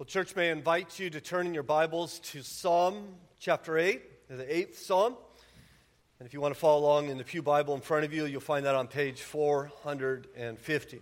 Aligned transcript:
Well, 0.00 0.06
church 0.06 0.34
may 0.34 0.48
invite 0.48 0.98
you 0.98 1.10
to 1.10 1.20
turn 1.20 1.46
in 1.46 1.52
your 1.52 1.62
Bibles 1.62 2.20
to 2.20 2.42
Psalm 2.42 3.04
chapter 3.38 3.76
8, 3.76 4.00
the 4.30 4.56
eighth 4.56 4.78
Psalm. 4.78 5.14
And 6.18 6.26
if 6.26 6.32
you 6.32 6.40
want 6.40 6.54
to 6.54 6.58
follow 6.58 6.80
along 6.80 7.10
in 7.10 7.18
the 7.18 7.22
Pew 7.22 7.42
Bible 7.42 7.74
in 7.74 7.82
front 7.82 8.06
of 8.06 8.12
you, 8.14 8.24
you'll 8.24 8.40
find 8.40 8.64
that 8.64 8.74
on 8.74 8.86
page 8.86 9.20
450. 9.20 11.00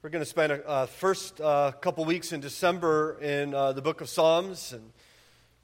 We're 0.00 0.10
going 0.10 0.22
to 0.22 0.30
spend 0.30 0.52
a 0.52 0.64
uh, 0.64 0.86
first 0.86 1.40
uh, 1.40 1.72
couple 1.72 2.04
weeks 2.04 2.30
in 2.30 2.40
December 2.40 3.18
in 3.20 3.52
uh, 3.52 3.72
the 3.72 3.82
book 3.82 4.00
of 4.00 4.08
Psalms. 4.08 4.72
And 4.72 4.92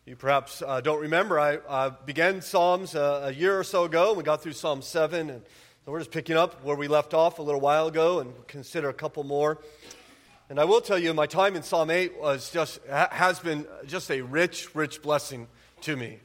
you 0.04 0.16
perhaps 0.16 0.60
uh, 0.66 0.80
don't 0.80 1.00
remember, 1.00 1.38
I 1.38 1.90
began 2.04 2.42
Psalms 2.42 2.96
uh, 2.96 3.26
a 3.26 3.32
year 3.32 3.56
or 3.56 3.62
so 3.62 3.84
ago. 3.84 4.14
We 4.14 4.24
got 4.24 4.42
through 4.42 4.54
Psalm 4.54 4.82
7. 4.82 5.30
And 5.30 5.42
so 5.84 5.92
we're 5.92 6.00
just 6.00 6.10
picking 6.10 6.36
up 6.36 6.64
where 6.64 6.74
we 6.74 6.88
left 6.88 7.14
off 7.14 7.38
a 7.38 7.42
little 7.42 7.60
while 7.60 7.86
ago 7.86 8.18
and 8.18 8.34
consider 8.48 8.88
a 8.88 8.92
couple 8.92 9.22
more. 9.22 9.60
And 10.50 10.58
I 10.58 10.64
will 10.64 10.80
tell 10.80 10.98
you, 10.98 11.12
my 11.12 11.26
time 11.26 11.56
in 11.56 11.62
Psalm 11.62 11.91
8 11.91 12.18
was 12.18 12.50
just, 12.50 12.80
has 12.86 13.38
been 13.38 13.66
just 13.86 14.10
a 14.10 14.23
rich, 14.23 14.74
rich 14.74 15.02
blessing 15.02 15.46
to 15.82 15.95
me. 15.95 16.20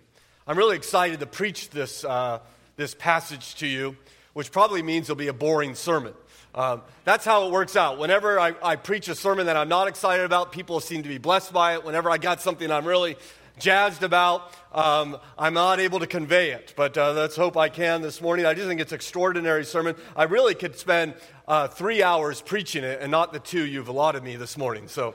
I'm 0.48 0.58
really 0.58 0.78
excited 0.78 1.20
to 1.20 1.26
preach 1.26 1.70
this, 1.72 2.06
uh, 2.06 2.40
this 2.78 2.96
passage 2.96 3.56
to 3.56 3.68
you, 3.68 3.98
which 4.32 4.50
probably 4.50 4.82
means 4.82 5.08
it'll 5.08 5.18
be 5.18 5.28
a 5.28 5.34
boring 5.34 5.76
sermon. 5.76 6.14
Um, 6.56 6.84
that's 7.04 7.26
how 7.26 7.48
it 7.48 7.52
works 7.52 7.76
out. 7.76 8.00
Whenever 8.00 8.40
I, 8.40 8.56
I 8.64 8.78
preach 8.78 9.10
a 9.10 9.16
sermon 9.16 9.48
that 9.48 9.58
I'm 9.58 9.68
not 9.68 9.90
excited 9.90 10.24
about, 10.24 10.54
people 10.54 10.80
seem 10.80 11.04
to 11.04 11.10
be 11.10 11.18
blessed 11.18 11.52
by 11.52 11.74
it. 11.74 11.84
Whenever 11.84 12.10
I 12.10 12.18
got 12.18 12.40
something 12.40 12.72
I'm 12.72 12.86
really 12.86 13.18
jazzed 13.60 14.04
about. 14.04 14.52
Um, 14.72 15.18
I'm 15.38 15.54
not 15.54 15.80
able 15.80 16.00
to 16.00 16.08
convey 16.08 16.52
it, 16.52 16.74
but 16.76 16.98
uh, 16.98 17.14
let's 17.14 17.36
hope 17.36 17.58
I 17.58 17.70
can 17.70 18.02
this 18.02 18.22
morning. 18.22 18.46
I 18.46 18.54
just 18.54 18.68
think 18.68 18.82
it's 18.82 18.92
extraordinary 18.92 19.66
sermon. 19.66 19.96
I 20.16 20.24
really 20.24 20.56
could 20.56 20.78
spend 20.78 21.14
uh, 21.48 21.68
three 21.68 22.02
hours 22.02 22.42
preaching 22.42 22.84
it 22.84 23.02
and 23.02 23.12
not 23.12 23.34
the 23.34 23.40
two 23.40 23.66
you've 23.66 23.88
allotted 23.88 24.24
me 24.24 24.36
this 24.36 24.58
morning. 24.58 24.88
So 24.88 25.14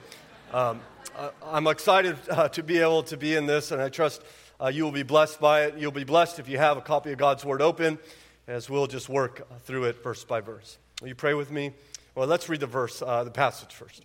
um, 0.52 0.80
I'm 1.45 1.66
excited 1.66 2.16
uh, 2.30 2.48
to 2.50 2.62
be 2.62 2.78
able 2.78 3.03
to 3.05 3.16
be 3.16 3.34
in 3.34 3.47
this, 3.47 3.72
and 3.72 3.83
I 3.83 3.89
trust 3.89 4.22
uh, 4.61 4.69
you 4.69 4.84
will 4.84 4.92
be 4.92 5.03
blessed 5.03 5.41
by 5.41 5.64
it. 5.64 5.77
You'll 5.77 5.92
be 5.92 6.05
blessed 6.05 6.39
if 6.39 6.48
you 6.48 6.59
have 6.59 6.77
a 6.77 6.81
copy 6.81 7.12
of 7.12 7.19
God's 7.19 7.44
Word 7.44 7.62
open, 7.62 7.98
as 8.47 8.70
we'll 8.70 8.86
just 8.86 9.09
work 9.09 9.47
through 9.61 9.84
it 9.84 10.03
verse 10.03 10.25
by 10.25 10.41
verse. 10.41 10.78
Will 11.00 11.09
you 11.09 11.14
pray 11.14 11.34
with 11.34 11.50
me? 11.50 11.72
Well, 12.14 12.27
let's 12.27 12.48
read 12.48 12.61
the 12.61 12.66
verse, 12.66 13.03
uh, 13.03 13.25
the 13.25 13.31
passage 13.31 13.72
first. 13.72 14.05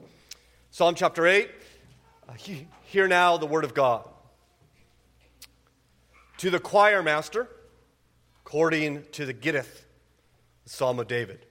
Psalm 0.71 0.95
chapter 0.95 1.25
8. 1.25 1.49
Uh, 2.27 2.33
hear 2.83 3.07
now 3.07 3.37
the 3.37 3.45
Word 3.45 3.63
of 3.63 3.73
God 3.73 4.07
to 6.37 6.49
the 6.49 6.59
choir 6.59 7.03
master, 7.03 7.47
according 8.45 9.03
to 9.11 9.25
the 9.25 9.33
Gittith, 9.33 9.85
the 10.63 10.69
Psalm 10.69 10.99
of 10.99 11.07
David. 11.07 11.45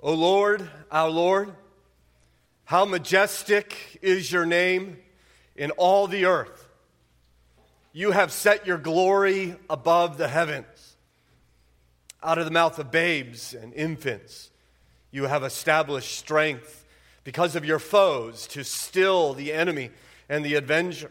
O 0.00 0.14
Lord, 0.14 0.68
our 0.90 1.10
Lord, 1.10 1.54
how 2.64 2.84
majestic 2.84 3.98
is 4.02 4.32
your 4.32 4.46
name 4.46 4.98
in 5.54 5.70
all 5.72 6.06
the 6.06 6.24
earth. 6.24 6.68
You 7.92 8.12
have 8.12 8.32
set 8.32 8.66
your 8.66 8.78
glory 8.78 9.54
above 9.68 10.16
the 10.16 10.28
heavens. 10.28 10.96
Out 12.22 12.38
of 12.38 12.44
the 12.44 12.50
mouth 12.50 12.78
of 12.78 12.90
babes 12.90 13.52
and 13.52 13.74
infants, 13.74 14.50
you 15.10 15.24
have 15.24 15.42
established 15.42 16.18
strength 16.18 16.84
because 17.24 17.54
of 17.54 17.64
your 17.64 17.78
foes 17.78 18.46
to 18.48 18.64
still 18.64 19.34
the 19.34 19.52
enemy 19.52 19.90
and 20.28 20.44
the 20.44 20.54
avenger. 20.54 21.10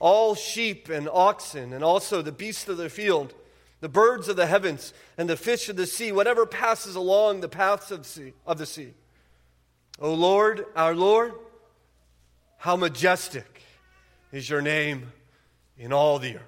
all 0.00 0.34
sheep 0.34 0.88
and 0.88 1.08
oxen, 1.12 1.72
and 1.72 1.84
also 1.84 2.22
the 2.22 2.32
beasts 2.32 2.68
of 2.68 2.78
the 2.78 2.90
field, 2.90 3.34
the 3.80 3.88
birds 3.88 4.28
of 4.28 4.36
the 4.36 4.46
heavens, 4.46 4.92
and 5.16 5.28
the 5.28 5.36
fish 5.36 5.68
of 5.68 5.76
the 5.76 5.86
sea, 5.86 6.10
whatever 6.10 6.46
passes 6.46 6.96
along 6.96 7.40
the 7.40 7.48
paths 7.48 7.90
of, 7.90 8.04
sea, 8.06 8.32
of 8.46 8.58
the 8.58 8.66
sea. 8.66 8.94
O 10.00 10.12
Lord, 10.14 10.64
our 10.74 10.94
Lord, 10.94 11.34
how 12.56 12.76
majestic 12.76 13.62
is 14.32 14.48
your 14.48 14.62
name 14.62 15.12
in 15.78 15.92
all 15.92 16.18
the 16.18 16.36
earth. 16.36 16.42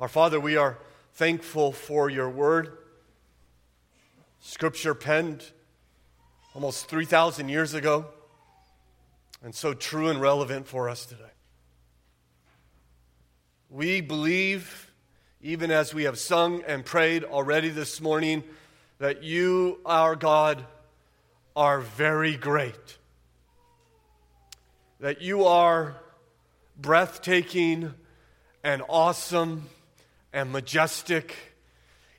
Our 0.00 0.08
Father, 0.08 0.38
we 0.38 0.56
are 0.56 0.78
thankful 1.14 1.72
for 1.72 2.08
your 2.08 2.30
word. 2.30 2.78
Scripture 4.40 4.94
penned 4.94 5.44
almost 6.54 6.86
3,000 6.88 7.48
years 7.48 7.74
ago, 7.74 8.06
and 9.42 9.54
so 9.54 9.74
true 9.74 10.08
and 10.08 10.20
relevant 10.20 10.68
for 10.68 10.88
us 10.88 11.04
today. 11.06 11.24
We 13.70 14.00
believe, 14.00 14.90
even 15.42 15.70
as 15.70 15.92
we 15.92 16.04
have 16.04 16.18
sung 16.18 16.62
and 16.66 16.84
prayed 16.84 17.22
already 17.22 17.68
this 17.68 18.00
morning, 18.00 18.42
that 18.98 19.22
you, 19.22 19.80
our 19.84 20.16
God, 20.16 20.64
are 21.54 21.80
very 21.80 22.34
great. 22.34 22.96
That 25.00 25.20
you 25.20 25.44
are 25.44 25.96
breathtaking 26.78 27.92
and 28.64 28.82
awesome 28.88 29.68
and 30.32 30.50
majestic 30.50 31.36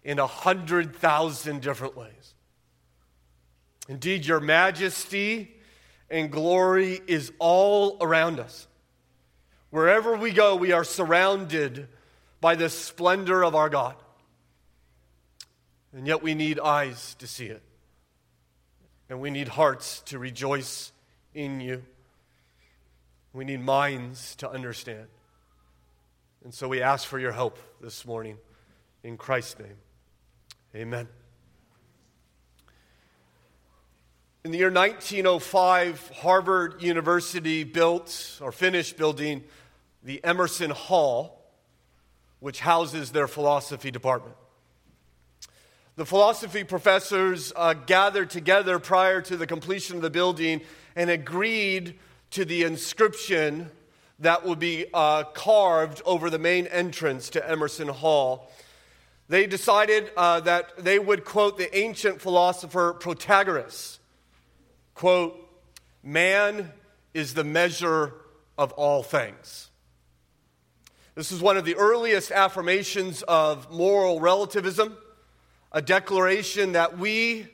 in 0.04 0.20
a 0.20 0.28
hundred 0.28 0.96
thousand 0.96 1.62
different 1.62 1.98
ways. 1.98 2.36
Indeed, 3.88 4.24
your 4.24 4.40
majesty 4.40 5.56
and 6.12 6.32
glory 6.32 7.02
is 7.08 7.32
all 7.40 7.98
around 8.02 8.40
us. 8.40 8.68
Wherever 9.69 10.18
we 10.18 10.31
go, 10.31 10.56
we 10.56 10.72
are 10.72 10.84
surrounded 10.84 11.88
by 12.41 12.56
the 12.56 12.69
splendor 12.69 13.44
of 13.44 13.56
our 13.56 13.69
God. 13.69 13.96
And 15.94 16.07
yet 16.07 16.22
we 16.22 16.34
need 16.34 16.59
eyes 16.59 17.16
to 17.19 17.28
see 17.28 17.47
it. 17.47 17.62
And 19.09 19.19
we 19.19 19.31
need 19.31 19.47
hearts 19.47 20.02
to 20.08 20.19
rejoice 20.19 20.91
in 21.34 21.62
you. 21.62 21.84
We 23.34 23.46
need 23.46 23.62
minds 23.62 24.35
to 24.38 24.50
understand. 24.50 25.08
And 26.44 26.53
so 26.53 26.68
we 26.68 26.81
ask 26.81 27.08
for 27.08 27.19
your 27.19 27.31
help 27.31 27.58
this 27.81 28.06
morning. 28.06 28.38
In 29.03 29.18
Christ's 29.18 29.59
name, 29.59 29.78
amen. 30.75 31.08
In 34.46 34.52
the 34.52 34.58
year 34.58 34.72
1905, 34.72 36.12
Harvard 36.22 36.82
University 36.82 37.66
built 37.66 38.40
or 38.42 38.54
finished 38.54 38.96
building 38.96 39.44
the 40.02 40.24
Emerson 40.24 40.70
Hall, 40.70 41.44
which 42.40 42.62
houses 42.62 43.12
their 43.12 43.28
philosophy 43.28 43.92
department. 43.92 44.38
The 45.98 46.06
philosophy 46.06 46.64
professors 46.64 47.52
uh, 47.54 47.74
gathered 47.74 48.30
together 48.30 48.80
prior 48.80 49.20
to 49.24 49.36
the 49.36 49.46
completion 49.46 49.98
of 49.98 50.02
the 50.02 50.10
building 50.10 50.62
and 50.96 51.10
agreed 51.10 52.00
to 52.32 52.46
the 52.46 52.64
inscription 52.64 53.70
that 54.20 54.46
would 54.46 54.60
be 54.60 54.86
uh, 54.94 55.24
carved 55.34 56.02
over 56.06 56.30
the 56.30 56.40
main 56.40 56.66
entrance 56.68 57.30
to 57.32 57.46
Emerson 57.46 57.90
Hall. 57.90 58.50
They 59.28 59.48
decided 59.48 60.12
uh, 60.16 60.40
that 60.40 60.78
they 60.78 60.98
would 60.98 61.26
quote 61.26 61.58
the 61.58 61.78
ancient 61.78 62.22
philosopher 62.22 62.96
Protagoras 62.98 63.99
quote, 65.00 65.40
man 66.04 66.70
is 67.14 67.34
the 67.34 67.44
measure 67.46 68.14
of 68.58 68.73
all 68.73 69.02
things. 69.02 69.70
This 71.16 71.32
is 71.32 71.41
one 71.41 71.56
of 71.56 71.64
the 71.64 71.78
earliest 71.78 72.32
affirmations 72.32 73.22
of 73.22 73.72
moral 73.72 74.20
relativism, 74.20 74.97
a 75.72 75.82
declaration 75.82 76.73
that 76.73 76.97
we 76.97 77.47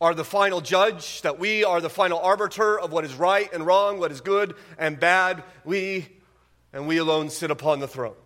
are 0.00 0.14
the 0.14 0.24
final 0.24 0.62
judge, 0.62 1.20
that 1.20 1.38
we 1.38 1.62
are 1.62 1.82
the 1.82 1.90
final 1.90 2.20
arbiter 2.20 2.80
of 2.80 2.90
what 2.90 3.04
is 3.04 3.14
right 3.16 3.52
and 3.52 3.66
wrong, 3.66 3.98
what 3.98 4.10
is 4.10 4.22
good 4.22 4.54
and 4.78 4.98
bad. 4.98 5.44
We 5.66 6.08
and 6.72 6.88
we 6.88 6.96
alone 6.96 7.28
sit 7.28 7.50
upon 7.50 7.80
the 7.80 7.88
throne. 7.88 8.16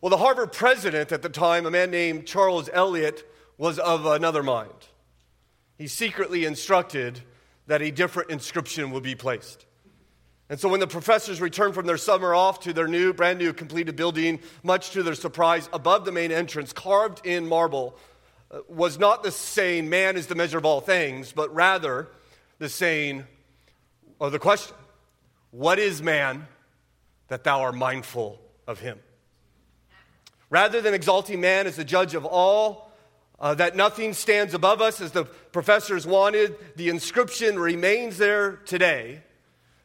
Well, 0.00 0.10
the 0.10 0.18
Harvard 0.18 0.52
president 0.52 1.10
at 1.10 1.22
the 1.22 1.28
time, 1.28 1.66
a 1.66 1.70
man 1.72 1.90
named 1.90 2.26
Charles 2.26 2.70
Eliot, 2.72 3.28
was 3.58 3.80
of 3.80 4.06
another 4.06 4.44
mind 4.44 4.70
he 5.76 5.86
secretly 5.86 6.44
instructed 6.44 7.20
that 7.66 7.82
a 7.82 7.90
different 7.90 8.30
inscription 8.30 8.90
would 8.90 9.02
be 9.02 9.14
placed. 9.14 9.66
And 10.50 10.60
so 10.60 10.68
when 10.68 10.80
the 10.80 10.86
professors 10.86 11.40
returned 11.40 11.74
from 11.74 11.86
their 11.86 11.96
summer 11.96 12.34
off 12.34 12.60
to 12.60 12.72
their 12.72 12.86
new, 12.86 13.12
brand 13.14 13.38
new 13.38 13.52
completed 13.52 13.96
building, 13.96 14.40
much 14.62 14.90
to 14.90 15.02
their 15.02 15.14
surprise, 15.14 15.68
above 15.72 16.04
the 16.04 16.12
main 16.12 16.30
entrance, 16.30 16.72
carved 16.72 17.24
in 17.26 17.48
marble, 17.48 17.96
uh, 18.50 18.58
was 18.68 18.98
not 18.98 19.22
the 19.22 19.30
saying, 19.30 19.88
man 19.88 20.16
is 20.16 20.26
the 20.26 20.34
measure 20.34 20.58
of 20.58 20.66
all 20.66 20.80
things, 20.82 21.32
but 21.32 21.52
rather 21.54 22.08
the 22.58 22.68
saying, 22.68 23.24
or 24.18 24.30
the 24.30 24.38
question, 24.38 24.76
What 25.50 25.78
is 25.78 26.02
man 26.02 26.46
that 27.28 27.42
thou 27.42 27.62
art 27.62 27.74
mindful 27.74 28.38
of 28.66 28.80
him? 28.80 28.98
Rather 30.50 30.82
than 30.82 30.92
exalting 30.92 31.40
man 31.40 31.66
as 31.66 31.76
the 31.76 31.84
judge 31.84 32.14
of 32.14 32.26
all, 32.26 32.92
uh, 33.40 33.54
that 33.54 33.76
nothing 33.76 34.12
stands 34.12 34.54
above 34.54 34.80
us 34.80 35.00
as 35.00 35.12
the 35.12 35.24
professors 35.24 36.06
wanted, 36.06 36.56
the 36.76 36.88
inscription 36.88 37.58
remains 37.58 38.18
there 38.18 38.52
today 38.64 39.22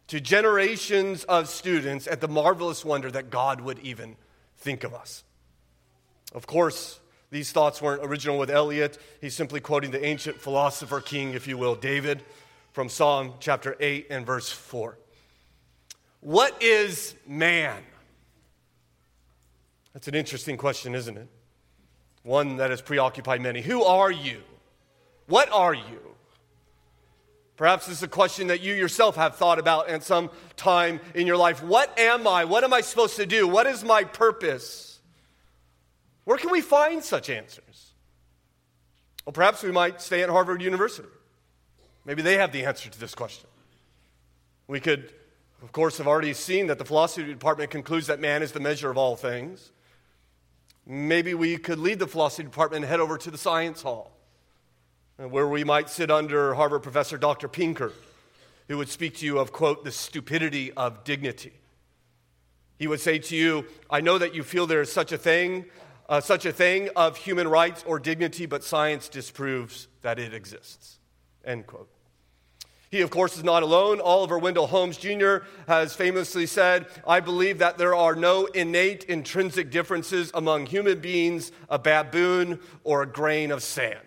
to 0.07 0.19
generations 0.19 1.23
of 1.25 1.47
students 1.47 2.07
at 2.07 2.21
the 2.21 2.27
marvelous 2.27 2.83
wonder 2.83 3.11
that 3.11 3.29
God 3.29 3.61
would 3.61 3.79
even 3.79 4.15
think 4.57 4.83
of 4.83 4.93
us. 4.93 5.23
Of 6.33 6.47
course, 6.47 6.99
these 7.31 7.51
thoughts 7.51 7.81
weren't 7.81 8.03
original 8.03 8.39
with 8.39 8.49
Eliot. 8.49 8.97
He's 9.21 9.35
simply 9.35 9.59
quoting 9.59 9.91
the 9.91 10.03
ancient 10.03 10.37
philosopher 10.37 10.99
king, 10.99 11.33
if 11.33 11.47
you 11.47 11.57
will, 11.57 11.75
David, 11.75 12.23
from 12.71 12.89
Psalm 12.89 13.33
chapter 13.39 13.75
8 13.79 14.07
and 14.09 14.25
verse 14.25 14.49
4. 14.49 14.97
What 16.21 16.61
is 16.61 17.15
man? 17.27 17.83
That's 19.93 20.07
an 20.07 20.15
interesting 20.15 20.57
question, 20.57 20.95
isn't 20.95 21.17
it? 21.17 21.27
One 22.23 22.57
that 22.57 22.69
has 22.69 22.81
preoccupied 22.81 23.41
many. 23.41 23.61
Who 23.61 23.83
are 23.83 24.11
you? 24.11 24.41
What 25.27 25.51
are 25.51 25.73
you? 25.73 26.09
Perhaps 27.55 27.87
this 27.87 27.97
is 27.97 28.03
a 28.03 28.07
question 28.07 28.47
that 28.47 28.61
you 28.61 28.73
yourself 28.73 29.17
have 29.17 29.35
thought 29.35 29.59
about 29.59 29.89
at 29.89 30.03
some 30.03 30.29
time 30.55 31.01
in 31.13 31.27
your 31.27 31.35
life. 31.35 31.61
What 31.61 31.97
am 31.99 32.25
I? 32.25 32.45
What 32.45 32.63
am 32.63 32.73
I 32.73 32.81
supposed 32.81 33.17
to 33.17 33.25
do? 33.25 33.47
What 33.47 33.67
is 33.67 33.83
my 33.83 34.05
purpose? 34.05 34.99
Where 36.23 36.37
can 36.37 36.51
we 36.51 36.61
find 36.61 37.03
such 37.03 37.29
answers? 37.29 37.91
Well, 39.25 39.33
perhaps 39.33 39.61
we 39.61 39.71
might 39.71 40.01
stay 40.01 40.23
at 40.23 40.29
Harvard 40.29 40.61
University. 40.61 41.09
Maybe 42.05 42.21
they 42.21 42.37
have 42.37 42.51
the 42.51 42.65
answer 42.65 42.89
to 42.89 42.99
this 42.99 43.13
question. 43.13 43.49
We 44.67 44.79
could, 44.79 45.11
of 45.61 45.71
course, 45.71 45.97
have 45.97 46.07
already 46.07 46.33
seen 46.33 46.67
that 46.67 46.79
the 46.79 46.85
philosophy 46.85 47.27
department 47.27 47.71
concludes 47.71 48.07
that 48.07 48.19
man 48.19 48.41
is 48.41 48.53
the 48.53 48.59
measure 48.59 48.89
of 48.89 48.97
all 48.97 49.15
things. 49.15 49.71
Maybe 50.91 51.35
we 51.35 51.57
could 51.57 51.77
leave 51.77 51.99
the 51.99 52.07
philosophy 52.07 52.41
department 52.41 52.83
and 52.83 52.89
head 52.89 52.99
over 52.99 53.15
to 53.19 53.29
the 53.29 53.37
science 53.37 53.83
hall, 53.83 54.11
uh, 55.21 55.27
where 55.27 55.47
we 55.47 55.63
might 55.63 55.87
sit 55.87 56.09
under 56.09 56.55
Harvard 56.55 56.81
professor 56.81 57.15
Dr. 57.15 57.47
Pinker, 57.47 57.93
who 58.67 58.77
would 58.79 58.89
speak 58.89 59.17
to 59.17 59.25
you 59.25 59.37
of, 59.37 59.51
quote, 59.51 59.83
the 59.83 59.91
stupidity 59.91 60.71
of 60.71 61.03
dignity. 61.03 61.53
He 62.79 62.87
would 62.87 62.99
say 62.99 63.19
to 63.19 63.35
you, 63.35 63.67
I 63.87 64.01
know 64.01 64.17
that 64.17 64.33
you 64.33 64.41
feel 64.41 64.65
there 64.65 64.81
is 64.81 64.91
such 64.91 65.11
a 65.11 65.17
thing, 65.19 65.65
uh, 66.09 66.21
such 66.21 66.47
a 66.47 66.51
thing 66.51 66.89
of 66.95 67.17
human 67.17 67.47
rights 67.47 67.83
or 67.85 67.99
dignity, 67.99 68.47
but 68.47 68.63
science 68.63 69.09
disproves 69.09 69.87
that 70.01 70.17
it 70.17 70.33
exists. 70.33 70.97
End 71.45 71.67
quote. 71.67 71.98
He, 72.91 73.01
of 73.01 73.11
course, 73.11 73.37
is 73.37 73.43
not 73.43 73.61
alone. 73.61 74.01
Oliver 74.01 74.39
Wendell 74.39 74.65
Holmes 74.65 74.97
Jr. 74.97 75.39
has 75.67 75.93
famously 75.93 76.47
said, 76.47 76.87
I 77.07 77.19
believe 77.19 77.59
that 77.59 77.77
there 77.77 77.93
are 77.93 78.15
no 78.15 78.45
innate 78.45 79.03
intrinsic 79.03 79.69
differences 79.69 80.31
among 80.33 80.65
human 80.65 80.99
beings, 80.99 81.51
a 81.69 81.77
baboon, 81.77 82.59
or 82.83 83.03
a 83.03 83.05
grain 83.05 83.51
of 83.51 83.61
sand. 83.61 83.99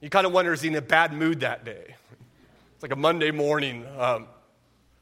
You 0.00 0.08
kind 0.08 0.26
of 0.26 0.32
wonder, 0.32 0.54
is 0.54 0.62
he 0.62 0.68
in 0.68 0.76
a 0.76 0.80
bad 0.80 1.12
mood 1.12 1.40
that 1.40 1.64
day? 1.64 1.96
It's 2.74 2.82
like 2.82 2.92
a 2.92 2.96
Monday 2.96 3.30
morning. 3.30 3.84
Um, 3.98 4.28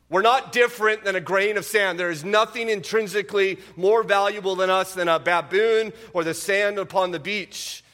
we're 0.08 0.22
not 0.22 0.52
different 0.52 1.04
than 1.04 1.14
a 1.14 1.20
grain 1.20 1.56
of 1.56 1.64
sand. 1.64 1.98
There 1.98 2.10
is 2.10 2.24
nothing 2.24 2.68
intrinsically 2.68 3.58
more 3.76 4.02
valuable 4.02 4.56
than 4.56 4.70
us 4.70 4.94
than 4.94 5.08
a 5.08 5.18
baboon 5.18 5.92
or 6.12 6.24
the 6.24 6.34
sand 6.34 6.78
upon 6.78 7.10
the 7.10 7.20
beach. 7.20 7.84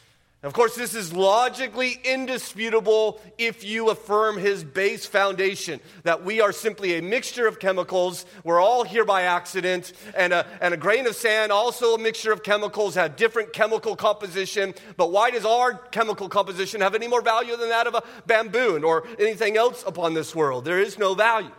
Of 0.43 0.55
course, 0.55 0.75
this 0.75 0.97
is 0.97 1.13
logically 1.13 2.01
indisputable 2.03 3.21
if 3.39 3.63
you 3.63 3.91
affirm 3.91 4.39
his 4.39 4.65
base 4.65 5.07
foundation 5.07 5.79
that 6.03 6.25
we 6.25 6.41
are 6.41 6.51
simply 6.51 6.99
a 6.99 7.03
mixture 7.03 7.47
of 7.47 7.61
chemicals. 7.61 8.27
We're 8.43 8.61
all 8.61 8.83
here 8.83 9.05
by 9.05 9.23
accident, 9.23 9.93
and 10.17 10.33
a, 10.33 10.45
and 10.61 10.75
a 10.75 10.77
grain 10.77 11.07
of 11.07 11.15
sand, 11.15 11.53
also 11.53 11.95
a 11.95 11.99
mixture 11.99 12.33
of 12.33 12.43
chemicals, 12.43 12.97
have 12.97 13.15
different 13.15 13.53
chemical 13.53 13.95
composition. 13.95 14.75
But 14.97 15.13
why 15.13 15.31
does 15.31 15.45
our 15.45 15.75
chemical 15.75 16.29
composition 16.29 16.81
have 16.81 16.97
any 16.97 17.07
more 17.07 17.23
value 17.23 17.57
than 17.57 17.69
that 17.69 17.87
of 17.87 17.95
a 17.95 18.03
bamboo 18.27 18.83
or 18.83 19.07
anything 19.21 19.57
else 19.57 19.85
upon 19.87 20.15
this 20.15 20.35
world? 20.35 20.65
There 20.65 20.81
is 20.81 20.99
no 20.99 21.15
value. 21.15 21.53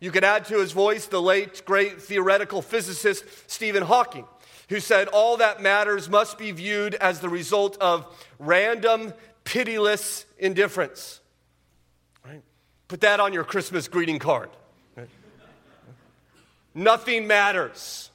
You 0.00 0.10
could 0.10 0.24
add 0.24 0.46
to 0.46 0.60
his 0.60 0.72
voice 0.72 1.06
the 1.06 1.20
late, 1.20 1.62
great 1.66 2.00
theoretical 2.00 2.62
physicist 2.62 3.24
Stephen 3.50 3.82
Hawking 3.82 4.24
who 4.68 4.80
said 4.80 5.08
all 5.08 5.36
that 5.38 5.60
matters 5.60 6.08
must 6.08 6.38
be 6.38 6.50
viewed 6.50 6.94
as 6.94 7.20
the 7.20 7.28
result 7.28 7.76
of 7.80 8.06
random, 8.38 9.12
pitiless 9.44 10.26
indifference. 10.38 11.20
Right? 12.24 12.42
Put 12.88 13.02
that 13.02 13.20
on 13.20 13.32
your 13.32 13.44
Christmas 13.44 13.88
greeting 13.88 14.18
card. 14.18 14.50
Right? 14.96 15.08
Nothing 16.74 17.26
matters. 17.26 18.10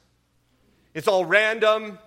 It's 0.92 1.06
all 1.06 1.24
random, 1.24 1.98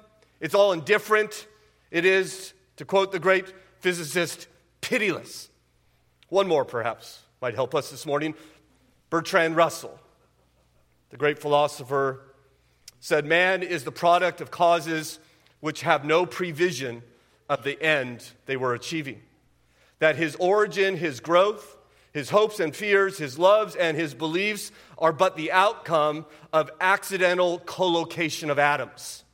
it's 0.42 0.56
all 0.56 0.74
indifferent. 0.74 1.48
It 1.90 2.06
is, 2.06 2.54
to 2.78 2.86
quote 2.86 3.12
the 3.12 3.20
great 3.20 3.54
physicist, 3.80 4.48
pitiless. 4.82 5.50
One 6.30 6.48
more, 6.48 6.66
perhaps, 6.66 7.22
might 7.42 7.54
help 7.54 7.76
us 7.76 7.92
this 7.92 8.06
morning. 8.06 8.34
Bertrand 9.10 9.56
Russell, 9.56 10.00
the 11.12 11.18
great 11.18 11.38
philosopher 11.38 12.22
said 13.04 13.26
man 13.26 13.64
is 13.64 13.84
the 13.84 13.92
product 13.92 14.40
of 14.40 14.50
causes 14.50 15.20
which 15.60 15.82
have 15.82 16.06
no 16.06 16.26
prevision 16.26 17.02
of 17.50 17.62
the 17.66 17.84
end 17.84 18.24
they 18.46 18.56
were 18.56 18.74
achieving. 18.74 19.22
That 20.00 20.16
his 20.16 20.38
origin, 20.38 20.96
his 20.96 21.20
growth, 21.20 21.76
his 22.14 22.30
hopes 22.30 22.62
and 22.62 22.74
fears, 22.74 23.18
his 23.18 23.38
loves 23.38 23.76
and 23.76 23.98
his 23.98 24.14
beliefs 24.14 24.72
are 24.98 25.12
but 25.12 25.36
the 25.36 25.52
outcome 25.52 26.26
of 26.54 26.72
accidental 26.80 27.60
collocation 27.60 28.50
of 28.50 28.58
atoms. 28.58 29.26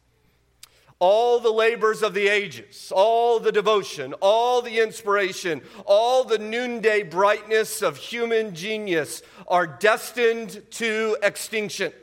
All 0.97 1.39
the 1.39 1.51
labors 1.51 2.01
of 2.01 2.15
the 2.15 2.27
ages, 2.27 2.91
all 2.95 3.39
the 3.39 3.51
devotion, 3.51 4.13
all 4.13 4.63
the 4.63 4.79
inspiration, 4.79 5.61
all 5.85 6.23
the 6.23 6.39
noonday 6.39 7.03
brightness 7.03 7.83
of 7.83 7.97
human 7.97 8.55
genius 8.55 9.21
are 9.47 9.67
destined 9.67 10.59
to 10.71 11.17
extinction 11.21 11.93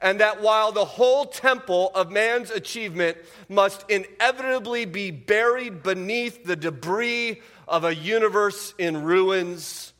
and 0.00 0.20
that 0.20 0.40
while 0.40 0.72
the 0.72 0.84
whole 0.84 1.24
temple 1.24 1.90
of 1.94 2.10
man's 2.10 2.50
achievement 2.50 3.16
must 3.48 3.88
inevitably 3.90 4.84
be 4.84 5.10
buried 5.10 5.82
beneath 5.82 6.44
the 6.44 6.56
debris 6.56 7.40
of 7.66 7.84
a 7.84 7.94
universe 7.94 8.74
in 8.78 9.02
ruins, 9.02 9.92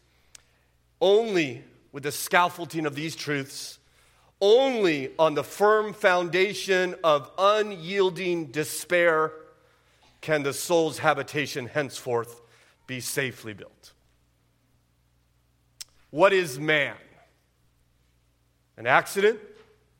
only 1.00 1.64
with 1.93 2.02
the 2.02 2.12
scaffolding 2.12 2.87
of 2.87 2.94
these 2.94 3.17
truths, 3.17 3.79
only 4.41 5.10
on 5.19 5.34
the 5.34 5.44
firm 5.44 5.93
foundation 5.93 6.94
of 7.03 7.31
unyielding 7.39 8.46
despair, 8.46 9.32
can 10.20 10.43
the 10.43 10.53
soul's 10.53 10.98
habitation 10.98 11.67
henceforth 11.67 12.41
be 12.86 13.01
safely 13.01 13.53
built. 13.53 13.93
What 16.10 16.32
is 16.32 16.58
man? 16.58 16.96
An 18.77 18.86
accident? 18.86 19.39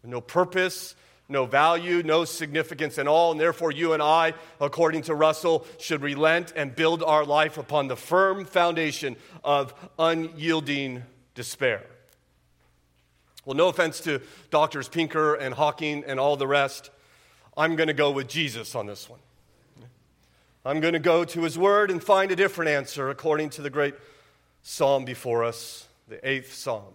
No 0.09 0.21
purpose, 0.21 0.95
no 1.29 1.45
value, 1.45 2.03
no 2.03 2.25
significance 2.25 2.99
at 2.99 3.07
all. 3.07 3.33
And 3.33 3.41
therefore, 3.41 3.71
you 3.71 3.93
and 3.93 4.03
I, 4.03 4.35
according 4.61 5.03
to 5.03 5.15
Russell, 5.15 5.67
should 5.79 6.03
relent 6.03 6.53
and 6.57 6.75
build 6.75 7.03
our 7.03 7.25
life 7.25 7.59
upon 7.59 7.89
the 7.89 7.97
firm 7.97 8.45
foundation 8.45 9.17
of 9.45 9.75
unyielding 9.99 11.03
despair. 11.35 11.85
Well, 13.45 13.57
no 13.57 13.69
offense 13.69 14.01
to 14.01 14.21
doctors 14.51 14.89
Pinker 14.89 15.35
and 15.35 15.55
Hawking 15.55 16.05
and 16.07 16.19
all 16.19 16.37
the 16.37 16.47
rest. 16.47 16.91
I'm 17.57 17.77
going 17.77 17.87
to 17.89 17.95
go 17.95 18.11
with 18.11 18.29
Jesus 18.29 18.75
on 18.75 18.87
this 18.87 19.09
one. 19.09 19.21
I'm 20.65 20.81
going 20.81 20.93
to 20.93 20.99
go 20.99 21.25
to 21.25 21.43
his 21.43 21.57
word 21.57 21.91
and 21.91 22.03
find 22.03 22.31
a 22.31 22.37
different 22.37 22.71
answer 22.71 23.09
according 23.09 23.51
to 23.51 23.63
the 23.63 23.71
great 23.71 23.95
psalm 24.63 25.05
before 25.05 25.45
us, 25.45 25.89
the 26.09 26.27
eighth 26.29 26.53
psalm. 26.53 26.93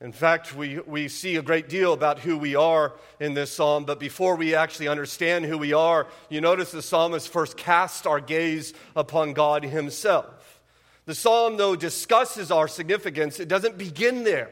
In 0.00 0.12
fact, 0.12 0.54
we, 0.54 0.78
we 0.80 1.08
see 1.08 1.36
a 1.36 1.42
great 1.42 1.68
deal 1.68 1.92
about 1.92 2.20
who 2.20 2.38
we 2.38 2.56
are 2.56 2.94
in 3.18 3.34
this 3.34 3.52
psalm, 3.52 3.84
but 3.84 4.00
before 4.00 4.34
we 4.34 4.54
actually 4.54 4.88
understand 4.88 5.44
who 5.44 5.58
we 5.58 5.74
are, 5.74 6.06
you 6.30 6.40
notice 6.40 6.70
the 6.70 6.80
psalmist 6.80 7.28
first 7.28 7.58
casts 7.58 8.06
our 8.06 8.20
gaze 8.20 8.72
upon 8.96 9.34
God 9.34 9.62
Himself. 9.62 10.62
The 11.04 11.14
psalm, 11.14 11.58
though, 11.58 11.76
discusses 11.76 12.50
our 12.50 12.66
significance, 12.66 13.40
it 13.40 13.48
doesn't 13.48 13.76
begin 13.76 14.24
there. 14.24 14.50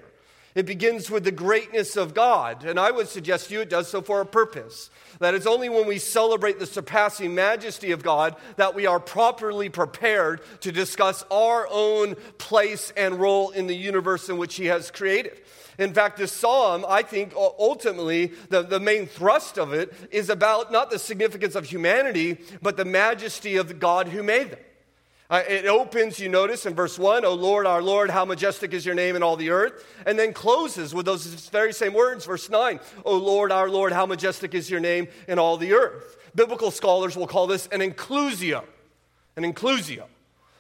It 0.59 0.67
begins 0.67 1.09
with 1.09 1.23
the 1.23 1.31
greatness 1.31 1.97
of 1.97 2.15
God, 2.15 2.65
and 2.65 2.81
I 2.81 2.91
would 2.91 3.07
suggest 3.07 3.47
to 3.47 3.55
you 3.55 3.61
it 3.61 3.71
does 3.71 3.87
so 3.87 4.03
for 4.03 4.21
a 4.21 4.27
purpose. 4.27 4.91
That 5.21 5.35
it's 5.35 5.47
only 5.47 5.69
when 5.69 5.87
we 5.87 5.99
celebrate 5.99 6.59
the 6.59 6.67
surpassing 6.67 7.33
majesty 7.33 7.93
of 7.93 8.03
God 8.03 8.35
that 8.57 8.75
we 8.75 8.85
are 8.85 8.99
properly 8.99 9.69
prepared 9.69 10.41
to 10.63 10.73
discuss 10.73 11.25
our 11.31 11.69
own 11.71 12.17
place 12.39 12.93
and 12.97 13.21
role 13.21 13.51
in 13.51 13.69
the 13.69 13.77
universe 13.77 14.29
in 14.29 14.37
which 14.37 14.57
He 14.57 14.67
has 14.67 14.91
created. 14.91 15.41
In 15.79 15.95
fact, 15.95 16.17
this 16.17 16.33
psalm, 16.33 16.85
I 16.89 17.03
think 17.03 17.35
ultimately, 17.37 18.33
the, 18.49 18.63
the 18.63 18.81
main 18.81 19.07
thrust 19.07 19.61
of 19.61 19.73
it 19.73 19.93
is 20.11 20.29
about 20.29 20.73
not 20.73 20.91
the 20.91 20.99
significance 20.99 21.55
of 21.55 21.67
humanity, 21.67 22.37
but 22.61 22.77
the 22.77 22.85
majesty 22.85 23.59
of 23.59 23.69
the 23.69 23.75
God 23.75 24.09
who 24.09 24.25
made 24.25 24.51
them. 24.51 24.59
Uh, 25.31 25.43
it 25.47 25.67
opens, 25.67 26.19
you 26.19 26.29
notice 26.29 26.65
in 26.65 26.75
verse 26.75 26.99
1, 26.99 27.23
O 27.27 27.35
Lord, 27.35 27.67
our 27.67 27.83
Lord, 27.83 28.09
how 28.09 28.25
majestic 28.25 28.73
is 28.73 28.87
your 28.87 28.95
name 28.95 29.15
in 29.15 29.23
all 29.23 29.37
the 29.37 29.51
earth. 29.51 29.87
And 30.07 30.19
then 30.19 30.33
closes 30.33 30.95
with 30.95 31.05
those 31.05 31.27
very 31.51 31.75
same 31.75 31.93
words, 31.93 32.25
verse 32.25 32.49
9, 32.49 32.81
O 33.05 33.17
Lord, 33.17 33.53
our 33.53 33.69
Lord, 33.69 33.93
how 33.93 34.07
majestic 34.07 34.55
is 34.55 34.71
your 34.71 34.81
name 34.81 35.07
in 35.27 35.39
all 35.39 35.59
the 35.59 35.75
earth. 35.75 36.17
Biblical 36.35 36.71
scholars 36.71 37.15
will 37.15 37.27
call 37.27 37.47
this 37.47 37.67
an 37.67 37.81
inclusio. 37.81 38.65
An 39.37 39.45
inclusio. 39.45 40.05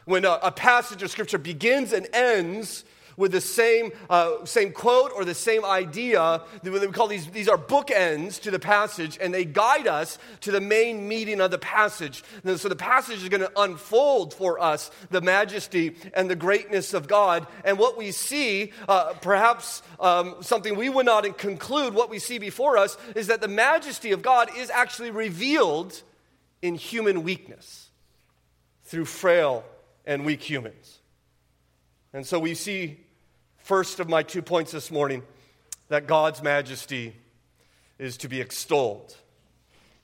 When 0.05 0.27
a, 0.27 0.39
a 0.43 0.53
passage 0.53 1.03
of 1.03 1.11
scripture 1.11 1.39
begins 1.39 1.95
and 1.95 2.07
ends 2.13 2.85
with 3.19 3.33
the 3.33 3.41
same, 3.41 3.91
uh, 4.09 4.45
same 4.47 4.73
quote 4.73 5.13
or 5.15 5.25
the 5.25 5.35
same 5.35 5.65
idea. 5.65 6.41
We 6.63 6.87
call 6.87 7.09
these, 7.09 7.27
these 7.27 7.49
are 7.49 7.59
bookends 7.59 8.41
to 8.43 8.51
the 8.51 8.61
passage, 8.61 9.19
and 9.21 9.35
they 9.35 9.45
guide 9.45 9.89
us 9.89 10.19
to 10.43 10.53
the 10.53 10.61
main 10.61 11.07
meaning 11.07 11.41
of 11.41 11.51
the 11.51 11.59
passage. 11.59 12.23
And 12.45 12.59
so 12.59 12.69
the 12.69 12.77
passage 12.77 13.23
is 13.23 13.29
going 13.29 13.43
to 13.43 13.61
unfold 13.61 14.33
for 14.33 14.61
us 14.61 14.91
the 15.11 15.21
majesty 15.21 15.97
and 16.15 16.31
the 16.31 16.37
greatness 16.37 16.95
of 16.95 17.09
God. 17.09 17.47
And 17.65 17.77
what 17.77 17.99
we 17.99 18.13
see, 18.13 18.73
uh, 18.89 19.15
perhaps 19.15 19.83
um, 19.99 20.37
something 20.41 20.77
we 20.77 20.89
would 20.89 21.05
not 21.05 21.39
conclude, 21.39 21.95
what 21.95 22.11
we 22.11 22.21
see 22.21 22.39
before 22.39 22.79
us 22.79 22.97
is 23.17 23.27
that 23.27 23.41
the 23.41 23.49
majesty 23.49 24.13
of 24.13 24.23
God 24.23 24.49
is 24.57 24.71
actually 24.71 25.11
revealed 25.11 26.01
in 26.63 26.77
human 26.77 27.25
weakness 27.25 27.91
through 28.85 29.07
frail 29.07 29.65
and 30.07 30.25
weak 30.25 30.49
humans. 30.49 30.99
And 32.13 32.25
so 32.25 32.39
we 32.39 32.55
see 32.55 33.01
first 33.69 34.01
of 34.01 34.09
my 34.09 34.23
two 34.23 34.41
points 34.41 34.73
this 34.73 34.91
morning 34.91 35.23
that 35.89 36.07
God's 36.07 36.43
majesty 36.43 37.15
is 37.99 38.17
to 38.17 38.27
be 38.27 38.41
extolled. 38.41 39.15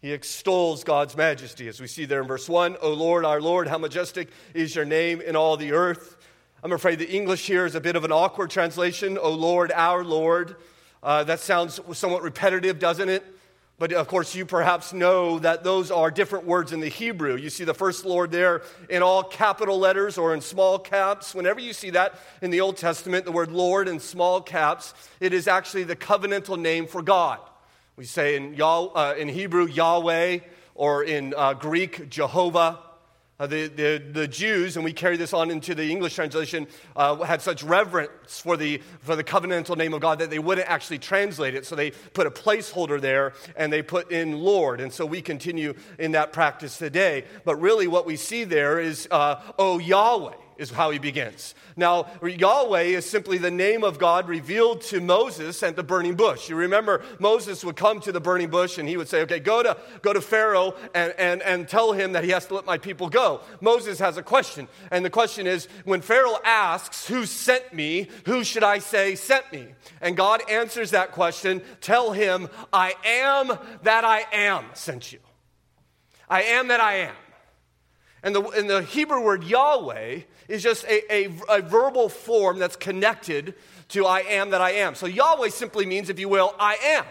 He 0.02 0.12
extols 0.12 0.84
God's 0.84 1.16
majesty, 1.16 1.66
as 1.68 1.80
we 1.80 1.86
see 1.86 2.04
there 2.04 2.20
in 2.20 2.28
verse 2.28 2.46
1. 2.46 2.76
O 2.82 2.92
Lord, 2.92 3.24
our 3.24 3.40
Lord, 3.40 3.66
how 3.66 3.78
majestic 3.78 4.28
is 4.52 4.76
your 4.76 4.84
name 4.84 5.22
in 5.22 5.34
all 5.34 5.56
the 5.56 5.72
earth. 5.72 6.18
I'm 6.62 6.72
afraid 6.72 6.98
the 6.98 7.10
English 7.10 7.46
here 7.46 7.64
is 7.64 7.74
a 7.74 7.80
bit 7.80 7.96
of 7.96 8.04
an 8.04 8.12
awkward 8.12 8.50
translation. 8.50 9.16
O 9.16 9.30
Lord, 9.30 9.72
our 9.72 10.04
Lord. 10.04 10.56
Uh, 11.02 11.24
that 11.24 11.40
sounds 11.40 11.80
somewhat 11.94 12.22
repetitive, 12.22 12.78
doesn't 12.78 13.08
it? 13.08 13.24
But 13.76 13.92
of 13.92 14.06
course, 14.06 14.36
you 14.36 14.46
perhaps 14.46 14.92
know 14.92 15.40
that 15.40 15.64
those 15.64 15.90
are 15.90 16.10
different 16.10 16.46
words 16.46 16.72
in 16.72 16.78
the 16.78 16.88
Hebrew. 16.88 17.34
You 17.34 17.50
see 17.50 17.64
the 17.64 17.74
first 17.74 18.04
Lord 18.04 18.30
there 18.30 18.62
in 18.88 19.02
all 19.02 19.24
capital 19.24 19.78
letters 19.78 20.16
or 20.16 20.32
in 20.32 20.40
small 20.40 20.78
caps. 20.78 21.34
Whenever 21.34 21.58
you 21.58 21.72
see 21.72 21.90
that 21.90 22.14
in 22.40 22.50
the 22.50 22.60
Old 22.60 22.76
Testament, 22.76 23.24
the 23.24 23.32
word 23.32 23.50
Lord 23.50 23.88
in 23.88 23.98
small 23.98 24.40
caps, 24.40 24.94
it 25.18 25.32
is 25.32 25.48
actually 25.48 25.82
the 25.82 25.96
covenantal 25.96 26.58
name 26.58 26.86
for 26.86 27.02
God. 27.02 27.40
We 27.96 28.04
say 28.04 28.36
in, 28.36 28.54
Yah, 28.54 28.84
uh, 28.84 29.14
in 29.18 29.28
Hebrew, 29.28 29.66
Yahweh, 29.66 30.38
or 30.76 31.02
in 31.02 31.34
uh, 31.36 31.54
Greek, 31.54 32.08
Jehovah. 32.08 32.78
Uh, 33.40 33.48
the, 33.48 33.66
the, 33.66 34.02
the, 34.12 34.28
Jews, 34.28 34.76
and 34.76 34.84
we 34.84 34.92
carry 34.92 35.16
this 35.16 35.32
on 35.32 35.50
into 35.50 35.74
the 35.74 35.90
English 35.90 36.14
translation, 36.14 36.68
uh, 36.94 37.16
had 37.16 37.42
such 37.42 37.64
reverence 37.64 38.40
for 38.40 38.56
the, 38.56 38.80
for 39.00 39.16
the 39.16 39.24
covenantal 39.24 39.76
name 39.76 39.92
of 39.92 40.00
God 40.00 40.20
that 40.20 40.30
they 40.30 40.38
wouldn't 40.38 40.68
actually 40.68 41.00
translate 41.00 41.56
it. 41.56 41.66
So 41.66 41.74
they 41.74 41.90
put 41.90 42.28
a 42.28 42.30
placeholder 42.30 43.00
there 43.00 43.32
and 43.56 43.72
they 43.72 43.82
put 43.82 44.12
in 44.12 44.38
Lord. 44.38 44.80
And 44.80 44.92
so 44.92 45.04
we 45.04 45.20
continue 45.20 45.74
in 45.98 46.12
that 46.12 46.32
practice 46.32 46.78
today. 46.78 47.24
But 47.44 47.56
really, 47.56 47.88
what 47.88 48.06
we 48.06 48.14
see 48.14 48.44
there 48.44 48.78
is, 48.78 49.08
uh, 49.10 49.40
oh, 49.58 49.80
Yahweh 49.80 50.36
is 50.56 50.70
how 50.70 50.90
he 50.90 50.98
begins. 50.98 51.54
Now, 51.76 52.06
Yahweh 52.22 52.82
is 52.82 53.08
simply 53.08 53.38
the 53.38 53.50
name 53.50 53.82
of 53.82 53.98
God 53.98 54.28
revealed 54.28 54.82
to 54.82 55.00
Moses 55.00 55.62
at 55.62 55.76
the 55.76 55.82
burning 55.82 56.14
bush. 56.14 56.48
You 56.48 56.56
remember 56.56 57.02
Moses 57.18 57.64
would 57.64 57.76
come 57.76 58.00
to 58.00 58.12
the 58.12 58.20
burning 58.20 58.50
bush 58.50 58.78
and 58.78 58.88
he 58.88 58.96
would 58.96 59.08
say, 59.08 59.22
Okay, 59.22 59.40
go 59.40 59.62
to, 59.62 59.76
go 60.02 60.12
to 60.12 60.20
Pharaoh 60.20 60.74
and, 60.94 61.12
and, 61.18 61.42
and 61.42 61.68
tell 61.68 61.92
him 61.92 62.12
that 62.12 62.24
he 62.24 62.30
has 62.30 62.46
to 62.46 62.54
let 62.54 62.66
my 62.66 62.78
people 62.78 63.08
go. 63.08 63.40
Moses 63.60 63.98
has 63.98 64.16
a 64.16 64.22
question. 64.22 64.68
And 64.90 65.04
the 65.04 65.10
question 65.10 65.46
is 65.46 65.66
when 65.84 66.00
Pharaoh 66.00 66.38
asks, 66.44 67.06
Who 67.08 67.26
sent 67.26 67.72
me? 67.72 68.08
Who 68.26 68.44
should 68.44 68.64
I 68.64 68.78
say 68.78 69.14
sent 69.14 69.52
me? 69.52 69.66
And 70.00 70.16
God 70.16 70.42
answers 70.50 70.92
that 70.92 71.12
question 71.12 71.62
Tell 71.80 72.12
him, 72.12 72.48
I 72.72 72.94
am 73.04 73.58
that 73.82 74.04
I 74.04 74.26
am 74.32 74.64
sent 74.74 75.12
you. 75.12 75.18
I 76.28 76.42
am 76.42 76.68
that 76.68 76.80
I 76.80 76.94
am. 76.96 77.14
And 78.24 78.34
the, 78.34 78.42
and 78.42 78.68
the 78.68 78.82
Hebrew 78.82 79.22
word 79.22 79.44
Yahweh 79.44 80.22
is 80.48 80.62
just 80.62 80.84
a, 80.86 81.12
a, 81.12 81.24
a 81.50 81.60
verbal 81.60 82.08
form 82.08 82.58
that's 82.58 82.74
connected 82.74 83.54
to 83.90 84.06
I 84.06 84.20
am 84.20 84.50
that 84.50 84.62
I 84.62 84.70
am. 84.70 84.94
So 84.94 85.06
Yahweh 85.06 85.50
simply 85.50 85.84
means, 85.84 86.08
if 86.08 86.18
you 86.18 86.30
will, 86.30 86.54
I 86.58 86.76
am. 86.82 87.04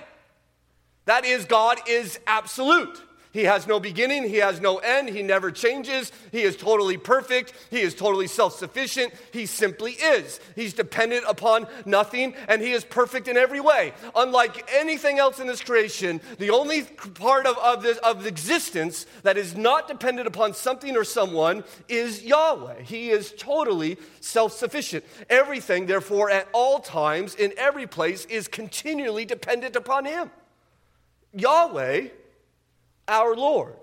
That 1.05 1.24
is, 1.24 1.46
God 1.46 1.79
is 1.88 2.20
absolute. 2.25 3.00
He 3.34 3.46
has 3.46 3.66
no 3.66 3.80
beginning, 3.80 4.30
He 4.30 4.38
has 4.38 4.62
no 4.62 4.78
end, 4.78 5.10
He 5.10 5.24
never 5.24 5.50
changes, 5.50 6.12
He 6.32 6.44
is 6.44 6.56
totally 6.56 6.98
perfect, 6.98 7.54
He 7.72 7.82
is 7.82 7.96
totally 7.96 8.28
self 8.28 8.56
sufficient, 8.56 9.12
He 9.32 9.48
simply 9.48 9.94
is. 9.94 10.40
He's 10.56 10.74
dependent 10.74 11.25
upon 11.28 11.66
nothing, 11.84 12.36
and 12.48 12.62
He 12.62 12.74
is 12.74 12.86
perfect 12.86 13.28
in 13.28 13.36
every 13.36 13.60
way. 13.60 13.94
Unlike 14.16 14.70
anything 14.72 15.18
else 15.18 15.40
in 15.40 15.48
this 15.48 15.63
creation, 15.63 16.22
the 16.38 16.52
only 16.52 16.84
part 16.84 17.48
of, 17.48 17.58
of, 17.58 17.82
this, 17.82 17.98
of 17.98 18.28
existence 18.28 19.08
that 19.24 19.36
is 19.36 19.58
not 19.58 19.88
dependent 19.88 20.28
upon 20.28 20.54
something 20.54 20.96
or 20.96 21.04
someone 21.04 21.63
is 21.90 22.22
Yahweh. 22.22 22.84
He 22.84 23.10
is 23.10 23.34
totally 23.36 23.98
self 24.20 24.54
sufficient. 24.54 25.04
Everything, 25.28 25.88
therefore, 25.88 26.30
at 26.30 26.48
all 26.54 26.78
times, 26.78 27.34
in 27.34 27.52
every 27.58 27.88
place, 27.88 28.25
is 28.25 28.48
continually 28.48 29.25
dependent 29.25 29.75
upon 29.75 30.06
Him. 30.06 30.30
Yahweh 31.34 32.10
our 33.08 33.36
Lord. 33.36 33.76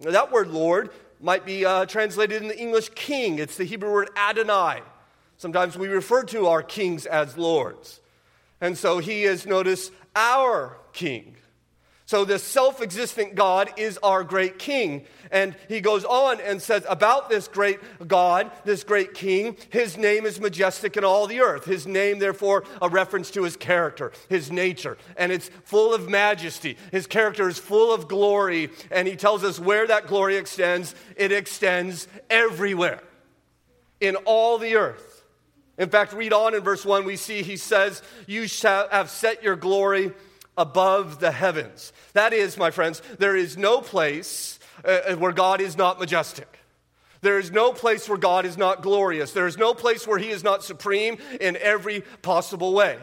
Now, 0.00 0.10
that 0.10 0.32
word 0.32 0.48
Lord 0.48 0.90
might 1.20 1.46
be 1.46 1.64
uh, 1.64 1.86
translated 1.86 2.42
in 2.42 2.48
the 2.48 2.58
English 2.58 2.90
king. 2.94 3.38
It's 3.38 3.56
the 3.56 3.64
Hebrew 3.64 3.92
word 3.92 4.10
Adonai. 4.16 4.82
Sometimes 5.36 5.76
we 5.76 5.88
refer 5.88 6.24
to 6.24 6.46
our 6.46 6.62
kings 6.62 7.06
as 7.06 7.36
lords. 7.38 8.00
And 8.60 8.76
so 8.76 8.98
he 8.98 9.24
is, 9.24 9.46
notice, 9.46 9.90
our 10.14 10.78
king. 10.92 11.36
So, 12.12 12.26
this 12.26 12.44
self 12.44 12.82
existent 12.82 13.34
God 13.36 13.70
is 13.78 13.98
our 14.02 14.22
great 14.22 14.58
king. 14.58 15.06
And 15.30 15.56
he 15.66 15.80
goes 15.80 16.04
on 16.04 16.42
and 16.42 16.60
says 16.60 16.84
about 16.86 17.30
this 17.30 17.48
great 17.48 17.80
God, 18.06 18.50
this 18.66 18.84
great 18.84 19.14
king, 19.14 19.56
his 19.70 19.96
name 19.96 20.26
is 20.26 20.38
majestic 20.38 20.98
in 20.98 21.04
all 21.04 21.26
the 21.26 21.40
earth. 21.40 21.64
His 21.64 21.86
name, 21.86 22.18
therefore, 22.18 22.64
a 22.82 22.90
reference 22.90 23.30
to 23.30 23.44
his 23.44 23.56
character, 23.56 24.12
his 24.28 24.52
nature. 24.52 24.98
And 25.16 25.32
it's 25.32 25.48
full 25.64 25.94
of 25.94 26.10
majesty. 26.10 26.76
His 26.90 27.06
character 27.06 27.48
is 27.48 27.58
full 27.58 27.94
of 27.94 28.08
glory. 28.08 28.68
And 28.90 29.08
he 29.08 29.16
tells 29.16 29.42
us 29.42 29.58
where 29.58 29.86
that 29.86 30.06
glory 30.06 30.36
extends 30.36 30.94
it 31.16 31.32
extends 31.32 32.08
everywhere, 32.28 33.02
in 34.00 34.16
all 34.26 34.58
the 34.58 34.76
earth. 34.76 35.24
In 35.78 35.88
fact, 35.88 36.12
read 36.12 36.34
on 36.34 36.54
in 36.54 36.60
verse 36.60 36.84
1, 36.84 37.06
we 37.06 37.16
see 37.16 37.42
he 37.42 37.56
says, 37.56 38.02
You 38.26 38.48
shall 38.48 38.90
have 38.90 39.08
set 39.08 39.42
your 39.42 39.56
glory 39.56 40.12
above 40.56 41.20
the 41.20 41.32
heavens. 41.32 41.92
That 42.12 42.32
is, 42.32 42.56
my 42.56 42.70
friends, 42.70 43.00
there 43.18 43.36
is 43.36 43.56
no 43.56 43.80
place 43.80 44.58
uh, 44.84 45.00
uh, 45.08 45.16
where 45.16 45.32
God 45.32 45.60
is 45.60 45.76
not 45.76 45.98
majestic. 45.98 46.58
There 47.20 47.38
is 47.38 47.52
no 47.52 47.72
place 47.72 48.08
where 48.08 48.18
God 48.18 48.44
is 48.44 48.58
not 48.58 48.82
glorious. 48.82 49.32
There 49.32 49.46
is 49.46 49.56
no 49.56 49.74
place 49.74 50.06
where 50.06 50.18
He 50.18 50.30
is 50.30 50.42
not 50.42 50.64
supreme 50.64 51.18
in 51.40 51.56
every 51.56 52.02
possible 52.20 52.74
way. 52.74 52.98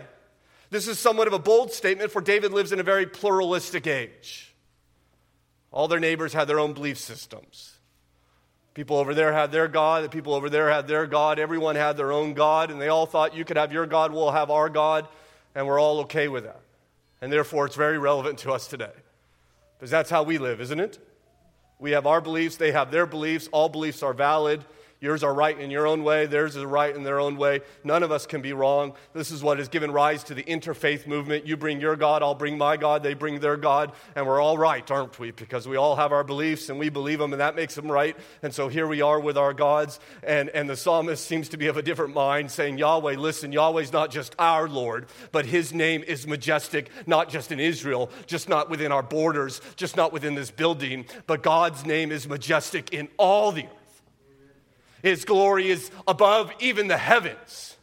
This 0.70 0.88
is 0.88 1.00
somewhat 1.00 1.28
of 1.28 1.34
a 1.34 1.40
bold 1.40 1.72
statement, 1.72 2.12
for 2.12 2.22
David 2.22 2.52
lives 2.52 2.72
in 2.72 2.80
a 2.80 2.84
very 2.84 3.06
pluralistic 3.06 3.88
age. 3.88 4.54
All 5.72 5.88
their 5.88 6.00
neighbors 6.00 6.34
had 6.34 6.48
their 6.48 6.60
own 6.60 6.74
belief 6.74 6.98
systems. 6.98 7.74
People 8.74 8.98
over 8.98 9.14
there 9.14 9.34
had 9.34 9.52
their 9.52 9.68
God, 9.68 10.04
the 10.04 10.10
people 10.10 10.34
over 10.34 10.50
there 10.50 10.70
had 10.70 10.88
their 10.88 11.08
God, 11.08 11.40
everyone 11.40 11.76
had 11.76 11.98
their 11.98 12.12
own 12.12 12.34
God, 12.34 12.72
and 12.72 12.80
they 12.80 12.88
all 12.88 13.06
thought, 13.06 13.36
You 13.36 13.46
could 13.46 13.58
have 13.58 13.74
your 13.74 13.86
God, 13.86 14.12
we'll 14.12 14.32
have 14.32 14.52
our 14.52 14.70
God, 14.70 15.08
and 15.56 15.66
we're 15.66 15.80
all 15.80 16.02
okay 16.02 16.28
with 16.28 16.44
that. 16.44 16.62
And 17.22 17.32
therefore, 17.32 17.66
it's 17.66 17.76
very 17.76 17.98
relevant 17.98 18.40
to 18.40 18.52
us 18.52 18.68
today. 18.68 18.92
Because 19.78 19.92
that's 19.92 20.10
how 20.10 20.24
we 20.24 20.38
live, 20.38 20.62
isn't 20.62 20.80
it? 20.80 21.00
We 21.80 21.92
have 21.92 22.06
our 22.06 22.20
beliefs, 22.20 22.58
they 22.58 22.72
have 22.72 22.92
their 22.92 23.06
beliefs. 23.06 23.48
All 23.52 23.70
beliefs 23.70 24.04
are 24.04 24.14
valid. 24.14 24.66
Yours 25.02 25.24
are 25.24 25.34
right 25.34 25.58
in 25.58 25.72
your 25.72 25.88
own 25.88 26.04
way, 26.04 26.26
theirs 26.26 26.58
is 26.58 26.66
right 26.66 26.94
in 26.94 27.04
their 27.04 27.22
own 27.22 27.38
way. 27.38 27.62
None 27.86 28.04
of 28.04 28.12
us 28.12 28.26
can 28.26 28.42
be 28.42 28.52
wrong. 28.52 28.94
This 29.14 29.32
is 29.32 29.42
what 29.42 29.58
has 29.58 29.70
given 29.70 29.92
rise 29.92 30.26
to 30.26 30.34
the 30.34 30.44
interfaith 30.44 31.08
movement. 31.08 31.48
You 31.48 31.56
bring 31.56 31.80
your 31.80 31.96
God, 31.96 32.22
I'll 32.22 32.36
bring 32.36 32.58
my 32.58 32.76
God, 32.76 33.02
they 33.02 33.14
bring 33.14 33.40
their 33.40 33.56
God, 33.56 33.94
and 34.16 34.28
we're 34.28 34.42
all 34.42 34.58
right, 34.58 34.90
aren't 34.92 35.18
we? 35.18 35.32
Because 35.32 35.70
we 35.70 35.78
all 35.78 35.96
have 35.96 36.12
our 36.12 36.26
beliefs 36.26 36.68
and 36.68 36.78
we 36.78 36.90
believe 36.90 37.20
them, 37.20 37.32
and 37.32 37.40
that 37.40 37.56
makes 37.56 37.76
them 37.76 37.90
right. 37.90 38.18
And 38.44 38.54
so 38.54 38.68
here 38.68 38.88
we 38.88 39.02
are 39.02 39.22
with 39.22 39.38
our 39.38 39.54
gods, 39.54 40.02
and, 40.22 40.50
and 40.50 40.70
the 40.70 40.76
psalmist 40.76 41.26
seems 41.26 41.48
to 41.50 41.58
be 41.58 41.68
of 41.68 41.78
a 41.78 41.82
different 41.82 42.14
mind, 42.14 42.52
saying, 42.52 42.78
Yahweh, 42.78 43.16
listen, 43.16 43.54
Yahweh's 43.54 43.94
not 43.94 44.12
just 44.12 44.36
our 44.38 44.68
Lord, 44.68 45.06
but 45.32 45.46
his 45.46 45.74
name 45.74 46.04
is 46.04 46.28
majestic, 46.28 46.90
not 47.08 47.30
just 47.30 47.54
in 47.54 47.60
Israel, 47.62 48.10
just 48.26 48.50
not 48.50 48.70
within 48.70 48.92
our 48.92 49.04
borders, 49.04 49.62
just 49.78 49.96
not 49.96 50.12
within 50.12 50.36
this 50.36 50.52
building, 50.52 51.06
but 51.26 51.42
God's 51.42 51.86
name 51.86 52.12
is 52.12 52.28
majestic 52.28 52.94
in 52.94 53.08
all 53.18 53.54
the 53.54 53.64
earth. 53.64 53.79
His 55.02 55.26
glory 55.26 55.70
is 55.70 55.92
above 56.08 56.52
even 56.60 56.88
the 56.88 56.98
heavens. 56.98 57.78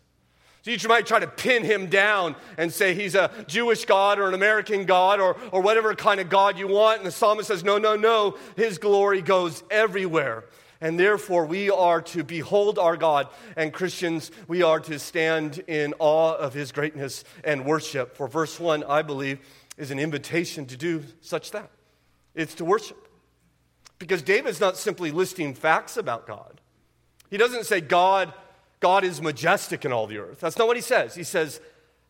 So 0.67 0.73
you 0.73 0.89
might 0.89 1.07
try 1.07 1.21
to 1.21 1.29
pin 1.29 1.63
him 1.63 1.87
down 1.87 2.35
and 2.59 2.73
say 2.73 2.93
he's 2.93 3.15
a 3.15 3.31
Jewish 3.47 3.85
God 3.85 4.19
or 4.19 4.27
an 4.27 4.35
American 4.35 4.85
God 4.85 5.21
or, 5.21 5.37
or 5.53 5.61
whatever 5.61 5.95
kind 5.95 6.19
of 6.19 6.29
God 6.29 6.59
you 6.59 6.67
want. 6.67 6.99
And 6.99 7.07
the 7.07 7.13
psalmist 7.13 7.47
says, 7.47 7.63
no, 7.63 7.79
no, 7.79 7.95
no. 7.95 8.37
His 8.57 8.79
glory 8.79 9.23
goes 9.23 9.63
everywhere. 9.71 10.45
And 10.81 10.99
therefore, 10.99 11.47
we 11.47 11.71
are 11.71 12.03
to 12.03 12.25
behold 12.25 12.81
our 12.81 12.97
God. 12.97 13.29
And 13.57 13.73
Christians, 13.73 14.33
we 14.49 14.63
are 14.63 14.81
to 14.81 14.99
stand 14.99 15.61
in 15.69 15.95
awe 16.01 16.35
of 16.35 16.53
his 16.53 16.73
greatness 16.73 17.23
and 17.45 17.65
worship. 17.65 18.17
For 18.17 18.27
verse 18.27 18.59
1, 18.59 18.83
I 18.83 19.03
believe, 19.03 19.39
is 19.79 19.93
an 19.93 20.01
invitation 20.01 20.67
to 20.67 20.77
do 20.77 21.05
such 21.21 21.53
that. 21.53 21.71
It's 22.35 22.57
to 22.57 22.65
worship. 22.65 23.09
Because 24.01 24.21
David's 24.21 24.61
not 24.61 24.77
simply 24.77 25.13
listing 25.13 25.55
facts 25.55 25.97
about 25.97 26.27
God. 26.27 26.56
He 27.31 27.37
doesn't 27.37 27.67
say 27.67 27.81
God, 27.81 28.33
God 28.81 29.05
is 29.05 29.21
majestic 29.21 29.85
in 29.85 29.93
all 29.93 30.07
the 30.07 30.19
earth. 30.19 30.41
That's 30.41 30.59
not 30.59 30.67
what 30.67 30.77
he 30.77 30.83
says. 30.83 31.15
He 31.15 31.25
says, 31.25 31.61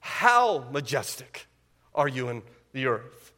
How 0.00 0.66
majestic 0.70 1.46
are 1.94 2.08
you 2.08 2.28
in 2.28 2.42
the 2.72 2.86
earth? 2.86 3.32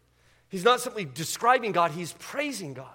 He's 0.49 0.65
not 0.65 0.81
simply 0.81 1.05
describing 1.05 1.73
God, 1.73 1.93
he's 1.93 2.15
praising 2.15 2.75
God. 2.75 2.87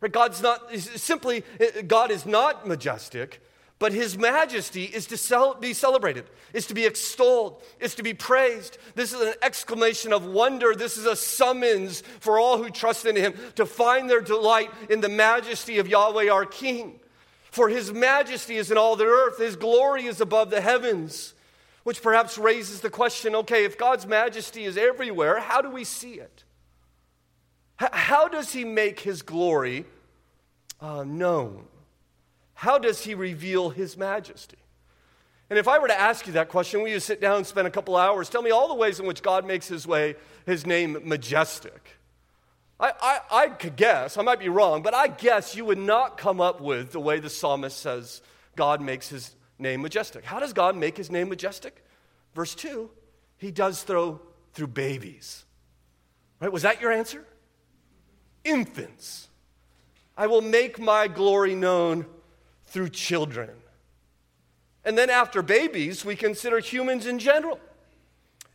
Right? 0.00 0.12
God's 0.12 0.40
not 0.40 0.74
simply, 0.74 1.44
God 1.86 2.10
is 2.10 2.24
not 2.24 2.66
majestic, 2.66 3.42
but 3.78 3.92
his 3.92 4.18
majesty 4.18 4.84
is 4.84 5.06
to 5.06 5.56
be 5.58 5.72
celebrated, 5.72 6.26
is 6.52 6.66
to 6.66 6.74
be 6.74 6.84
extolled, 6.84 7.62
is 7.80 7.94
to 7.94 8.02
be 8.02 8.12
praised. 8.12 8.76
This 8.94 9.14
is 9.14 9.20
an 9.22 9.34
exclamation 9.42 10.12
of 10.12 10.26
wonder. 10.26 10.74
This 10.74 10.98
is 10.98 11.06
a 11.06 11.16
summons 11.16 12.02
for 12.20 12.38
all 12.38 12.62
who 12.62 12.68
trust 12.68 13.06
in 13.06 13.16
him 13.16 13.34
to 13.54 13.64
find 13.64 14.08
their 14.08 14.20
delight 14.20 14.70
in 14.90 15.00
the 15.00 15.08
majesty 15.08 15.78
of 15.78 15.88
Yahweh 15.88 16.28
our 16.28 16.44
King. 16.44 17.00
For 17.50 17.68
his 17.68 17.92
majesty 17.92 18.56
is 18.56 18.70
in 18.70 18.78
all 18.78 18.96
the 18.96 19.06
earth, 19.06 19.38
his 19.38 19.56
glory 19.56 20.06
is 20.06 20.20
above 20.20 20.50
the 20.50 20.60
heavens. 20.60 21.34
Which 21.82 22.02
perhaps 22.02 22.36
raises 22.36 22.80
the 22.80 22.90
question 22.90 23.34
okay, 23.34 23.64
if 23.64 23.78
God's 23.78 24.06
majesty 24.06 24.64
is 24.64 24.76
everywhere, 24.76 25.40
how 25.40 25.62
do 25.62 25.70
we 25.70 25.84
see 25.84 26.14
it? 26.14 26.44
How 27.76 28.28
does 28.28 28.52
he 28.52 28.64
make 28.64 29.00
his 29.00 29.22
glory 29.22 29.86
uh, 30.80 31.04
known? 31.04 31.64
How 32.52 32.78
does 32.78 33.02
he 33.02 33.14
reveal 33.14 33.70
his 33.70 33.96
majesty? 33.96 34.58
And 35.48 35.58
if 35.58 35.66
I 35.66 35.78
were 35.78 35.88
to 35.88 35.98
ask 35.98 36.26
you 36.26 36.34
that 36.34 36.50
question, 36.50 36.82
will 36.82 36.90
you 36.90 37.00
sit 37.00 37.20
down 37.20 37.38
and 37.38 37.46
spend 37.46 37.66
a 37.66 37.70
couple 37.70 37.96
hours? 37.96 38.28
Tell 38.28 38.42
me 38.42 38.50
all 38.50 38.68
the 38.68 38.74
ways 38.74 39.00
in 39.00 39.06
which 39.06 39.22
God 39.22 39.46
makes 39.46 39.66
his 39.66 39.86
way, 39.86 40.14
his 40.44 40.66
name 40.66 40.98
majestic. 41.04 41.96
I, 42.80 42.92
I, 43.00 43.20
I 43.30 43.48
could 43.48 43.76
guess, 43.76 44.16
I 44.16 44.22
might 44.22 44.40
be 44.40 44.48
wrong, 44.48 44.82
but 44.82 44.94
I 44.94 45.08
guess 45.08 45.54
you 45.54 45.66
would 45.66 45.78
not 45.78 46.16
come 46.16 46.40
up 46.40 46.60
with 46.60 46.92
the 46.92 47.00
way 47.00 47.20
the 47.20 47.28
psalmist 47.28 47.76
says 47.76 48.22
God 48.56 48.80
makes 48.80 49.08
his 49.08 49.34
name 49.58 49.82
majestic. 49.82 50.24
How 50.24 50.40
does 50.40 50.52
God 50.54 50.76
make 50.76 50.96
his 50.96 51.10
name 51.10 51.28
majestic? 51.28 51.84
Verse 52.34 52.54
2, 52.54 52.90
he 53.36 53.50
does 53.50 53.82
throw 53.82 54.20
through 54.54 54.68
babies. 54.68 55.44
Right? 56.40 56.50
Was 56.50 56.62
that 56.62 56.80
your 56.80 56.90
answer? 56.90 57.26
infants. 58.44 59.28
I 60.16 60.26
will 60.26 60.42
make 60.42 60.78
my 60.78 61.08
glory 61.08 61.54
known 61.54 62.06
through 62.66 62.90
children. 62.90 63.50
And 64.84 64.96
then 64.96 65.10
after 65.10 65.42
babies, 65.42 66.04
we 66.04 66.16
consider 66.16 66.58
humans 66.58 67.06
in 67.06 67.18
general. 67.18 67.60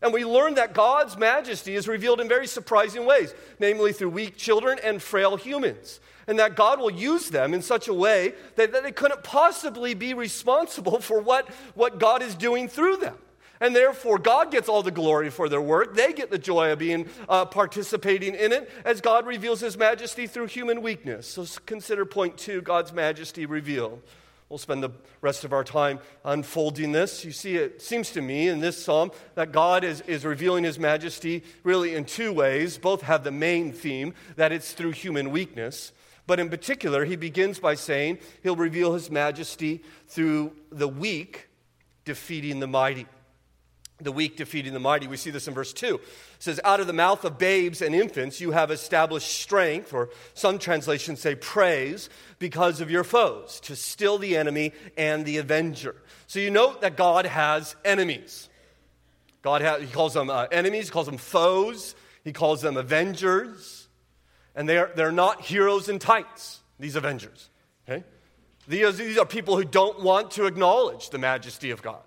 And 0.06 0.14
we 0.14 0.24
learn 0.24 0.54
that 0.54 0.76
God's 0.76 1.18
majesty 1.18 1.74
is 1.74 1.88
revealed 1.88 2.22
in 2.22 2.28
very 2.28 2.46
surprising 2.46 3.08
ways, 3.08 3.34
namely 3.60 3.92
through 3.92 4.12
weak 4.12 4.38
children 4.38 4.78
and 4.84 5.02
frail 5.02 5.36
humans. 5.36 6.00
And 6.28 6.38
that 6.38 6.56
God 6.56 6.80
will 6.80 6.92
use 6.92 7.32
them 7.32 7.56
in 7.56 7.64
such 7.64 7.88
a 7.88 7.94
way 7.94 8.36
that, 8.56 8.72
that 8.72 8.84
they 8.84 8.92
couldn't 8.92 9.24
possibly 9.24 9.96
be 9.96 10.14
responsible 10.14 11.00
for 11.00 11.20
what, 11.20 11.50
what 11.74 11.98
God 12.00 12.22
is 12.22 12.36
doing 12.36 12.68
through 12.68 12.98
them. 12.98 13.18
And 13.60 13.76
therefore, 13.76 14.20
God 14.20 14.52
gets 14.52 14.70
all 14.70 14.84
the 14.84 14.92
glory 14.92 15.32
for 15.32 15.50
their 15.50 15.60
work. 15.60 15.96
They 15.96 16.14
get 16.14 16.30
the 16.30 16.38
joy 16.38 16.72
of 16.72 16.78
being 16.78 17.10
uh, 17.28 17.46
participating 17.46 18.36
in 18.36 18.52
it 18.52 18.70
as 18.86 19.02
God 19.02 19.26
reveals 19.26 19.60
his 19.60 19.76
majesty 19.76 20.28
through 20.28 20.48
human 20.48 20.84
weakness. 20.84 21.26
So 21.26 21.48
consider 21.66 22.06
point 22.06 22.38
two 22.38 22.62
God's 22.62 22.94
majesty 22.94 23.48
revealed. 23.48 24.04
We'll 24.50 24.60
spend 24.60 24.84
the 24.84 24.92
rest 25.22 25.44
of 25.44 25.54
our 25.54 25.64
time 25.64 26.00
unfolding 26.24 26.92
this. 26.92 27.26
You 27.26 27.32
see, 27.32 27.58
it 27.58 27.82
seems 27.82 28.12
to 28.12 28.22
me 28.22 28.48
in 28.48 28.60
this 28.60 28.84
psalm 28.84 29.12
that 29.34 29.52
God 29.52 29.84
is, 29.84 30.02
is 30.02 30.24
revealing 30.24 30.64
his 30.64 30.78
majesty 30.78 31.44
really 31.64 31.96
in 31.96 32.06
two 32.06 32.32
ways. 32.32 32.78
Both 32.78 33.02
have 33.02 33.24
the 33.24 33.32
main 33.32 33.74
theme 33.74 34.14
that 34.36 34.52
it's 34.52 34.74
through 34.74 34.92
human 34.92 35.32
weakness. 35.32 35.92
But 36.28 36.40
in 36.40 36.50
particular, 36.50 37.06
he 37.06 37.16
begins 37.16 37.60
by 37.60 37.76
saying 37.76 38.20
he'll 38.44 38.56
reveal 38.56 38.94
his 38.94 39.10
majesty 39.10 39.84
through 40.08 40.54
the 40.72 40.88
weak 40.88 41.50
defeating 42.04 42.60
the 42.60 42.68
mighty 42.68 43.08
the 43.98 44.12
weak 44.12 44.36
defeating 44.36 44.74
the 44.74 44.80
mighty. 44.80 45.08
We 45.08 45.18
see 45.18 45.32
this 45.32 45.48
in 45.48 45.54
verse 45.54 45.72
2. 45.72 45.96
It 45.96 46.02
says, 46.40 46.60
Out 46.64 46.80
of 46.80 46.88
the 46.88 46.94
mouth 46.94 47.24
of 47.24 47.38
babes 47.38 47.82
and 47.82 47.96
infants 47.96 48.42
you 48.42 48.52
have 48.52 48.70
established 48.70 49.28
strength, 49.28 49.94
or 49.94 50.10
some 50.34 50.60
translations 50.60 51.22
say 51.22 51.36
praise, 51.36 52.10
because 52.38 52.82
of 52.82 52.92
your 52.92 53.04
foes, 53.04 53.60
to 53.62 53.76
still 53.76 54.18
the 54.18 54.36
enemy 54.36 54.74
and 54.98 55.26
the 55.26 55.38
avenger. 55.38 55.96
So 56.28 56.40
you 56.40 56.52
note 56.52 56.82
that 56.82 56.98
God 56.98 57.26
has 57.26 57.76
enemies. 57.86 58.50
God 59.42 59.62
has, 59.62 59.82
he 59.82 59.88
calls 59.88 60.14
them 60.14 60.30
uh, 60.30 60.48
enemies, 60.52 60.86
he 60.86 60.92
calls 60.92 61.06
them 61.06 61.18
foes, 61.18 61.96
he 62.24 62.34
calls 62.34 62.62
them 62.62 62.78
avengers. 62.78 63.88
And 64.56 64.68
they're, 64.68 64.92
they're 64.96 65.12
not 65.12 65.42
heroes 65.42 65.88
in 65.88 66.00
tights, 66.00 66.60
these 66.80 66.96
avengers. 66.96 67.50
Okay? 67.88 68.04
These, 68.68 68.98
these 68.98 69.18
are 69.18 69.26
people 69.26 69.56
who 69.56 69.64
don't 69.64 70.02
want 70.02 70.32
to 70.32 70.48
acknowledge 70.48 71.12
the 71.12 71.18
majesty 71.18 71.72
of 71.72 71.82
God. 71.82 72.02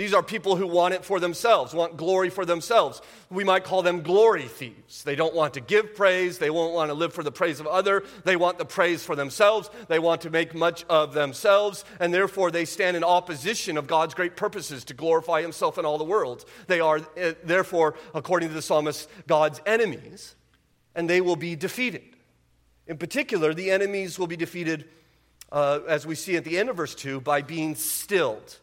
These 0.00 0.14
are 0.14 0.22
people 0.22 0.56
who 0.56 0.66
want 0.66 0.94
it 0.94 1.04
for 1.04 1.20
themselves, 1.20 1.74
want 1.74 1.98
glory 1.98 2.30
for 2.30 2.46
themselves. 2.46 3.02
We 3.28 3.44
might 3.44 3.64
call 3.64 3.82
them 3.82 4.00
glory 4.00 4.48
thieves. 4.48 5.04
They 5.04 5.14
don't 5.14 5.34
want 5.34 5.52
to 5.52 5.60
give 5.60 5.94
praise. 5.94 6.38
They 6.38 6.48
won't 6.48 6.72
want 6.72 6.88
to 6.88 6.94
live 6.94 7.12
for 7.12 7.22
the 7.22 7.30
praise 7.30 7.60
of 7.60 7.66
other. 7.66 8.02
They 8.24 8.34
want 8.34 8.56
the 8.56 8.64
praise 8.64 9.04
for 9.04 9.14
themselves. 9.14 9.68
They 9.88 9.98
want 9.98 10.22
to 10.22 10.30
make 10.30 10.54
much 10.54 10.84
of 10.84 11.12
themselves, 11.12 11.84
and 12.00 12.14
therefore 12.14 12.50
they 12.50 12.64
stand 12.64 12.96
in 12.96 13.04
opposition 13.04 13.76
of 13.76 13.86
God's 13.86 14.14
great 14.14 14.36
purposes 14.36 14.84
to 14.84 14.94
glorify 14.94 15.42
himself 15.42 15.76
in 15.76 15.84
all 15.84 15.98
the 15.98 16.04
world. 16.04 16.46
They 16.66 16.80
are 16.80 17.02
eh, 17.18 17.34
therefore, 17.44 17.94
according 18.14 18.48
to 18.48 18.54
the 18.54 18.62
psalmist, 18.62 19.06
God's 19.26 19.60
enemies, 19.66 20.34
and 20.94 21.10
they 21.10 21.20
will 21.20 21.36
be 21.36 21.56
defeated. 21.56 22.16
In 22.86 22.96
particular, 22.96 23.52
the 23.52 23.70
enemies 23.70 24.18
will 24.18 24.28
be 24.28 24.38
defeated, 24.38 24.88
uh, 25.52 25.80
as 25.86 26.06
we 26.06 26.14
see 26.14 26.36
at 26.36 26.44
the 26.44 26.56
end 26.56 26.70
of 26.70 26.76
verse 26.78 26.94
2, 26.94 27.20
by 27.20 27.42
being 27.42 27.74
stilled. 27.74 28.60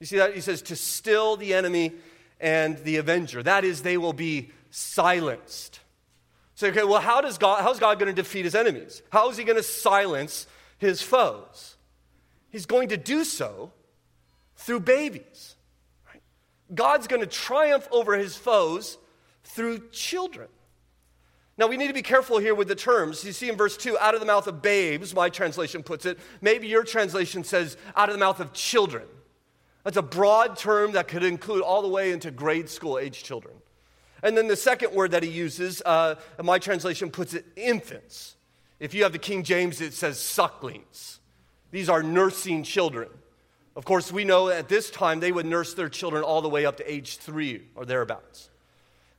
You 0.00 0.06
see 0.06 0.16
that? 0.16 0.34
He 0.34 0.40
says, 0.40 0.62
to 0.62 0.76
still 0.76 1.36
the 1.36 1.54
enemy 1.54 1.92
and 2.40 2.78
the 2.78 2.96
avenger. 2.96 3.42
That 3.42 3.64
is, 3.64 3.82
they 3.82 3.96
will 3.96 4.12
be 4.12 4.50
silenced. 4.70 5.80
So, 6.56 6.68
okay, 6.68 6.84
well, 6.84 7.00
how 7.00 7.20
does 7.20 7.38
God, 7.38 7.62
how's 7.62 7.80
God 7.80 7.98
going 7.98 8.14
to 8.14 8.22
defeat 8.22 8.44
his 8.44 8.54
enemies? 8.54 9.02
How 9.10 9.30
is 9.30 9.36
he 9.36 9.44
going 9.44 9.56
to 9.56 9.62
silence 9.62 10.46
his 10.78 11.02
foes? 11.02 11.76
He's 12.50 12.66
going 12.66 12.88
to 12.88 12.96
do 12.96 13.24
so 13.24 13.72
through 14.56 14.80
babies. 14.80 15.56
God's 16.72 17.06
going 17.06 17.20
to 17.20 17.26
triumph 17.26 17.88
over 17.90 18.16
his 18.16 18.36
foes 18.36 18.98
through 19.42 19.88
children. 19.90 20.48
Now, 21.56 21.68
we 21.68 21.76
need 21.76 21.88
to 21.88 21.94
be 21.94 22.02
careful 22.02 22.38
here 22.38 22.54
with 22.54 22.66
the 22.66 22.74
terms. 22.74 23.24
You 23.24 23.32
see 23.32 23.48
in 23.48 23.56
verse 23.56 23.76
2, 23.76 23.96
out 23.98 24.14
of 24.14 24.20
the 24.20 24.26
mouth 24.26 24.46
of 24.46 24.60
babes, 24.60 25.14
my 25.14 25.28
translation 25.28 25.82
puts 25.82 26.04
it. 26.04 26.18
Maybe 26.40 26.66
your 26.66 26.82
translation 26.82 27.44
says, 27.44 27.76
out 27.96 28.08
of 28.08 28.14
the 28.14 28.18
mouth 28.18 28.40
of 28.40 28.52
children. 28.52 29.04
That's 29.84 29.96
a 29.98 30.02
broad 30.02 30.56
term 30.56 30.92
that 30.92 31.08
could 31.08 31.22
include 31.22 31.62
all 31.62 31.82
the 31.82 31.88
way 31.88 32.10
into 32.10 32.30
grade 32.30 32.68
school 32.68 32.98
age 32.98 33.22
children. 33.22 33.54
And 34.22 34.36
then 34.36 34.48
the 34.48 34.56
second 34.56 34.94
word 34.94 35.10
that 35.10 35.22
he 35.22 35.28
uses, 35.28 35.82
uh, 35.84 36.14
my 36.42 36.58
translation 36.58 37.10
puts 37.10 37.34
it 37.34 37.44
infants. 37.56 38.36
If 38.80 38.94
you 38.94 39.02
have 39.02 39.12
the 39.12 39.18
King 39.18 39.42
James, 39.42 39.80
it 39.80 39.92
says 39.92 40.18
sucklings. 40.18 41.20
These 41.70 41.90
are 41.90 42.02
nursing 42.02 42.62
children. 42.62 43.10
Of 43.76 43.84
course, 43.84 44.10
we 44.10 44.24
know 44.24 44.48
at 44.48 44.68
this 44.68 44.90
time 44.90 45.20
they 45.20 45.32
would 45.32 45.46
nurse 45.46 45.74
their 45.74 45.88
children 45.88 46.22
all 46.22 46.40
the 46.40 46.48
way 46.48 46.64
up 46.64 46.78
to 46.78 46.90
age 46.90 47.18
three 47.18 47.62
or 47.74 47.84
thereabouts. 47.84 48.48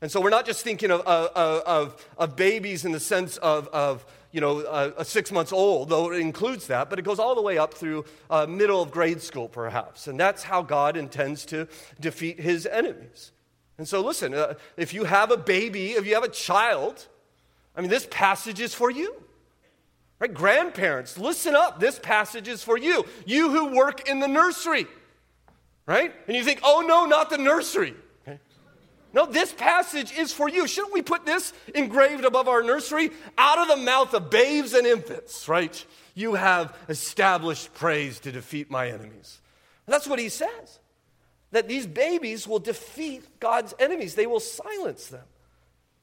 And 0.01 0.11
so 0.11 0.21
we're 0.21 0.29
not 0.29 0.45
just 0.45 0.63
thinking 0.63 0.91
of, 0.91 1.01
of, 1.01 1.61
of, 1.65 2.07
of 2.17 2.35
babies 2.35 2.85
in 2.85 2.91
the 2.91 2.99
sense 2.99 3.37
of, 3.37 3.67
of 3.67 4.05
you 4.35 4.41
know, 4.41 4.59
a, 4.59 4.93
a, 4.97 5.05
six 5.05 5.31
months 5.31 5.53
old, 5.53 5.87
though 5.87 6.11
it 6.11 6.19
includes 6.19 6.67
that, 6.67 6.89
but 6.89 6.99
it 6.99 7.03
goes 7.03 7.19
all 7.19 7.35
the 7.35 7.41
way 7.41 7.57
up 7.57 7.73
through 7.73 8.03
uh, 8.29 8.45
middle 8.45 8.81
of 8.81 8.91
grade 8.91 9.21
school, 9.21 9.47
perhaps. 9.47 10.07
And 10.07 10.19
that's 10.19 10.43
how 10.43 10.61
God 10.61 10.97
intends 10.97 11.45
to 11.45 11.69
defeat 12.01 12.37
his 12.37 12.65
enemies. 12.65 13.31
And 13.77 13.87
so, 13.87 14.01
listen, 14.01 14.33
uh, 14.33 14.55
if 14.75 14.93
you 14.93 15.05
have 15.05 15.31
a 15.31 15.37
baby, 15.37 15.93
if 15.93 16.05
you 16.05 16.15
have 16.15 16.25
a 16.25 16.29
child, 16.29 17.07
I 17.77 17.79
mean, 17.79 17.89
this 17.89 18.09
passage 18.11 18.59
is 18.59 18.73
for 18.73 18.91
you. 18.91 19.15
Right? 20.19 20.33
Grandparents, 20.33 21.17
listen 21.17 21.55
up. 21.55 21.79
This 21.79 21.97
passage 21.97 22.49
is 22.49 22.61
for 22.61 22.77
you. 22.77 23.05
You 23.25 23.49
who 23.51 23.73
work 23.73 24.09
in 24.09 24.19
the 24.19 24.27
nursery. 24.27 24.85
Right? 25.85 26.13
And 26.27 26.35
you 26.35 26.43
think, 26.43 26.59
oh 26.61 26.83
no, 26.85 27.05
not 27.05 27.29
the 27.29 27.37
nursery. 27.37 27.95
No, 29.15 29.25
this 29.25 29.53
passage 29.53 30.11
is 30.17 30.33
for 30.33 30.49
you. 30.49 30.67
Shouldn't 30.67 30.93
we 30.93 31.01
put 31.01 31.25
this 31.25 31.53
engraved 31.73 32.25
above 32.25 32.49
our 32.49 32.61
nursery? 32.61 33.11
Out 33.37 33.57
of 33.57 33.69
the 33.69 33.81
mouth 33.81 34.13
of 34.13 34.29
babes 34.29 34.73
and 34.73 34.85
infants, 34.85 35.47
right? 35.47 35.85
You 36.15 36.33
have 36.33 36.77
established 36.89 37.73
praise 37.73 38.19
to 38.19 38.31
defeat 38.33 38.69
my 38.69 38.89
enemies. 38.89 39.39
That's 39.85 40.05
what 40.05 40.19
he 40.19 40.27
says. 40.27 40.79
That 41.51 41.69
these 41.69 41.87
babies 41.87 42.45
will 42.45 42.59
defeat 42.59 43.23
God's 43.39 43.73
enemies, 43.79 44.15
they 44.15 44.27
will 44.27 44.41
silence 44.41 45.07
them. 45.07 45.23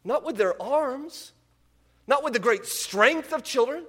Not 0.05 0.25
with 0.25 0.38
their 0.38 0.61
arms, 0.61 1.33
not 2.07 2.25
with 2.25 2.33
the 2.33 2.38
great 2.38 2.64
strength 2.64 3.35
of 3.35 3.42
children, 3.42 3.85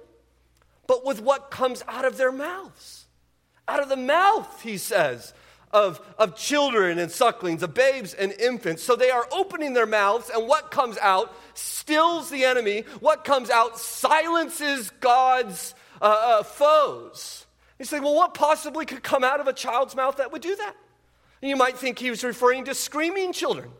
but 0.86 1.06
with 1.06 1.22
what 1.22 1.50
comes 1.50 1.82
out 1.88 2.04
of 2.04 2.18
their 2.18 2.30
mouths. 2.30 3.06
Out 3.66 3.82
of 3.82 3.88
the 3.88 3.96
mouth, 3.96 4.60
he 4.60 4.76
says, 4.76 5.32
of, 5.74 6.00
of 6.18 6.36
children 6.36 7.00
and 7.00 7.10
sucklings, 7.10 7.62
of 7.64 7.74
babes 7.74 8.14
and 8.14 8.32
infants. 8.32 8.82
So 8.82 8.94
they 8.94 9.10
are 9.10 9.26
opening 9.32 9.74
their 9.74 9.86
mouths, 9.86 10.30
and 10.32 10.48
what 10.48 10.70
comes 10.70 10.96
out 10.98 11.36
stills 11.52 12.30
the 12.30 12.44
enemy. 12.44 12.84
What 13.00 13.24
comes 13.24 13.50
out 13.50 13.78
silences 13.78 14.90
God's 15.00 15.74
uh, 16.00 16.04
uh, 16.04 16.42
foes. 16.44 17.46
You 17.78 17.84
say, 17.84 17.98
well, 17.98 18.14
what 18.14 18.34
possibly 18.34 18.86
could 18.86 19.02
come 19.02 19.24
out 19.24 19.40
of 19.40 19.48
a 19.48 19.52
child's 19.52 19.96
mouth 19.96 20.16
that 20.18 20.30
would 20.30 20.42
do 20.42 20.54
that? 20.54 20.76
And 21.42 21.50
you 21.50 21.56
might 21.56 21.76
think 21.76 21.98
he 21.98 22.08
was 22.08 22.22
referring 22.22 22.64
to 22.66 22.74
screaming 22.74 23.32
children, 23.32 23.70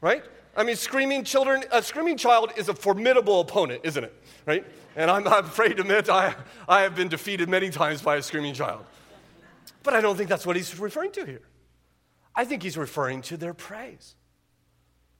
right? 0.00 0.24
I 0.56 0.64
mean, 0.64 0.76
screaming 0.76 1.22
children, 1.22 1.64
a 1.70 1.82
screaming 1.82 2.16
child 2.16 2.52
is 2.56 2.68
a 2.68 2.74
formidable 2.74 3.40
opponent, 3.40 3.82
isn't 3.84 4.02
it? 4.02 4.12
Right? 4.44 4.66
And 4.96 5.08
I'm 5.10 5.22
not 5.22 5.44
afraid 5.46 5.76
to 5.76 5.82
admit 5.82 6.10
I, 6.10 6.34
I 6.68 6.80
have 6.80 6.96
been 6.96 7.08
defeated 7.08 7.48
many 7.48 7.70
times 7.70 8.02
by 8.02 8.16
a 8.16 8.22
screaming 8.22 8.54
child. 8.54 8.84
But 9.82 9.94
I 9.94 10.00
don't 10.00 10.16
think 10.16 10.28
that's 10.28 10.46
what 10.46 10.56
he's 10.56 10.78
referring 10.78 11.12
to 11.12 11.26
here. 11.26 11.42
I 12.34 12.44
think 12.44 12.62
he's 12.62 12.78
referring 12.78 13.22
to 13.22 13.36
their 13.36 13.54
praise, 13.54 14.14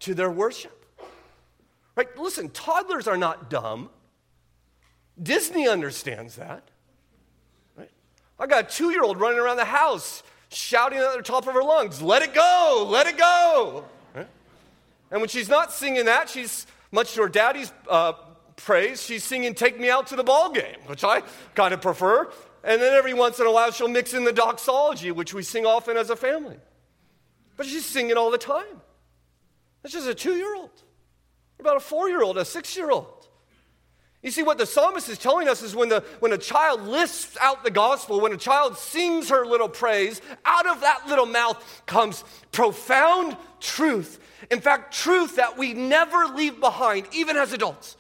to 0.00 0.14
their 0.14 0.30
worship. 0.30 0.78
Right? 1.94 2.08
Listen, 2.16 2.48
toddlers 2.50 3.06
are 3.06 3.16
not 3.16 3.50
dumb. 3.50 3.90
Disney 5.22 5.68
understands 5.68 6.36
that. 6.36 6.68
Right? 7.76 7.90
I 8.38 8.46
got 8.46 8.64
a 8.64 8.68
two 8.76 8.90
year 8.90 9.02
old 9.02 9.20
running 9.20 9.38
around 9.38 9.56
the 9.58 9.64
house 9.64 10.22
shouting 10.48 10.98
at 10.98 11.16
the 11.16 11.22
top 11.22 11.46
of 11.46 11.54
her 11.54 11.62
lungs, 11.62 12.02
let 12.02 12.22
it 12.22 12.34
go, 12.34 12.86
let 12.88 13.06
it 13.06 13.16
go. 13.16 13.84
Right? 14.14 14.28
And 15.10 15.20
when 15.20 15.28
she's 15.28 15.48
not 15.48 15.72
singing 15.72 16.06
that, 16.06 16.28
she's, 16.28 16.66
much 16.90 17.14
to 17.14 17.22
her 17.22 17.28
daddy's 17.28 17.72
uh, 17.88 18.12
praise, 18.56 19.02
she's 19.02 19.24
singing 19.24 19.54
Take 19.54 19.78
Me 19.78 19.90
Out 19.90 20.06
to 20.08 20.16
the 20.16 20.24
Ball 20.24 20.52
Game, 20.52 20.76
which 20.86 21.04
I 21.04 21.22
kind 21.54 21.74
of 21.74 21.80
prefer. 21.80 22.30
And 22.64 22.80
then 22.80 22.94
every 22.94 23.14
once 23.14 23.40
in 23.40 23.46
a 23.46 23.52
while, 23.52 23.70
she'll 23.72 23.88
mix 23.88 24.14
in 24.14 24.24
the 24.24 24.32
doxology, 24.32 25.10
which 25.10 25.34
we 25.34 25.42
sing 25.42 25.66
often 25.66 25.96
as 25.96 26.10
a 26.10 26.16
family. 26.16 26.56
But 27.56 27.66
she's 27.66 27.84
singing 27.84 28.16
all 28.16 28.30
the 28.30 28.38
time. 28.38 28.80
That's 29.82 29.92
just 29.92 30.08
a 30.08 30.14
two 30.14 30.34
year 30.34 30.54
old, 30.54 30.70
about 31.58 31.76
a 31.76 31.80
four 31.80 32.08
year 32.08 32.22
old, 32.22 32.38
a 32.38 32.44
six 32.44 32.76
year 32.76 32.90
old. 32.90 33.22
You 34.22 34.30
see, 34.30 34.44
what 34.44 34.56
the 34.56 34.66
psalmist 34.66 35.08
is 35.08 35.18
telling 35.18 35.48
us 35.48 35.62
is 35.62 35.74
when, 35.74 35.88
the, 35.88 36.04
when 36.20 36.32
a 36.32 36.38
child 36.38 36.82
lisps 36.82 37.36
out 37.40 37.64
the 37.64 37.72
gospel, 37.72 38.20
when 38.20 38.32
a 38.32 38.36
child 38.36 38.78
sings 38.78 39.30
her 39.30 39.44
little 39.44 39.68
praise, 39.68 40.22
out 40.44 40.66
of 40.66 40.80
that 40.82 41.08
little 41.08 41.26
mouth 41.26 41.82
comes 41.86 42.22
profound 42.52 43.36
truth. 43.58 44.20
In 44.48 44.60
fact, 44.60 44.94
truth 44.94 45.36
that 45.36 45.58
we 45.58 45.74
never 45.74 46.26
leave 46.26 46.60
behind, 46.60 47.08
even 47.12 47.36
as 47.36 47.52
adults. 47.52 47.96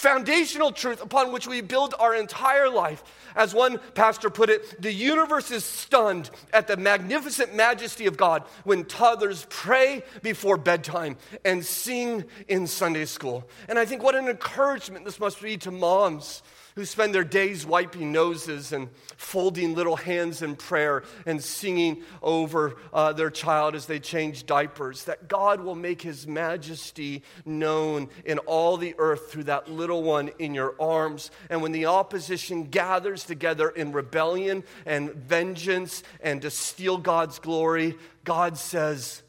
Foundational 0.00 0.72
truth 0.72 1.02
upon 1.02 1.30
which 1.30 1.46
we 1.46 1.60
build 1.60 1.94
our 1.98 2.14
entire 2.14 2.70
life. 2.70 3.04
As 3.36 3.52
one 3.52 3.78
pastor 3.92 4.30
put 4.30 4.48
it, 4.48 4.80
the 4.80 4.90
universe 4.90 5.50
is 5.50 5.62
stunned 5.62 6.30
at 6.54 6.66
the 6.66 6.78
magnificent 6.78 7.54
majesty 7.54 8.06
of 8.06 8.16
God 8.16 8.44
when 8.64 8.86
toddlers 8.86 9.46
pray 9.50 10.02
before 10.22 10.56
bedtime 10.56 11.18
and 11.44 11.62
sing 11.62 12.24
in 12.48 12.66
Sunday 12.66 13.04
school. 13.04 13.46
And 13.68 13.78
I 13.78 13.84
think 13.84 14.02
what 14.02 14.14
an 14.14 14.26
encouragement 14.26 15.04
this 15.04 15.20
must 15.20 15.42
be 15.42 15.58
to 15.58 15.70
moms 15.70 16.42
who 16.74 16.84
spend 16.84 17.14
their 17.14 17.24
days 17.24 17.66
wiping 17.66 18.12
noses 18.12 18.72
and 18.72 18.88
folding 19.16 19.74
little 19.74 19.96
hands 19.96 20.42
in 20.42 20.56
prayer 20.56 21.02
and 21.26 21.42
singing 21.42 22.02
over 22.22 22.76
uh, 22.92 23.12
their 23.12 23.30
child 23.30 23.74
as 23.74 23.86
they 23.86 23.98
change 23.98 24.46
diapers, 24.46 25.04
that 25.04 25.28
God 25.28 25.60
will 25.60 25.74
make 25.74 26.02
his 26.02 26.26
majesty 26.26 27.22
known 27.44 28.08
in 28.24 28.38
all 28.38 28.76
the 28.76 28.94
earth 28.98 29.30
through 29.30 29.44
that 29.44 29.70
little 29.70 30.02
one 30.02 30.30
in 30.38 30.54
your 30.54 30.74
arms. 30.80 31.30
And 31.48 31.62
when 31.62 31.72
the 31.72 31.86
opposition 31.86 32.64
gathers 32.64 33.24
together 33.24 33.68
in 33.68 33.92
rebellion 33.92 34.64
and 34.86 35.12
vengeance 35.14 36.02
and 36.20 36.42
to 36.42 36.50
steal 36.50 36.98
God's 36.98 37.38
glory, 37.38 37.96
God 38.24 38.56
says, 38.56 39.22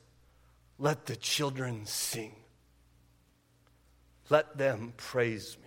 Let 0.77 1.05
the 1.05 1.15
children 1.15 1.85
sing. 1.85 2.35
Let 4.29 4.57
them 4.57 4.93
praise. 4.95 5.57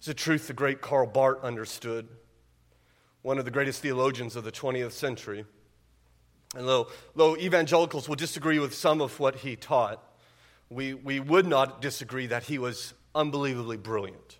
It's 0.00 0.08
a 0.08 0.14
truth 0.14 0.46
the 0.46 0.54
great 0.54 0.80
Karl 0.80 1.06
Barth 1.06 1.44
understood, 1.44 2.08
one 3.20 3.38
of 3.38 3.44
the 3.44 3.50
greatest 3.50 3.82
theologians 3.82 4.34
of 4.34 4.44
the 4.44 4.50
20th 4.50 4.92
century. 4.92 5.44
And 6.56 6.66
though, 6.66 6.88
though 7.14 7.36
evangelicals 7.36 8.08
will 8.08 8.16
disagree 8.16 8.58
with 8.58 8.72
some 8.72 9.02
of 9.02 9.20
what 9.20 9.36
he 9.36 9.56
taught, 9.56 10.02
we, 10.70 10.94
we 10.94 11.20
would 11.20 11.46
not 11.46 11.82
disagree 11.82 12.26
that 12.28 12.44
he 12.44 12.56
was 12.56 12.94
unbelievably 13.14 13.76
brilliant. 13.76 14.38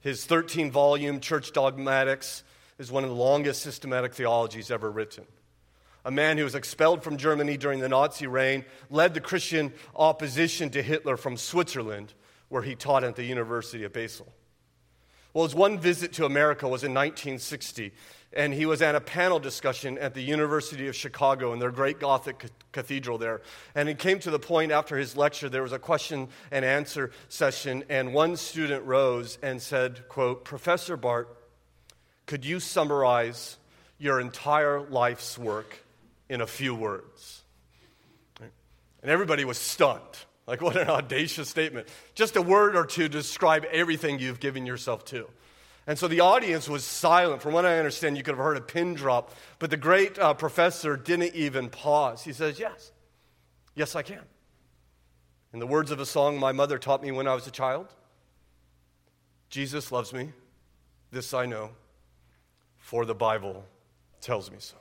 His 0.00 0.24
13 0.24 0.70
volume 0.70 1.20
Church 1.20 1.52
Dogmatics 1.52 2.42
is 2.78 2.90
one 2.90 3.04
of 3.04 3.10
the 3.10 3.16
longest 3.16 3.60
systematic 3.60 4.14
theologies 4.14 4.70
ever 4.70 4.90
written. 4.90 5.26
A 6.06 6.10
man 6.10 6.38
who 6.38 6.44
was 6.44 6.54
expelled 6.54 7.02
from 7.02 7.18
Germany 7.18 7.58
during 7.58 7.80
the 7.80 7.88
Nazi 7.90 8.26
reign 8.26 8.64
led 8.88 9.12
the 9.12 9.20
Christian 9.20 9.74
opposition 9.94 10.70
to 10.70 10.82
Hitler 10.82 11.18
from 11.18 11.36
Switzerland, 11.36 12.14
where 12.48 12.62
he 12.62 12.74
taught 12.74 13.04
at 13.04 13.14
the 13.14 13.24
University 13.24 13.84
of 13.84 13.92
Basel. 13.92 14.32
Well, 15.34 15.44
his 15.44 15.54
one 15.54 15.78
visit 15.78 16.14
to 16.14 16.24
America 16.24 16.66
was 16.66 16.84
in 16.84 16.94
1960, 16.94 17.92
and 18.32 18.52
he 18.52 18.66
was 18.66 18.82
at 18.82 18.94
a 18.94 19.00
panel 19.00 19.38
discussion 19.38 19.98
at 19.98 20.14
the 20.14 20.22
University 20.22 20.88
of 20.88 20.96
Chicago 20.96 21.52
in 21.52 21.58
their 21.58 21.70
great 21.70 22.00
Gothic 22.00 22.46
cathedral 22.72 23.18
there. 23.18 23.42
And 23.74 23.88
it 23.88 23.98
came 23.98 24.18
to 24.20 24.30
the 24.30 24.38
point 24.38 24.72
after 24.72 24.96
his 24.96 25.16
lecture, 25.16 25.48
there 25.48 25.62
was 25.62 25.72
a 25.72 25.78
question 25.78 26.28
and 26.50 26.64
answer 26.64 27.10
session, 27.28 27.84
and 27.88 28.14
one 28.14 28.36
student 28.36 28.84
rose 28.84 29.38
and 29.42 29.60
said, 29.60 30.08
quote, 30.08 30.44
Professor 30.44 30.96
Barth, 30.96 31.28
could 32.26 32.44
you 32.44 32.60
summarize 32.60 33.56
your 33.98 34.20
entire 34.20 34.80
life's 34.80 35.38
work 35.38 35.84
in 36.28 36.40
a 36.40 36.46
few 36.46 36.74
words? 36.74 37.42
And 39.02 39.10
everybody 39.10 39.44
was 39.44 39.58
stunned. 39.58 40.02
Like, 40.48 40.62
what 40.62 40.78
an 40.78 40.88
audacious 40.88 41.50
statement. 41.50 41.88
Just 42.14 42.34
a 42.34 42.40
word 42.40 42.74
or 42.74 42.86
two 42.86 43.02
to 43.02 43.08
describe 43.10 43.66
everything 43.66 44.18
you've 44.18 44.40
given 44.40 44.64
yourself 44.64 45.04
to. 45.06 45.28
And 45.86 45.98
so 45.98 46.08
the 46.08 46.20
audience 46.20 46.70
was 46.70 46.84
silent. 46.84 47.42
From 47.42 47.52
what 47.52 47.66
I 47.66 47.76
understand, 47.76 48.16
you 48.16 48.22
could 48.22 48.34
have 48.34 48.42
heard 48.42 48.56
a 48.56 48.62
pin 48.62 48.94
drop, 48.94 49.34
but 49.58 49.68
the 49.68 49.76
great 49.76 50.18
uh, 50.18 50.32
professor 50.32 50.96
didn't 50.96 51.34
even 51.34 51.68
pause. 51.68 52.24
He 52.24 52.32
says, 52.32 52.58
Yes, 52.58 52.92
yes, 53.74 53.94
I 53.94 54.00
can. 54.00 54.22
In 55.52 55.58
the 55.58 55.66
words 55.66 55.90
of 55.90 56.00
a 56.00 56.06
song 56.06 56.38
my 56.38 56.52
mother 56.52 56.78
taught 56.78 57.02
me 57.02 57.10
when 57.12 57.28
I 57.28 57.34
was 57.34 57.46
a 57.46 57.50
child 57.50 57.86
Jesus 59.50 59.90
loves 59.90 60.12
me, 60.12 60.32
this 61.10 61.32
I 61.32 61.46
know, 61.46 61.70
for 62.76 63.06
the 63.06 63.14
Bible 63.14 63.64
tells 64.20 64.50
me 64.50 64.58
so. 64.60 64.76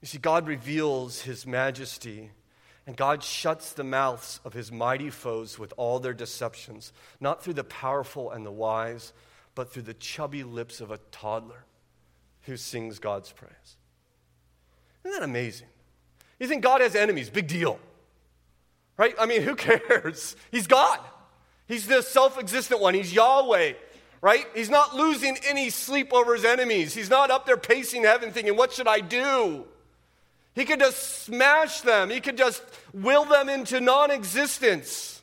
You 0.00 0.08
see, 0.08 0.18
God 0.18 0.46
reveals 0.46 1.22
his 1.22 1.46
majesty 1.46 2.30
and 2.88 2.96
God 2.96 3.22
shuts 3.22 3.74
the 3.74 3.84
mouths 3.84 4.40
of 4.46 4.54
his 4.54 4.72
mighty 4.72 5.10
foes 5.10 5.58
with 5.58 5.74
all 5.76 5.98
their 5.98 6.14
deceptions, 6.14 6.94
not 7.20 7.44
through 7.44 7.52
the 7.52 7.62
powerful 7.62 8.30
and 8.30 8.46
the 8.46 8.50
wise, 8.50 9.12
but 9.54 9.70
through 9.70 9.82
the 9.82 9.92
chubby 9.92 10.42
lips 10.42 10.80
of 10.80 10.90
a 10.90 10.96
toddler 11.10 11.66
who 12.44 12.56
sings 12.56 12.98
God's 12.98 13.30
praise. 13.30 13.76
Isn't 15.04 15.20
that 15.20 15.22
amazing? 15.22 15.66
You 16.40 16.48
think 16.48 16.62
God 16.62 16.80
has 16.80 16.94
enemies? 16.94 17.28
Big 17.28 17.46
deal. 17.46 17.78
Right? 18.96 19.14
I 19.20 19.26
mean, 19.26 19.42
who 19.42 19.54
cares? 19.54 20.34
He's 20.50 20.66
God. 20.66 20.98
He's 21.66 21.86
the 21.86 22.00
self 22.00 22.38
existent 22.38 22.80
one. 22.80 22.94
He's 22.94 23.12
Yahweh, 23.12 23.74
right? 24.22 24.46
He's 24.54 24.70
not 24.70 24.96
losing 24.96 25.36
any 25.46 25.68
sleep 25.68 26.14
over 26.14 26.34
his 26.34 26.46
enemies. 26.46 26.94
He's 26.94 27.10
not 27.10 27.30
up 27.30 27.44
there 27.44 27.58
pacing 27.58 28.04
heaven 28.04 28.30
thinking, 28.30 28.56
what 28.56 28.72
should 28.72 28.88
I 28.88 29.00
do? 29.00 29.66
He 30.58 30.64
could 30.64 30.80
just 30.80 31.22
smash 31.22 31.82
them, 31.82 32.10
he 32.10 32.20
could 32.20 32.36
just 32.36 32.64
will 32.92 33.24
them 33.24 33.48
into 33.48 33.80
non 33.80 34.10
existence. 34.10 35.22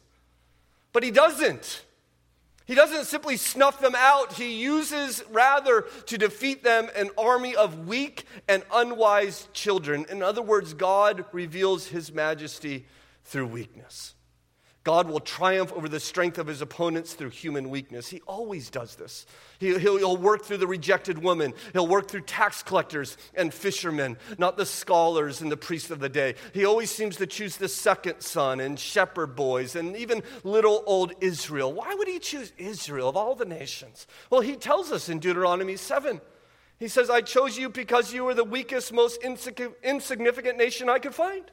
But 0.94 1.04
he 1.04 1.12
doesn't. 1.12 1.84
He 2.66 2.74
doesn't 2.74 3.04
simply 3.04 3.36
snuff 3.36 3.82
them 3.82 3.96
out. 3.98 4.32
He 4.34 4.54
uses, 4.54 5.22
rather, 5.30 5.82
to 6.06 6.18
defeat 6.18 6.64
them 6.64 6.88
an 6.96 7.10
army 7.18 7.54
of 7.54 7.86
weak 7.86 8.24
and 8.48 8.64
unwise 8.74 9.50
children. 9.52 10.06
In 10.10 10.24
other 10.24 10.42
words, 10.42 10.74
God 10.74 11.26
reveals 11.34 11.88
his 11.88 12.14
majesty 12.14 12.86
through 13.26 13.48
weakness. 13.48 14.15
God 14.86 15.10
will 15.10 15.20
triumph 15.20 15.74
over 15.74 15.90
the 15.90 16.00
strength 16.00 16.38
of 16.38 16.46
his 16.46 16.62
opponents 16.62 17.14
through 17.14 17.32
human 17.32 17.72
weakness. 17.72 18.08
He 18.08 18.22
always 18.28 18.70
does 18.70 18.96
this. 18.96 19.26
He, 19.58 19.74
will 19.74 19.80
he'll 19.80 20.16
work 20.16 20.44
through 20.44 20.58
the 20.58 20.68
rejected 20.68 21.18
woman. 21.18 21.56
He'll 21.74 21.88
work 21.88 22.08
through 22.08 22.22
tax 22.22 22.62
collectors 22.62 23.18
and 23.34 23.52
fishermen, 23.52 24.16
not 24.38 24.58
the 24.58 24.66
scholars 24.66 25.42
and 25.42 25.52
the 25.52 25.58
priests 25.58 25.90
of 25.90 26.00
the 26.00 26.08
day. 26.08 26.36
He 26.54 26.66
always 26.66 26.92
seems 26.92 27.16
to 27.18 27.26
choose 27.26 27.58
the 27.58 27.68
second 27.68 28.22
son 28.22 28.60
and 28.60 28.80
shepherd 28.80 29.36
boys 29.36 29.76
and 29.76 29.98
even 29.98 30.22
little 30.44 30.84
old 30.86 31.14
Israel. 31.20 31.74
Why 31.74 31.96
would 31.96 32.08
he 32.08 32.20
choose 32.20 32.54
Israel 32.60 33.10
of 33.10 33.18
all 33.18 33.34
the 33.34 33.44
nations? 33.44 34.06
Well, 34.30 34.42
he 34.42 34.56
tells 34.56 34.92
us 34.92 35.10
in 35.10 35.18
Deuteronomy 35.18 35.78
7. 35.78 36.22
He 36.78 36.90
says, 36.90 37.10
I 37.10 37.22
chose 37.22 37.58
you 37.58 37.70
because 37.70 38.14
you 38.14 38.24
were 38.24 38.36
the 38.36 38.44
weakest, 38.44 38.94
most 38.94 39.20
insignificant 39.24 40.58
nation 40.60 40.90
I 40.90 41.00
could 41.00 41.16
find. 41.16 41.50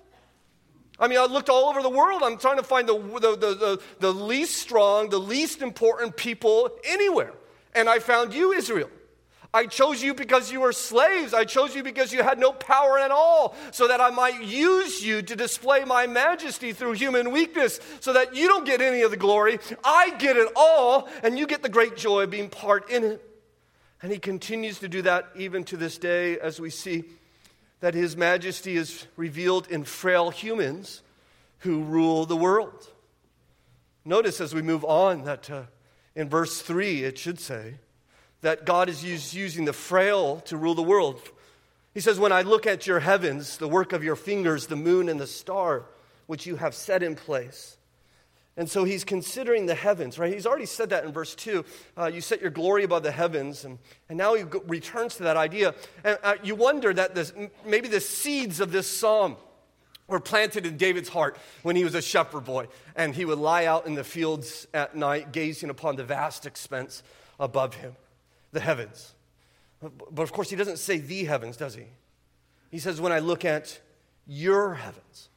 I 0.98 1.08
mean, 1.08 1.18
I 1.18 1.24
looked 1.24 1.48
all 1.48 1.68
over 1.68 1.82
the 1.82 1.90
world. 1.90 2.22
I'm 2.22 2.38
trying 2.38 2.58
to 2.58 2.62
find 2.62 2.88
the, 2.88 2.98
the, 2.98 3.36
the, 3.36 3.82
the, 3.98 4.12
least 4.12 4.56
strong, 4.56 5.08
the 5.08 5.18
least 5.18 5.62
important 5.62 6.16
people 6.16 6.70
anywhere. 6.84 7.32
And 7.74 7.88
I 7.88 7.98
found 7.98 8.34
you, 8.34 8.52
Israel. 8.52 8.90
I 9.54 9.66
chose 9.66 10.02
you 10.02 10.14
because 10.14 10.50
you 10.50 10.60
were 10.60 10.72
slaves. 10.72 11.34
I 11.34 11.44
chose 11.44 11.74
you 11.74 11.82
because 11.82 12.12
you 12.12 12.22
had 12.22 12.38
no 12.38 12.52
power 12.52 12.98
at 12.98 13.10
all, 13.10 13.54
so 13.70 13.86
that 13.88 14.00
I 14.00 14.08
might 14.10 14.42
use 14.42 15.04
you 15.04 15.20
to 15.20 15.36
display 15.36 15.84
my 15.84 16.06
majesty 16.06 16.72
through 16.72 16.92
human 16.92 17.30
weakness, 17.30 17.78
so 18.00 18.14
that 18.14 18.34
you 18.34 18.48
don't 18.48 18.64
get 18.64 18.80
any 18.80 19.02
of 19.02 19.10
the 19.10 19.16
glory. 19.18 19.58
I 19.84 20.14
get 20.18 20.36
it 20.36 20.48
all, 20.56 21.08
and 21.22 21.38
you 21.38 21.46
get 21.46 21.62
the 21.62 21.68
great 21.68 21.96
joy 21.96 22.22
of 22.22 22.30
being 22.30 22.48
part 22.48 22.90
in 22.90 23.04
it. 23.04 23.28
And 24.00 24.10
he 24.10 24.18
continues 24.18 24.78
to 24.80 24.88
do 24.88 25.02
that 25.02 25.28
even 25.36 25.64
to 25.64 25.76
this 25.76 25.98
day 25.98 26.38
as 26.38 26.58
we 26.58 26.70
see 26.70 27.04
that 27.82 27.94
his 27.94 28.16
majesty 28.16 28.76
is 28.76 29.08
revealed 29.16 29.66
in 29.66 29.82
frail 29.82 30.30
humans 30.30 31.02
who 31.58 31.82
rule 31.82 32.24
the 32.24 32.36
world. 32.36 32.88
Notice 34.04 34.40
as 34.40 34.54
we 34.54 34.62
move 34.62 34.84
on 34.84 35.24
that 35.24 35.50
uh, 35.50 35.64
in 36.14 36.28
verse 36.28 36.62
3, 36.62 37.02
it 37.02 37.18
should 37.18 37.40
say 37.40 37.74
that 38.40 38.64
God 38.64 38.88
is 38.88 39.34
using 39.34 39.64
the 39.64 39.72
frail 39.72 40.38
to 40.42 40.56
rule 40.56 40.76
the 40.76 40.82
world. 40.82 41.20
He 41.92 41.98
says, 41.98 42.20
When 42.20 42.30
I 42.30 42.42
look 42.42 42.68
at 42.68 42.86
your 42.86 43.00
heavens, 43.00 43.56
the 43.56 43.66
work 43.66 43.92
of 43.92 44.04
your 44.04 44.16
fingers, 44.16 44.68
the 44.68 44.76
moon 44.76 45.08
and 45.08 45.18
the 45.18 45.26
star, 45.26 45.86
which 46.28 46.46
you 46.46 46.56
have 46.56 46.76
set 46.76 47.02
in 47.02 47.16
place, 47.16 47.78
and 48.56 48.68
so 48.68 48.84
he's 48.84 49.02
considering 49.02 49.64
the 49.64 49.74
heavens, 49.74 50.18
right? 50.18 50.32
He's 50.32 50.46
already 50.46 50.66
said 50.66 50.90
that 50.90 51.04
in 51.04 51.12
verse 51.12 51.34
2. 51.34 51.64
Uh, 51.96 52.06
you 52.06 52.20
set 52.20 52.42
your 52.42 52.50
glory 52.50 52.84
above 52.84 53.02
the 53.02 53.10
heavens. 53.10 53.64
And, 53.64 53.78
and 54.10 54.18
now 54.18 54.34
he 54.34 54.44
returns 54.66 55.16
to 55.16 55.22
that 55.22 55.38
idea. 55.38 55.74
And 56.04 56.18
uh, 56.22 56.34
you 56.42 56.54
wonder 56.54 56.92
that 56.92 57.14
this, 57.14 57.32
maybe 57.64 57.88
the 57.88 58.00
seeds 58.00 58.60
of 58.60 58.70
this 58.70 58.86
psalm 58.86 59.36
were 60.06 60.20
planted 60.20 60.66
in 60.66 60.76
David's 60.76 61.08
heart 61.08 61.38
when 61.62 61.76
he 61.76 61.84
was 61.84 61.94
a 61.94 62.02
shepherd 62.02 62.44
boy. 62.44 62.68
And 62.94 63.14
he 63.14 63.24
would 63.24 63.38
lie 63.38 63.64
out 63.64 63.86
in 63.86 63.94
the 63.94 64.04
fields 64.04 64.66
at 64.74 64.94
night, 64.94 65.32
gazing 65.32 65.70
upon 65.70 65.96
the 65.96 66.04
vast 66.04 66.44
expanse 66.44 67.02
above 67.40 67.76
him, 67.76 67.96
the 68.52 68.60
heavens. 68.60 69.14
But 69.80 70.22
of 70.22 70.32
course, 70.32 70.50
he 70.50 70.56
doesn't 70.56 70.78
say 70.78 70.98
the 70.98 71.24
heavens, 71.24 71.56
does 71.56 71.74
he? 71.74 71.86
He 72.70 72.78
says, 72.78 73.00
when 73.00 73.12
I 73.12 73.20
look 73.20 73.46
at 73.46 73.80
your 74.26 74.74
heavens, 74.74 75.30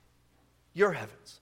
your 0.73 0.91
heavens. 0.91 1.39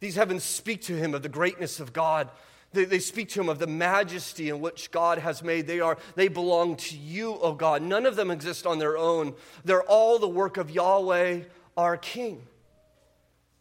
These 0.00 0.16
heavens 0.16 0.44
speak 0.44 0.82
to 0.82 0.96
him 0.96 1.14
of 1.14 1.22
the 1.22 1.28
greatness 1.28 1.80
of 1.80 1.92
God. 1.92 2.30
They, 2.72 2.84
they, 2.84 2.98
speak 2.98 3.28
to 3.30 3.40
him 3.40 3.48
of 3.48 3.58
the 3.58 3.66
majesty 3.66 4.48
in 4.48 4.60
which 4.60 4.90
God 4.90 5.18
has 5.18 5.42
made. 5.42 5.66
They, 5.66 5.80
are, 5.80 5.96
they 6.16 6.28
belong 6.28 6.76
to 6.76 6.96
you, 6.96 7.34
O 7.34 7.54
God. 7.54 7.82
None 7.82 8.04
of 8.04 8.16
them 8.16 8.30
exist 8.30 8.66
on 8.66 8.78
their 8.78 8.98
own. 8.98 9.34
They're 9.64 9.84
all 9.84 10.18
the 10.18 10.28
work 10.28 10.56
of 10.56 10.70
Yahweh, 10.70 11.42
our 11.76 11.96
King. 11.96 12.46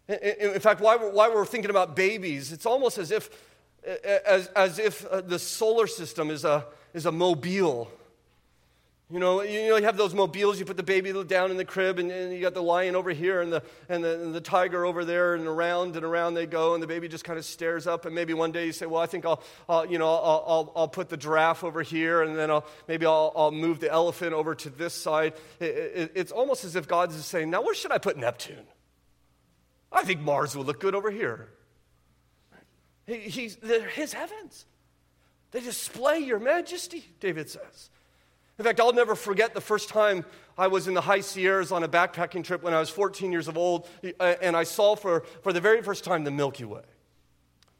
In, 0.07 0.15
in 0.15 0.59
fact, 0.59 0.81
why 0.81 0.95
we're, 0.95 1.11
while 1.11 1.33
we're 1.33 1.45
thinking 1.45 1.69
about 1.69 1.95
babies, 1.95 2.51
it's 2.51 2.65
almost 2.65 2.97
as 2.97 3.11
if, 3.11 3.29
as, 4.03 4.47
as 4.47 4.79
if 4.79 5.05
uh, 5.05 5.21
the 5.21 5.39
solar 5.39 5.87
system 5.87 6.29
is 6.29 6.43
a, 6.43 6.65
is 6.93 7.05
a 7.05 7.11
mobile 7.11 7.91
you 9.13 9.19
know, 9.19 9.43
you 9.43 9.69
know, 9.69 9.75
you 9.75 9.83
have 9.83 9.95
those 9.95 10.15
mobiles, 10.15 10.57
you 10.57 10.65
put 10.65 10.75
the 10.75 10.81
baby 10.81 11.13
down 11.25 11.51
in 11.51 11.57
the 11.57 11.65
crib, 11.65 11.99
and, 11.99 12.09
and 12.09 12.33
you 12.33 12.41
got 12.41 12.55
the 12.55 12.63
lion 12.63 12.95
over 12.95 13.11
here 13.11 13.41
and 13.41 13.53
the, 13.53 13.61
and, 13.87 14.03
the, 14.03 14.19
and 14.19 14.33
the 14.33 14.41
tiger 14.41 14.87
over 14.87 15.05
there, 15.05 15.35
and 15.35 15.45
around 15.45 15.95
and 15.95 16.03
around 16.03 16.33
they 16.33 16.47
go, 16.47 16.73
and 16.73 16.81
the 16.81 16.87
baby 16.87 17.07
just 17.07 17.23
kind 17.23 17.37
of 17.37 17.45
stares 17.45 17.85
up. 17.85 18.05
And 18.05 18.15
maybe 18.15 18.33
one 18.33 18.51
day 18.51 18.65
you 18.65 18.71
say, 18.71 18.87
Well, 18.87 19.03
I 19.03 19.05
think 19.05 19.23
I'll, 19.23 19.43
I'll 19.69 19.85
you 19.85 19.99
know, 19.99 20.07
I'll, 20.07 20.43
I'll, 20.47 20.73
I'll, 20.75 20.87
put 20.87 21.09
the 21.09 21.17
giraffe 21.17 21.63
over 21.63 21.83
here, 21.83 22.23
and 22.23 22.35
then 22.35 22.49
I'll, 22.49 22.65
maybe 22.87 23.05
I'll, 23.05 23.31
I'll 23.35 23.51
move 23.51 23.79
the 23.79 23.91
elephant 23.91 24.33
over 24.33 24.55
to 24.55 24.71
this 24.71 24.95
side. 24.95 25.35
It, 25.59 25.65
it, 25.65 26.11
it's 26.15 26.31
almost 26.31 26.65
as 26.65 26.75
if 26.75 26.87
God 26.87 27.11
is 27.11 27.23
saying, 27.23 27.51
Now, 27.51 27.61
where 27.61 27.75
should 27.75 27.91
I 27.91 27.99
put 27.99 28.17
Neptune? 28.17 28.65
I 29.91 30.03
think 30.05 30.21
Mars 30.21 30.55
will 30.55 30.65
look 30.65 30.79
good 30.79 30.95
over 30.95 31.11
here. 31.11 31.49
He, 33.05 33.19
he's, 33.19 33.57
they're 33.57 33.87
his 33.87 34.11
heavens. 34.13 34.65
They 35.51 35.59
display 35.59 36.17
your 36.17 36.39
majesty, 36.39 37.05
David 37.19 37.51
says. 37.51 37.91
In 38.59 38.65
fact, 38.65 38.79
I'll 38.79 38.93
never 38.93 39.15
forget 39.15 39.53
the 39.53 39.61
first 39.61 39.89
time 39.89 40.25
I 40.57 40.67
was 40.67 40.87
in 40.87 40.93
the 40.93 41.01
high 41.01 41.21
Sierras 41.21 41.71
on 41.71 41.83
a 41.83 41.87
backpacking 41.87 42.43
trip 42.43 42.61
when 42.61 42.73
I 42.73 42.79
was 42.79 42.89
14 42.89 43.31
years 43.31 43.47
of 43.47 43.57
old, 43.57 43.87
uh, 44.19 44.35
and 44.41 44.55
I 44.55 44.63
saw 44.63 44.95
for, 44.95 45.21
for 45.41 45.51
the 45.51 45.61
very 45.61 45.81
first 45.81 46.03
time 46.03 46.23
the 46.23 46.31
Milky 46.31 46.65
Way. 46.65 46.83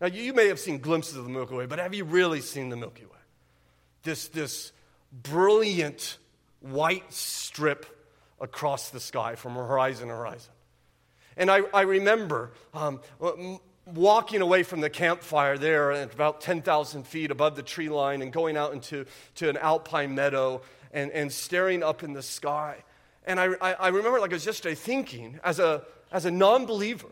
Now, 0.01 0.07
you 0.07 0.33
may 0.33 0.47
have 0.47 0.59
seen 0.59 0.79
glimpses 0.79 1.15
of 1.15 1.25
the 1.25 1.29
Milky 1.29 1.53
Way, 1.53 1.65
but 1.67 1.79
have 1.79 1.93
you 1.93 2.03
really 2.03 2.41
seen 2.41 2.69
the 2.69 2.75
Milky 2.75 3.05
Way? 3.05 3.11
This, 4.01 4.27
this 4.29 4.71
brilliant 5.11 6.17
white 6.59 7.13
strip 7.13 7.85
across 8.41 8.89
the 8.89 8.99
sky 8.99 9.35
from 9.35 9.53
horizon 9.53 10.07
to 10.07 10.15
horizon. 10.15 10.51
And 11.37 11.49
I, 11.49 11.61
I 11.73 11.81
remember 11.81 12.51
um, 12.73 12.99
walking 13.85 14.41
away 14.41 14.63
from 14.63 14.81
the 14.81 14.89
campfire 14.89 15.57
there 15.57 15.91
at 15.91 16.13
about 16.13 16.41
10,000 16.41 17.05
feet 17.05 17.31
above 17.31 17.55
the 17.55 17.63
tree 17.63 17.89
line 17.89 18.21
and 18.21 18.31
going 18.31 18.55
out 18.55 18.73
into 18.73 19.05
to 19.35 19.49
an 19.49 19.57
alpine 19.57 20.15
meadow 20.15 20.61
and, 20.93 21.11
and 21.11 21.31
staring 21.31 21.83
up 21.83 22.03
in 22.03 22.13
the 22.13 22.21
sky. 22.21 22.83
And 23.25 23.39
I, 23.39 23.49
I, 23.61 23.73
I 23.73 23.87
remember, 23.89 24.19
like 24.19 24.31
I 24.31 24.35
was 24.35 24.45
yesterday, 24.45 24.75
thinking 24.75 25.39
as 25.43 25.59
a, 25.59 25.83
as 26.11 26.25
a 26.25 26.31
non 26.31 26.65
believer, 26.65 27.11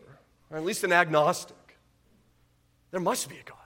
or 0.50 0.56
at 0.56 0.64
least 0.64 0.84
an 0.84 0.92
agnostic, 0.92 1.56
there 2.90 3.00
must 3.00 3.28
be 3.28 3.36
a 3.36 3.42
God. 3.44 3.58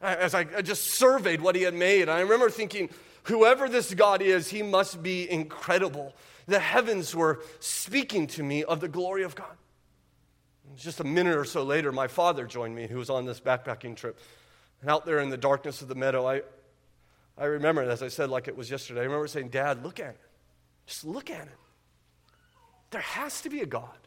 As 0.00 0.34
I, 0.34 0.46
I 0.56 0.62
just 0.62 0.92
surveyed 0.92 1.40
what 1.40 1.56
he 1.56 1.62
had 1.62 1.74
made, 1.74 2.08
I 2.08 2.20
remember 2.20 2.50
thinking, 2.50 2.88
whoever 3.24 3.68
this 3.68 3.92
God 3.94 4.22
is, 4.22 4.48
he 4.48 4.62
must 4.62 5.02
be 5.02 5.30
incredible. 5.30 6.14
The 6.46 6.60
heavens 6.60 7.14
were 7.14 7.40
speaking 7.60 8.26
to 8.28 8.42
me 8.42 8.64
of 8.64 8.80
the 8.80 8.88
glory 8.88 9.22
of 9.22 9.34
God. 9.34 9.56
Just 10.76 11.00
a 11.00 11.04
minute 11.04 11.36
or 11.36 11.44
so 11.44 11.62
later, 11.62 11.92
my 11.92 12.06
father 12.06 12.46
joined 12.46 12.74
me, 12.74 12.86
who 12.86 12.98
was 12.98 13.10
on 13.10 13.24
this 13.24 13.40
backpacking 13.40 13.96
trip. 13.96 14.18
And 14.80 14.90
out 14.90 15.06
there 15.06 15.18
in 15.18 15.30
the 15.30 15.36
darkness 15.36 15.82
of 15.82 15.88
the 15.88 15.94
meadow, 15.94 16.26
I, 16.26 16.42
I 17.36 17.44
remember, 17.46 17.82
as 17.82 18.02
I 18.02 18.08
said, 18.08 18.30
like 18.30 18.48
it 18.48 18.56
was 18.56 18.70
yesterday, 18.70 19.00
I 19.00 19.04
remember 19.04 19.26
saying, 19.26 19.48
Dad, 19.48 19.84
look 19.84 20.00
at 20.00 20.10
it. 20.10 20.20
Just 20.86 21.04
look 21.04 21.30
at 21.30 21.46
it. 21.46 21.56
There 22.90 23.00
has 23.00 23.42
to 23.42 23.50
be 23.50 23.60
a 23.60 23.66
God. 23.66 23.98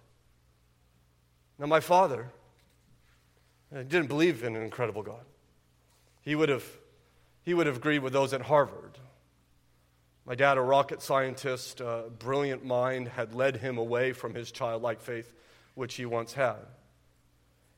Now, 1.59 1.67
my 1.67 1.79
father 1.79 2.29
uh, 3.75 3.83
didn't 3.83 4.07
believe 4.07 4.43
in 4.43 4.55
an 4.55 4.63
incredible 4.63 5.03
God. 5.03 5.23
He 6.21 6.35
would 6.35 6.49
have, 6.49 6.65
he 7.43 7.53
would 7.53 7.67
have 7.67 7.77
agreed 7.77 7.99
with 7.99 8.13
those 8.13 8.33
at 8.33 8.41
Harvard. 8.41 8.97
My 10.25 10.35
dad, 10.35 10.57
a 10.57 10.61
rocket 10.61 11.01
scientist, 11.01 11.81
a 11.81 12.05
brilliant 12.19 12.63
mind, 12.63 13.07
had 13.07 13.35
led 13.35 13.57
him 13.57 13.77
away 13.77 14.13
from 14.13 14.33
his 14.33 14.51
childlike 14.51 15.01
faith 15.01 15.33
which 15.75 15.95
he 15.95 16.05
once 16.05 16.33
had. 16.33 16.57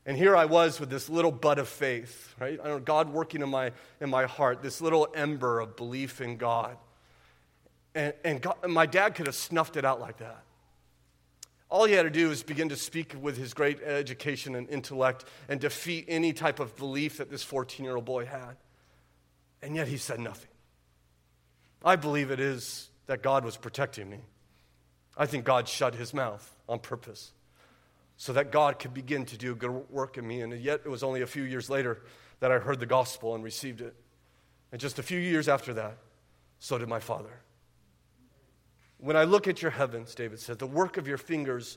And 0.06 0.16
here 0.18 0.36
I 0.36 0.44
was 0.44 0.80
with 0.80 0.90
this 0.90 1.08
little 1.08 1.32
bud 1.32 1.58
of 1.58 1.68
faith, 1.68 2.34
right? 2.38 2.60
I 2.62 2.68
know 2.68 2.78
God 2.78 3.10
working 3.10 3.40
in 3.40 3.48
my, 3.48 3.72
in 4.00 4.10
my 4.10 4.26
heart, 4.26 4.62
this 4.62 4.80
little 4.80 5.08
ember 5.14 5.60
of 5.60 5.76
belief 5.76 6.20
in 6.20 6.36
God. 6.36 6.76
And, 7.94 8.12
and, 8.22 8.42
God, 8.42 8.56
and 8.62 8.72
my 8.72 8.86
dad 8.86 9.14
could 9.14 9.26
have 9.26 9.34
snuffed 9.34 9.76
it 9.76 9.84
out 9.84 10.00
like 10.00 10.18
that. 10.18 10.42
All 11.70 11.86
he 11.86 11.94
had 11.94 12.02
to 12.02 12.10
do 12.10 12.28
was 12.28 12.42
begin 12.42 12.68
to 12.68 12.76
speak 12.76 13.14
with 13.20 13.38
his 13.38 13.54
great 13.54 13.82
education 13.82 14.54
and 14.54 14.68
intellect 14.68 15.24
and 15.48 15.58
defeat 15.58 16.04
any 16.06 16.32
type 16.32 16.60
of 16.60 16.76
belief 16.76 17.16
that 17.16 17.30
this 17.30 17.42
14 17.42 17.84
year 17.84 17.96
old 17.96 18.04
boy 18.04 18.26
had. 18.26 18.56
And 19.62 19.74
yet 19.74 19.88
he 19.88 19.96
said 19.96 20.20
nothing. 20.20 20.50
I 21.82 21.96
believe 21.96 22.30
it 22.30 22.40
is 22.40 22.90
that 23.06 23.22
God 23.22 23.44
was 23.44 23.56
protecting 23.56 24.10
me. 24.10 24.20
I 25.16 25.26
think 25.26 25.44
God 25.44 25.66
shut 25.66 25.94
his 25.94 26.12
mouth 26.12 26.48
on 26.68 26.80
purpose 26.80 27.32
so 28.16 28.32
that 28.32 28.52
God 28.52 28.78
could 28.78 28.94
begin 28.94 29.24
to 29.26 29.36
do 29.36 29.54
good 29.54 29.70
work 29.90 30.18
in 30.18 30.26
me. 30.26 30.40
And 30.40 30.52
yet, 30.60 30.80
it 30.84 30.88
was 30.88 31.02
only 31.02 31.22
a 31.22 31.26
few 31.26 31.42
years 31.42 31.68
later 31.68 32.02
that 32.40 32.52
I 32.52 32.58
heard 32.58 32.80
the 32.80 32.86
gospel 32.86 33.34
and 33.34 33.42
received 33.42 33.80
it. 33.80 33.94
And 34.72 34.80
just 34.80 34.98
a 34.98 35.02
few 35.02 35.18
years 35.18 35.48
after 35.48 35.74
that, 35.74 35.98
so 36.58 36.78
did 36.78 36.88
my 36.88 37.00
father. 37.00 37.40
When 38.98 39.16
I 39.16 39.24
look 39.24 39.48
at 39.48 39.62
your 39.62 39.70
heavens, 39.70 40.14
David 40.14 40.40
said, 40.40 40.58
the 40.58 40.66
work 40.66 40.96
of 40.96 41.06
your 41.06 41.18
fingers, 41.18 41.76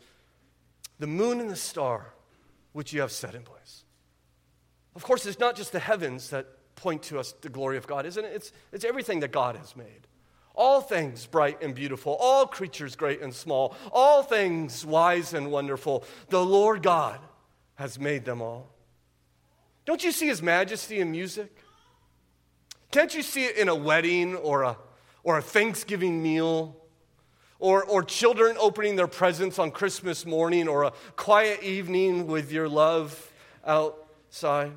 the 0.99 1.07
moon 1.07 1.39
and 1.39 1.49
the 1.49 1.55
star, 1.55 2.13
which 2.73 2.93
you 2.93 3.01
have 3.01 3.11
set 3.11 3.35
in 3.35 3.43
place. 3.43 3.83
Of 4.95 5.03
course, 5.03 5.25
it's 5.25 5.39
not 5.39 5.55
just 5.55 5.71
the 5.71 5.79
heavens 5.79 6.29
that 6.29 6.47
point 6.75 7.03
to 7.03 7.19
us 7.19 7.33
the 7.41 7.49
glory 7.49 7.77
of 7.77 7.85
God, 7.87 8.05
isn't 8.05 8.23
it? 8.23 8.31
It's, 8.33 8.51
it's 8.71 8.85
everything 8.85 9.19
that 9.19 9.31
God 9.31 9.55
has 9.55 9.75
made 9.75 10.06
all 10.57 10.81
things 10.81 11.25
bright 11.27 11.61
and 11.61 11.73
beautiful, 11.73 12.17
all 12.19 12.47
creatures 12.47 12.95
great 12.95 13.21
and 13.21 13.33
small, 13.33 13.75
all 13.93 14.23
things 14.23 14.83
wise 14.85 15.33
and 15.33 15.51
wonderful. 15.51 16.03
The 16.29 16.43
Lord 16.43 16.81
God 16.81 17.19
has 17.75 17.99
made 17.99 18.25
them 18.25 18.41
all. 18.41 18.73
Don't 19.85 20.03
you 20.03 20.11
see 20.11 20.27
his 20.27 20.41
majesty 20.41 20.99
in 20.99 21.11
music? 21.11 21.55
Can't 22.91 23.13
you 23.13 23.21
see 23.21 23.45
it 23.45 23.57
in 23.57 23.69
a 23.69 23.75
wedding 23.75 24.35
or 24.35 24.63
a, 24.63 24.77
or 25.23 25.37
a 25.37 25.41
Thanksgiving 25.41 26.21
meal? 26.21 26.75
Or, 27.59 27.83
or 27.83 28.03
children 28.03 28.55
opening 28.59 28.97
their 28.97 29.07
presents 29.07 29.57
on 29.57 29.71
Christmas 29.71 30.27
morning 30.27 30.67
or 30.67 30.83
a 30.83 30.93
quiet 31.15 31.63
evening 31.63 32.27
with 32.27 32.51
your 32.51 32.69
love 32.69 33.31
outside? 33.65 34.73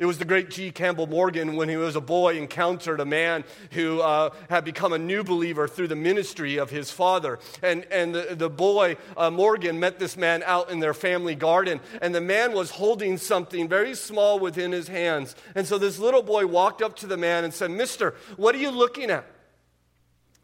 It 0.00 0.06
was 0.06 0.16
the 0.16 0.24
great 0.24 0.48
G. 0.48 0.70
Campbell 0.70 1.06
Morgan 1.06 1.56
when 1.56 1.68
he 1.68 1.76
was 1.76 1.94
a 1.94 2.00
boy 2.00 2.38
encountered 2.38 3.00
a 3.00 3.04
man 3.04 3.44
who 3.72 4.00
uh, 4.00 4.30
had 4.48 4.64
become 4.64 4.94
a 4.94 4.98
new 4.98 5.22
believer 5.22 5.68
through 5.68 5.88
the 5.88 5.94
ministry 5.94 6.56
of 6.56 6.70
his 6.70 6.90
father. 6.90 7.38
And, 7.62 7.84
and 7.90 8.14
the, 8.14 8.34
the 8.34 8.48
boy, 8.48 8.96
uh, 9.14 9.30
Morgan, 9.30 9.78
met 9.78 9.98
this 9.98 10.16
man 10.16 10.42
out 10.46 10.70
in 10.70 10.80
their 10.80 10.94
family 10.94 11.34
garden. 11.34 11.80
And 12.00 12.14
the 12.14 12.20
man 12.22 12.54
was 12.54 12.70
holding 12.70 13.18
something 13.18 13.68
very 13.68 13.94
small 13.94 14.38
within 14.38 14.72
his 14.72 14.88
hands. 14.88 15.36
And 15.54 15.66
so 15.66 15.76
this 15.76 15.98
little 15.98 16.22
boy 16.22 16.46
walked 16.46 16.80
up 16.80 16.96
to 16.96 17.06
the 17.06 17.18
man 17.18 17.44
and 17.44 17.52
said, 17.52 17.70
Mister, 17.70 18.14
what 18.38 18.54
are 18.54 18.58
you 18.58 18.70
looking 18.70 19.10
at? 19.10 19.26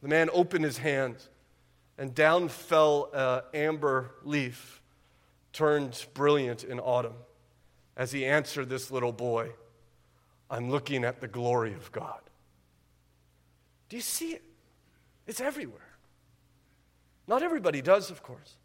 The 0.02 0.08
man 0.08 0.28
opened 0.34 0.66
his 0.66 0.76
hands, 0.76 1.30
and 1.96 2.14
down 2.14 2.50
fell 2.50 3.08
an 3.14 3.40
amber 3.58 4.10
leaf, 4.22 4.82
turned 5.54 6.04
brilliant 6.12 6.62
in 6.62 6.78
autumn 6.78 7.14
as 7.96 8.12
he 8.12 8.26
answered 8.26 8.68
this 8.68 8.90
little 8.90 9.12
boy, 9.12 9.50
I'm 10.50 10.70
looking 10.70 11.04
at 11.04 11.20
the 11.20 11.28
glory 11.28 11.72
of 11.72 11.90
God. 11.92 12.20
Do 13.88 13.96
you 13.96 14.02
see 14.02 14.32
it? 14.32 14.42
It's 15.26 15.40
everywhere. 15.40 15.80
Not 17.26 17.42
everybody 17.42 17.82
does, 17.82 18.10
of 18.10 18.22
course. 18.22 18.56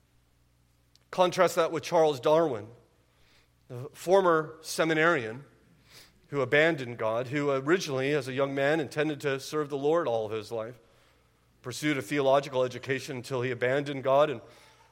Contrast 1.10 1.56
that 1.56 1.72
with 1.72 1.84
Charles 1.84 2.20
Darwin, 2.20 2.68
the 3.68 3.90
former 3.94 4.56
seminarian 4.62 5.44
who 6.28 6.42
abandoned 6.42 6.98
God, 6.98 7.28
who 7.28 7.52
originally, 7.52 8.14
as 8.14 8.28
a 8.28 8.34
young 8.34 8.56
man, 8.56 8.80
intended 8.80 9.20
to 9.22 9.40
serve 9.40 9.70
the 9.70 9.78
Lord 9.78 10.08
all 10.08 10.26
of 10.26 10.32
his 10.32 10.52
life, 10.52 10.80
pursued 11.62 11.98
a 11.98 12.02
theological 12.02 12.64
education 12.64 13.18
until 13.18 13.42
he 13.42 13.52
abandoned 13.52 14.04
God 14.04 14.30
and 14.30 14.42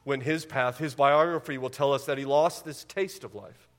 went 0.04 0.22
his 0.24 0.44
path. 0.44 0.78
His 0.78 0.94
biography 0.94 1.56
will 1.56 1.70
tell 1.70 1.92
us 1.92 2.04
that 2.06 2.18
he 2.18 2.24
lost 2.24 2.64
this 2.64 2.84
taste 2.84 3.24
of 3.24 3.34
life. 3.34 3.69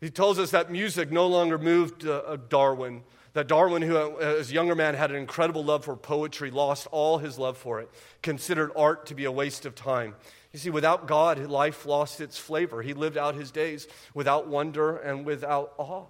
He 0.00 0.10
tells 0.10 0.38
us 0.38 0.52
that 0.52 0.70
music 0.70 1.10
no 1.10 1.26
longer 1.26 1.58
moved 1.58 2.06
uh, 2.06 2.36
Darwin, 2.48 3.02
that 3.32 3.48
Darwin, 3.48 3.82
who 3.82 3.96
uh, 3.96 4.16
as 4.18 4.50
a 4.50 4.54
younger 4.54 4.74
man 4.74 4.94
had 4.94 5.10
an 5.10 5.16
incredible 5.16 5.64
love 5.64 5.84
for 5.84 5.96
poetry, 5.96 6.50
lost 6.50 6.86
all 6.92 7.18
his 7.18 7.38
love 7.38 7.58
for 7.58 7.80
it, 7.80 7.90
considered 8.22 8.70
art 8.76 9.06
to 9.06 9.14
be 9.14 9.24
a 9.24 9.32
waste 9.32 9.66
of 9.66 9.74
time. 9.74 10.14
You 10.52 10.58
see, 10.58 10.70
without 10.70 11.06
God, 11.06 11.38
life 11.46 11.84
lost 11.84 12.20
its 12.20 12.38
flavor. 12.38 12.80
He 12.80 12.94
lived 12.94 13.16
out 13.16 13.34
his 13.34 13.50
days 13.50 13.86
without 14.14 14.46
wonder 14.46 14.96
and 14.96 15.26
without 15.26 15.74
awe. 15.78 16.06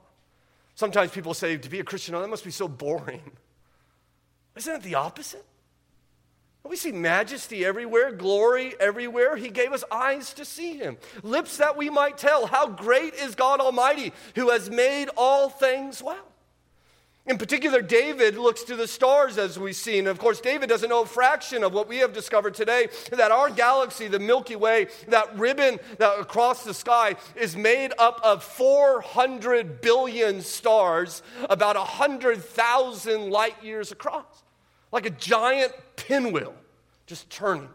Sometimes 0.75 1.11
people 1.11 1.35
say, 1.35 1.57
to 1.57 1.69
be 1.69 1.81
a 1.81 1.85
Christian, 1.85 2.15
oh, 2.15 2.21
that 2.21 2.29
must 2.29 2.45
be 2.45 2.53
so 2.53 2.69
boring. 2.69 3.33
Isn't 4.55 4.77
it 4.77 4.83
the 4.83 4.95
opposite? 4.95 5.45
We 6.65 6.77
see 6.77 6.93
majesty 6.93 7.65
everywhere, 7.65 8.13
glory 8.13 8.75
everywhere. 8.79 9.37
He 9.37 9.49
gave 9.49 9.73
us 9.73 9.85
eyes 9.91 10.35
to 10.35 10.45
see 10.45 10.77
him, 10.77 10.99
lips 11.23 11.57
that 11.57 11.77
we 11.77 11.89
might 11.89 12.19
tell 12.19 12.47
how 12.47 12.69
great 12.69 13.15
is 13.15 13.35
God 13.35 13.61
Almighty 13.61 14.13
who 14.35 14.51
has 14.51 14.69
made 14.69 15.09
all 15.17 15.49
things 15.49 16.03
well. 16.03 16.27
In 17.27 17.37
particular, 17.37 17.83
David 17.83 18.37
looks 18.37 18.63
to 18.65 18.77
the 18.77 18.89
stars 18.89 19.37
as 19.37 19.59
we've 19.59 19.77
seen. 19.77 20.07
Of 20.07 20.19
course, 20.19 20.41
David 20.41 20.69
doesn't 20.69 20.89
know 20.89 21.03
a 21.03 21.07
fraction 21.07 21.63
of 21.63 21.75
what 21.75 21.87
we 21.87 21.99
have 21.99 22.15
discovered 22.15 22.55
today 22.55 22.89
that 23.11 23.31
our 23.31 23.51
galaxy, 23.51 24.09
the 24.09 24.19
Milky 24.19 24.57
Way, 24.57 24.89
that 25.09 25.39
ribbon 25.39 25.79
that 25.99 26.19
across 26.19 26.65
the 26.65 26.73
sky, 26.73 27.17
is 27.37 27.55
made 27.55 27.93
up 27.99 28.19
of 28.25 28.43
400 28.43 29.83
billion 29.83 30.41
stars, 30.41 31.23
about 31.51 31.77
100,000 31.77 33.31
light 33.31 33.63
years 33.63 33.93
across 33.93 34.43
like 34.93 35.07
a 35.07 35.11
giant 35.11 35.73
pinwheel 35.97 36.55
just 37.07 37.29
turning. 37.31 37.69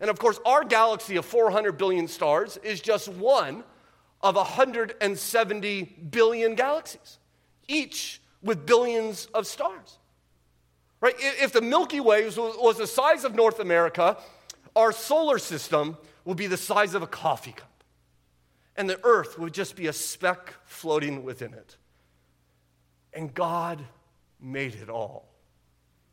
And 0.00 0.10
of 0.10 0.18
course, 0.18 0.38
our 0.46 0.64
galaxy 0.64 1.16
of 1.16 1.24
400 1.24 1.78
billion 1.78 2.06
stars 2.08 2.56
is 2.58 2.80
just 2.80 3.08
one 3.08 3.64
of 4.20 4.36
170 4.36 5.82
billion 6.10 6.54
galaxies, 6.54 7.18
each 7.66 8.20
with 8.42 8.66
billions 8.66 9.26
of 9.34 9.46
stars. 9.46 9.98
Right? 11.00 11.14
If 11.18 11.52
the 11.52 11.60
Milky 11.60 12.00
Way 12.00 12.24
was 12.24 12.78
the 12.78 12.86
size 12.86 13.24
of 13.24 13.34
North 13.34 13.60
America, 13.60 14.16
our 14.74 14.92
solar 14.92 15.38
system 15.38 15.96
would 16.24 16.36
be 16.36 16.48
the 16.48 16.56
size 16.56 16.94
of 16.94 17.02
a 17.02 17.06
coffee 17.06 17.52
cup. 17.52 17.84
And 18.76 18.88
the 18.88 19.00
earth 19.04 19.38
would 19.38 19.54
just 19.54 19.74
be 19.74 19.88
a 19.88 19.92
speck 19.92 20.54
floating 20.64 21.24
within 21.24 21.54
it. 21.54 21.76
And 23.12 23.34
God 23.34 23.84
made 24.40 24.74
it 24.74 24.88
all. 24.88 25.28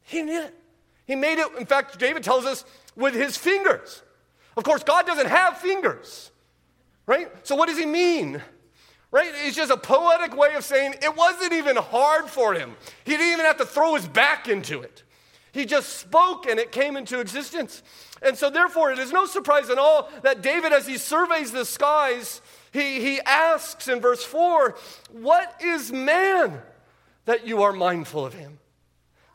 He 0.06 0.24
made 0.24 0.46
it. 0.46 0.54
He 1.06 1.16
made 1.16 1.38
it, 1.40 1.48
in 1.60 1.66
fact, 1.66 2.00
David 2.00 2.24
tells 2.24 2.46
us, 2.46 2.66
with 2.96 3.14
his 3.14 3.38
fingers. 3.38 4.02
Of 4.58 4.64
course, 4.64 4.84
God 4.84 5.06
doesn't 5.06 5.28
have 5.28 5.58
fingers, 5.58 6.32
right? 7.06 7.30
So, 7.46 7.56
what 7.56 7.68
does 7.68 7.78
he 7.78 7.86
mean? 7.86 8.42
Right? 9.12 9.32
It's 9.46 9.56
just 9.56 9.72
a 9.72 9.78
poetic 9.78 10.36
way 10.36 10.56
of 10.56 10.64
saying 10.64 10.96
it 11.02 11.16
wasn't 11.16 11.54
even 11.54 11.76
hard 11.76 12.26
for 12.26 12.54
him. 12.54 12.76
He 13.04 13.12
didn't 13.12 13.34
even 13.34 13.46
have 13.46 13.58
to 13.58 13.66
throw 13.66 13.96
his 13.96 14.08
back 14.08 14.48
into 14.48 14.82
it. 14.82 15.04
He 15.52 15.66
just 15.66 16.00
spoke 16.00 16.48
and 16.48 16.60
it 16.60 16.72
came 16.72 16.98
into 16.98 17.20
existence. 17.20 17.82
And 18.22 18.38
so, 18.38 18.50
therefore, 18.50 18.92
it 18.92 19.00
is 19.00 19.12
no 19.12 19.26
surprise 19.26 19.70
at 19.70 19.78
all 19.78 20.10
that 20.24 20.42
David, 20.42 20.74
as 20.74 20.88
he 20.88 20.98
surveys 20.98 21.52
the 21.52 21.66
skies, 21.66 22.42
he, 22.74 23.00
he 23.00 23.22
asks 23.22 23.88
in 23.88 24.02
verse 24.02 24.24
4, 24.24 24.76
What 25.12 25.62
is 25.62 25.92
man 25.92 26.62
that 27.26 27.48
you 27.48 27.64
are 27.64 27.72
mindful 27.72 28.26
of 28.26 28.34
him? 28.34 28.60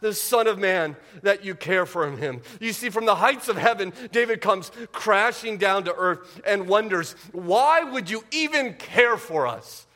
The 0.00 0.14
Son 0.14 0.46
of 0.46 0.58
Man, 0.58 0.96
that 1.22 1.44
you 1.44 1.54
care 1.54 1.86
for 1.86 2.10
him. 2.10 2.42
You 2.60 2.72
see, 2.72 2.90
from 2.90 3.06
the 3.06 3.14
heights 3.14 3.48
of 3.48 3.56
heaven, 3.56 3.92
David 4.12 4.40
comes 4.40 4.72
crashing 4.92 5.58
down 5.58 5.84
to 5.84 5.94
earth 5.94 6.40
and 6.46 6.68
wonders, 6.68 7.14
why 7.32 7.82
would 7.82 8.10
you 8.10 8.24
even 8.30 8.74
care 8.74 9.16
for 9.16 9.46
us? 9.46 9.86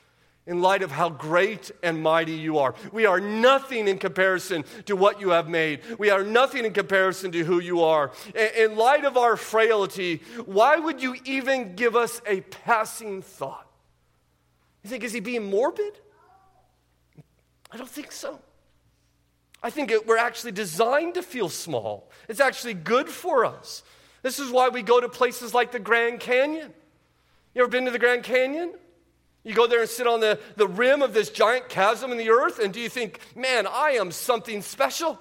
In 0.47 0.61
light 0.61 0.83
of 0.83 0.90
how 0.90 1.09
great 1.09 1.71
and 1.83 2.03
mighty 2.03 2.33
you 2.35 2.59
are. 2.59 2.75
We 2.93 3.07
are 3.07 3.19
nothing 3.19 3.88
in 3.88 3.97
comparison 3.97 4.67
to 4.85 4.95
what 4.95 5.19
you 5.19 5.31
have 5.31 5.49
made. 5.49 5.81
We 5.99 6.11
are 6.11 6.23
nothing 6.23 6.67
in 6.67 6.75
comparison 6.75 7.33
to 7.33 7.43
who 7.45 7.61
you 7.61 7.81
are. 7.81 8.12
In 8.55 8.77
light 8.77 9.07
of 9.07 9.17
our 9.17 9.38
frailty, 9.38 10.21
why 10.45 10.77
would 10.77 11.03
you 11.03 11.17
even 11.25 11.75
give 11.77 11.97
us 11.97 12.21
a 12.27 12.43
passing 12.43 13.23
thought? 13.23 13.67
You 14.83 14.90
think, 14.90 15.03
is 15.03 15.14
he 15.14 15.21
being 15.21 15.49
morbid? 15.49 15.99
I 17.71 17.79
don't 17.79 17.88
think 17.88 18.12
so. 18.12 18.38
I 19.64 19.70
think 19.70 19.90
it, 19.90 20.07
we're 20.07 20.18
actually 20.18 20.53
designed 20.53 21.14
to 21.14 21.22
feel 21.22 21.48
small. 21.48 22.11
It's 22.29 22.38
actually 22.38 22.74
good 22.74 23.09
for 23.09 23.46
us. 23.46 23.83
This 24.20 24.38
is 24.38 24.50
why 24.50 24.68
we 24.68 24.83
go 24.83 25.00
to 25.00 25.09
places 25.09 25.55
like 25.55 25.72
the 25.72 25.79
Grand 25.79 26.20
Canyon. 26.20 26.70
You 27.55 27.62
ever 27.62 27.70
been 27.70 27.87
to 27.87 27.90
the 27.90 27.98
Grand 27.98 28.24
Canyon? 28.24 28.74
You 29.42 29.55
go 29.55 29.66
there 29.66 29.81
and 29.81 29.88
sit 29.88 30.07
on 30.07 30.20
the, 30.20 30.38
the 30.57 30.68
rim 30.68 31.00
of 31.00 31.14
this 31.14 31.31
giant 31.31 31.70
chasm 31.70 32.12
in 32.12 32.18
the 32.18 32.29
earth, 32.29 32.59
and 32.59 32.74
do 32.74 32.81
you 32.81 32.90
think, 32.90 33.20
man, 33.35 33.66
I 33.66 33.92
am 33.92 34.12
something 34.12 34.61
special? 34.61 35.18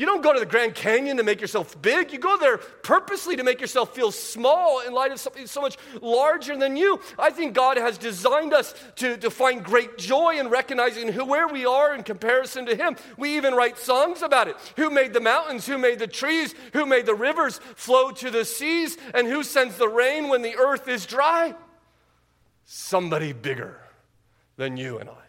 You 0.00 0.06
don't 0.06 0.22
go 0.22 0.32
to 0.32 0.40
the 0.40 0.46
Grand 0.46 0.74
Canyon 0.74 1.18
to 1.18 1.22
make 1.22 1.42
yourself 1.42 1.76
big. 1.82 2.10
You 2.10 2.18
go 2.18 2.38
there 2.38 2.56
purposely 2.56 3.36
to 3.36 3.44
make 3.44 3.60
yourself 3.60 3.94
feel 3.94 4.10
small 4.10 4.80
in 4.80 4.94
light 4.94 5.12
of 5.12 5.20
something 5.20 5.46
so 5.46 5.60
much 5.60 5.76
larger 6.00 6.56
than 6.56 6.74
you. 6.74 6.98
I 7.18 7.28
think 7.28 7.52
God 7.52 7.76
has 7.76 7.98
designed 7.98 8.54
us 8.54 8.74
to, 8.96 9.18
to 9.18 9.30
find 9.30 9.62
great 9.62 9.98
joy 9.98 10.38
in 10.38 10.48
recognizing 10.48 11.12
who, 11.12 11.26
where 11.26 11.46
we 11.48 11.66
are 11.66 11.94
in 11.94 12.02
comparison 12.02 12.64
to 12.64 12.74
Him. 12.74 12.96
We 13.18 13.36
even 13.36 13.52
write 13.52 13.76
songs 13.76 14.22
about 14.22 14.48
it. 14.48 14.56
Who 14.76 14.88
made 14.88 15.12
the 15.12 15.20
mountains? 15.20 15.66
Who 15.66 15.76
made 15.76 15.98
the 15.98 16.06
trees? 16.06 16.54
Who 16.72 16.86
made 16.86 17.04
the 17.04 17.14
rivers 17.14 17.58
flow 17.76 18.10
to 18.10 18.30
the 18.30 18.46
seas? 18.46 18.96
And 19.12 19.28
who 19.28 19.42
sends 19.42 19.76
the 19.76 19.88
rain 19.88 20.28
when 20.28 20.40
the 20.40 20.56
earth 20.56 20.88
is 20.88 21.04
dry? 21.04 21.54
Somebody 22.64 23.34
bigger 23.34 23.78
than 24.56 24.78
you 24.78 24.96
and 24.96 25.10
I. 25.10 25.19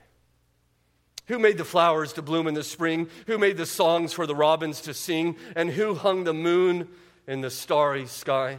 Who 1.32 1.40
made 1.40 1.58
the 1.58 1.64
flowers 1.64 2.12
to 2.14 2.22
bloom 2.22 2.46
in 2.46 2.56
the 2.56 2.64
spring? 2.64 3.08
Who 3.26 3.38
made 3.38 3.56
the 3.56 3.66
songs 3.66 4.12
for 4.12 4.28
the 4.28 4.36
robins 4.36 4.82
to 4.82 4.94
sing? 4.94 5.38
And 5.56 5.70
who 5.70 5.96
hung 5.96 6.26
the 6.26 6.34
moon 6.34 6.90
in 7.26 7.40
the 7.40 7.50
starry 7.50 8.06
sky? 8.06 8.58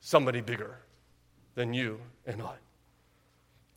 Somebody 0.00 0.40
bigger 0.40 0.78
than 1.54 1.74
you 1.74 2.00
and 2.24 2.40
I. 2.40 2.54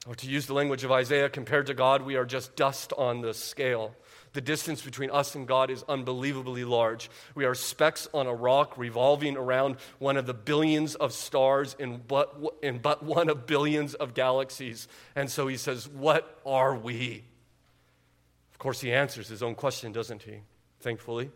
Or 0.08 0.16
to 0.16 0.30
use 0.30 0.46
the 0.46 0.54
language 0.54 0.86
of 0.86 0.94
Isaiah, 0.94 1.28
compared 1.28 1.68
to 1.68 1.74
God, 1.74 2.04
we 2.04 2.16
are 2.16 2.24
just 2.24 2.56
dust 2.56 2.94
on 2.98 3.20
the 3.20 3.34
scale. 3.34 3.94
The 4.34 4.42
distance 4.42 4.82
between 4.82 5.10
us 5.10 5.34
and 5.34 5.48
God 5.48 5.72
is 5.72 5.84
unbelievably 5.90 6.64
large. 6.64 7.10
We 7.34 7.46
are 7.46 7.56
specks 7.56 8.08
on 8.14 8.28
a 8.28 8.34
rock 8.34 8.78
revolving 8.78 9.36
around 9.36 9.78
one 9.98 10.18
of 10.18 10.28
the 10.28 10.34
billions 10.34 10.96
of 10.96 11.14
stars 11.14 11.76
in 11.80 12.02
but, 12.08 12.38
in 12.62 12.78
but 12.78 13.04
one 13.04 13.30
of 13.30 13.48
billions 13.48 13.96
of 13.96 14.14
galaxies. 14.14 14.88
And 15.16 15.32
so 15.32 15.48
he 15.48 15.58
says, 15.58 15.88
What 15.88 16.40
are 16.46 16.76
we? 16.76 17.24
Of 18.54 18.60
course, 18.60 18.82
he 18.82 18.92
answers 18.92 19.28
his 19.28 19.42
own 19.42 19.56
question, 19.56 19.92
doesn't 19.92 20.24
he? 20.24 20.42
Thankfully. 20.82 21.32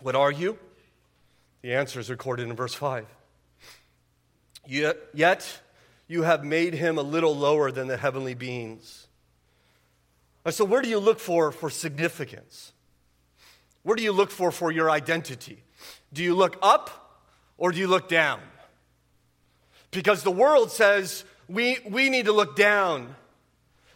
What 0.00 0.16
are 0.16 0.32
you? 0.32 0.58
The 1.60 1.74
answer 1.74 2.00
is 2.00 2.08
recorded 2.08 2.48
in 2.48 2.56
verse 2.56 2.74
5. 2.74 3.06
Yet, 4.66 4.96
yet 5.12 5.60
you 6.08 6.22
have 6.22 6.44
made 6.44 6.74
him 6.74 6.96
a 6.96 7.02
little 7.02 7.36
lower 7.36 7.70
than 7.70 7.86
the 7.86 7.96
heavenly 7.96 8.34
beings 8.34 9.08
so, 10.50 10.64
where 10.64 10.82
do 10.82 10.88
you 10.88 10.98
look 10.98 11.20
for 11.20 11.52
for 11.52 11.70
significance? 11.70 12.72
Where 13.82 13.96
do 13.96 14.02
you 14.02 14.12
look 14.12 14.30
for 14.30 14.50
for 14.50 14.72
your 14.72 14.90
identity? 14.90 15.62
Do 16.12 16.22
you 16.22 16.34
look 16.34 16.56
up 16.62 17.20
or 17.58 17.72
do 17.72 17.78
you 17.78 17.86
look 17.86 18.08
down? 18.08 18.40
Because 19.90 20.22
the 20.22 20.30
world 20.30 20.70
says 20.70 21.24
we, 21.48 21.78
we 21.88 22.10
need 22.10 22.26
to 22.26 22.32
look 22.32 22.56
down. 22.56 23.14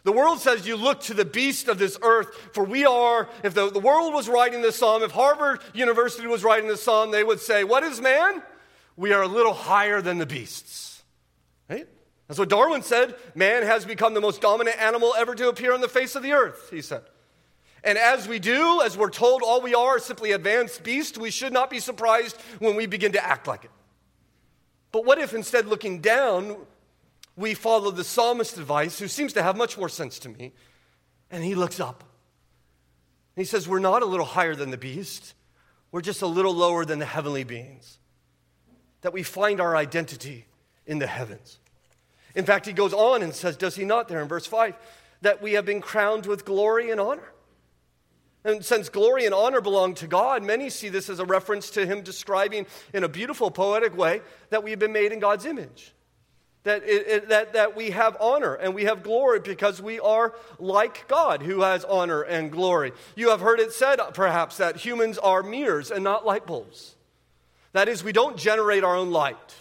The 0.03 0.11
world 0.11 0.39
says 0.39 0.65
you 0.65 0.77
look 0.77 1.01
to 1.01 1.13
the 1.13 1.25
beast 1.25 1.67
of 1.67 1.79
this 1.79 1.97
earth, 2.01 2.33
for 2.53 2.63
we 2.63 2.85
are, 2.85 3.27
if 3.43 3.53
the, 3.53 3.69
the 3.69 3.79
world 3.79 4.13
was 4.13 4.29
writing 4.29 4.61
this 4.61 4.77
psalm, 4.77 5.03
if 5.03 5.11
Harvard 5.11 5.59
University 5.73 6.27
was 6.27 6.45
writing 6.45 6.69
this 6.69 6.81
psalm, 6.81 7.11
they 7.11 7.25
would 7.25 7.41
say, 7.41 7.65
What 7.65 7.83
is 7.83 7.99
man? 7.99 8.41
We 8.95 9.11
are 9.11 9.21
a 9.21 9.27
little 9.27 9.53
higher 9.53 10.01
than 10.01 10.17
the 10.17 10.25
beasts. 10.25 10.86
That's 12.27 12.39
what 12.39 12.49
Darwin 12.49 12.81
said. 12.81 13.15
Man 13.35 13.63
has 13.63 13.85
become 13.85 14.13
the 14.13 14.21
most 14.21 14.41
dominant 14.41 14.79
animal 14.81 15.13
ever 15.17 15.33
to 15.35 15.49
appear 15.49 15.73
on 15.73 15.81
the 15.81 15.87
face 15.87 16.15
of 16.15 16.23
the 16.23 16.33
earth, 16.33 16.69
he 16.69 16.81
said. 16.81 17.03
And 17.83 17.97
as 17.97 18.27
we 18.27 18.39
do, 18.39 18.81
as 18.81 18.97
we're 18.97 19.09
told 19.09 19.41
all 19.41 19.61
we 19.61 19.73
are 19.73 19.97
simply 19.99 20.33
advanced 20.33 20.83
beasts, 20.83 21.17
we 21.17 21.31
should 21.31 21.53
not 21.53 21.69
be 21.69 21.79
surprised 21.79 22.35
when 22.59 22.75
we 22.75 22.85
begin 22.85 23.13
to 23.13 23.25
act 23.25 23.47
like 23.47 23.63
it. 23.63 23.71
But 24.91 25.05
what 25.05 25.19
if 25.19 25.33
instead 25.33 25.67
looking 25.67 26.01
down, 26.01 26.57
we 27.37 27.53
follow 27.53 27.91
the 27.91 28.03
psalmist's 28.03 28.57
advice, 28.57 28.99
who 28.99 29.07
seems 29.07 29.31
to 29.33 29.43
have 29.43 29.55
much 29.55 29.77
more 29.77 29.89
sense 29.89 30.19
to 30.19 30.29
me, 30.29 30.53
and 31.29 31.43
he 31.43 31.55
looks 31.55 31.79
up. 31.79 32.03
And 33.35 33.45
he 33.45 33.45
says, 33.45 33.67
We're 33.67 33.79
not 33.79 34.01
a 34.01 34.05
little 34.05 34.25
higher 34.25 34.55
than 34.55 34.71
the 34.71 34.77
beast, 34.77 35.33
we're 35.91 36.01
just 36.01 36.21
a 36.21 36.27
little 36.27 36.53
lower 36.53 36.83
than 36.83 36.99
the 36.99 37.05
heavenly 37.05 37.43
beings. 37.43 37.99
That 39.01 39.13
we 39.13 39.23
find 39.23 39.61
our 39.61 39.77
identity 39.77 40.45
in 40.85 40.99
the 40.99 41.07
heavens. 41.07 41.59
In 42.37 42.45
fact, 42.45 42.67
he 42.67 42.71
goes 42.71 42.93
on 42.93 43.23
and 43.23 43.33
says, 43.33 43.57
Does 43.57 43.75
he 43.75 43.83
not 43.83 44.07
there 44.07 44.21
in 44.21 44.27
verse 44.27 44.45
5? 44.45 44.75
That 45.21 45.41
we 45.41 45.53
have 45.53 45.65
been 45.65 45.81
crowned 45.81 46.27
with 46.27 46.45
glory 46.45 46.91
and 46.91 47.01
honor. 47.01 47.33
And 48.45 48.63
since 48.63 48.89
glory 48.89 49.25
and 49.25 49.33
honor 49.33 49.59
belong 49.59 49.95
to 49.95 50.07
God, 50.07 50.43
many 50.43 50.69
see 50.69 50.89
this 50.89 51.09
as 51.09 51.17
a 51.19 51.25
reference 51.25 51.71
to 51.71 51.85
him 51.85 52.03
describing 52.03 52.67
in 52.93 53.03
a 53.03 53.09
beautiful, 53.09 53.49
poetic 53.49 53.97
way 53.97 54.21
that 54.51 54.63
we've 54.63 54.77
been 54.77 54.93
made 54.93 55.11
in 55.11 55.19
God's 55.19 55.45
image. 55.45 55.93
That, 56.63 56.83
it, 56.83 57.07
it, 57.07 57.29
that, 57.29 57.53
that 57.53 57.75
we 57.75 57.89
have 57.89 58.15
honor 58.19 58.53
and 58.53 58.75
we 58.75 58.83
have 58.83 59.01
glory 59.01 59.39
because 59.39 59.81
we 59.81 59.99
are 59.99 60.35
like 60.59 61.07
God 61.07 61.41
who 61.41 61.61
has 61.61 61.83
honor 61.85 62.21
and 62.21 62.51
glory. 62.51 62.91
You 63.15 63.31
have 63.31 63.39
heard 63.39 63.59
it 63.59 63.71
said, 63.71 63.99
perhaps, 64.13 64.57
that 64.57 64.77
humans 64.77 65.17
are 65.17 65.41
mirrors 65.41 65.89
and 65.89 66.03
not 66.03 66.25
light 66.25 66.45
bulbs. 66.45 66.95
That 67.73 67.89
is, 67.89 68.03
we 68.03 68.11
don't 68.11 68.37
generate 68.37 68.83
our 68.83 68.95
own 68.95 69.09
light. 69.09 69.55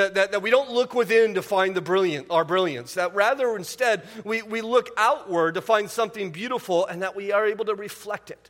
That, 0.00 0.14
that, 0.14 0.32
that, 0.32 0.40
we 0.40 0.48
don't 0.48 0.70
look 0.70 0.94
within 0.94 1.34
to 1.34 1.42
find 1.42 1.76
the 1.76 1.82
brilliant, 1.82 2.28
our 2.30 2.42
brilliance. 2.42 2.94
That 2.94 3.14
rather, 3.14 3.54
instead, 3.54 4.02
we, 4.24 4.40
we 4.40 4.62
look 4.62 4.88
outward 4.96 5.56
to 5.56 5.60
find 5.60 5.90
something 5.90 6.30
beautiful 6.30 6.86
and 6.86 7.02
that 7.02 7.14
we 7.14 7.32
are 7.32 7.46
able 7.46 7.66
to 7.66 7.74
reflect 7.74 8.30
it. 8.30 8.48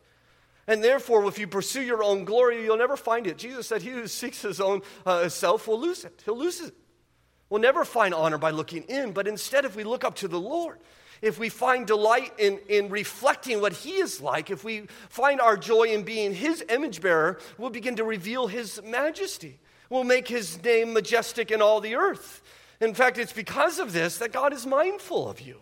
And 0.69 0.85
therefore, 0.85 1.27
if 1.27 1.41
you 1.41 1.49
pursue 1.49 1.83
your 1.83 2.05
own 2.05 2.25
glory, 2.25 2.63
you'll 2.63 2.77
never 2.77 2.97
find 2.97 3.27
it. 3.27 3.37
Jesus 3.37 3.67
said, 3.67 3.83
He 3.83 3.91
who 3.91 4.07
seeks 4.07 4.43
his 4.43 4.61
own 4.61 4.83
uh, 5.05 5.29
self 5.29 5.67
will 5.67 5.81
lose 5.81 6.05
it. 6.05 6.23
He'll 6.25 6.39
lose 6.39 6.61
it. 6.61 6.73
We'll 7.49 7.61
never 7.61 7.85
find 7.85 8.15
honor 8.15 8.39
by 8.39 8.51
looking 8.51 8.85
in, 8.85 9.11
but 9.11 9.27
instead, 9.27 9.65
if 9.65 9.75
we 9.75 9.83
look 9.83 10.05
up 10.05 10.15
to 10.17 10.29
the 10.29 10.39
Lord, 10.39 10.79
if 11.21 11.37
we 11.37 11.49
find 11.49 11.85
delight 11.85 12.33
in, 12.39 12.61
in 12.69 12.91
reflecting 12.91 13.61
what 13.61 13.73
He 13.73 13.95
is 13.95 14.21
like, 14.21 14.51
if 14.51 14.63
we 14.63 14.83
find 15.09 15.41
our 15.41 15.57
joy 15.57 15.89
in 15.89 16.05
being 16.05 16.33
His 16.33 16.65
image 16.69 17.01
bearer, 17.01 17.41
we'll 17.59 17.71
begin 17.71 17.97
to 17.97 18.05
reveal 18.05 18.47
His 18.47 18.81
majesty 18.85 19.59
will 19.91 20.05
make 20.05 20.29
his 20.29 20.63
name 20.63 20.95
majestic 20.95 21.51
in 21.51 21.61
all 21.61 21.81
the 21.81 21.97
earth. 21.97 22.41
In 22.81 22.95
fact, 22.95 23.19
it's 23.19 23.33
because 23.33 23.79
of 23.79 23.93
this 23.93 24.19
that 24.19 24.33
God 24.33 24.55
is 24.55 24.65
mindful 24.65 25.29
of 25.29 25.41
you. 25.41 25.61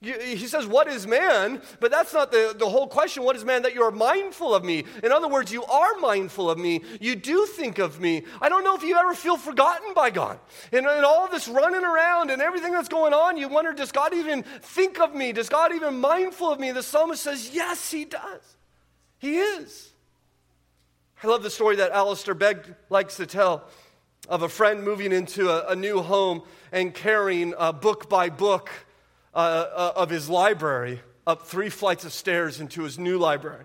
He 0.00 0.46
says, 0.46 0.64
What 0.64 0.86
is 0.86 1.08
man? 1.08 1.60
But 1.80 1.90
that's 1.90 2.14
not 2.14 2.30
the, 2.30 2.54
the 2.56 2.68
whole 2.68 2.86
question. 2.86 3.24
What 3.24 3.34
is 3.34 3.44
man 3.44 3.62
that 3.62 3.74
you 3.74 3.82
are 3.82 3.90
mindful 3.90 4.54
of 4.54 4.64
me? 4.64 4.84
In 5.02 5.10
other 5.10 5.26
words, 5.26 5.50
you 5.50 5.64
are 5.64 5.96
mindful 5.98 6.48
of 6.48 6.56
me. 6.56 6.82
You 7.00 7.16
do 7.16 7.46
think 7.46 7.78
of 7.78 7.98
me. 8.00 8.22
I 8.40 8.48
don't 8.48 8.62
know 8.62 8.76
if 8.76 8.84
you 8.84 8.96
ever 8.96 9.12
feel 9.12 9.36
forgotten 9.36 9.94
by 9.94 10.10
God. 10.10 10.38
And, 10.70 10.86
and 10.86 11.04
all 11.04 11.26
this 11.26 11.48
running 11.48 11.82
around 11.82 12.30
and 12.30 12.40
everything 12.40 12.72
that's 12.72 12.88
going 12.88 13.12
on, 13.12 13.36
you 13.36 13.48
wonder, 13.48 13.72
Does 13.72 13.90
God 13.90 14.14
even 14.14 14.44
think 14.44 15.00
of 15.00 15.16
me? 15.16 15.32
Does 15.32 15.48
God 15.48 15.74
even 15.74 15.98
mindful 15.98 16.52
of 16.52 16.60
me? 16.60 16.70
The 16.70 16.84
psalmist 16.84 17.22
says, 17.22 17.50
Yes, 17.52 17.90
he 17.90 18.04
does. 18.04 18.56
He 19.18 19.38
is. 19.38 19.87
I 21.20 21.26
love 21.26 21.42
the 21.42 21.50
story 21.50 21.74
that 21.76 21.90
Alistair 21.90 22.34
Begg 22.34 22.76
likes 22.90 23.16
to 23.16 23.26
tell 23.26 23.64
of 24.28 24.42
a 24.42 24.48
friend 24.48 24.84
moving 24.84 25.10
into 25.10 25.50
a, 25.50 25.72
a 25.72 25.74
new 25.74 26.00
home 26.00 26.42
and 26.70 26.94
carrying 26.94 27.54
uh, 27.58 27.72
book 27.72 28.08
by 28.08 28.28
book 28.28 28.70
uh, 29.34 29.38
uh, 29.38 29.92
of 29.96 30.10
his 30.10 30.30
library 30.30 31.00
up 31.26 31.44
three 31.44 31.70
flights 31.70 32.04
of 32.04 32.12
stairs 32.12 32.60
into 32.60 32.84
his 32.84 33.00
new 33.00 33.18
library. 33.18 33.64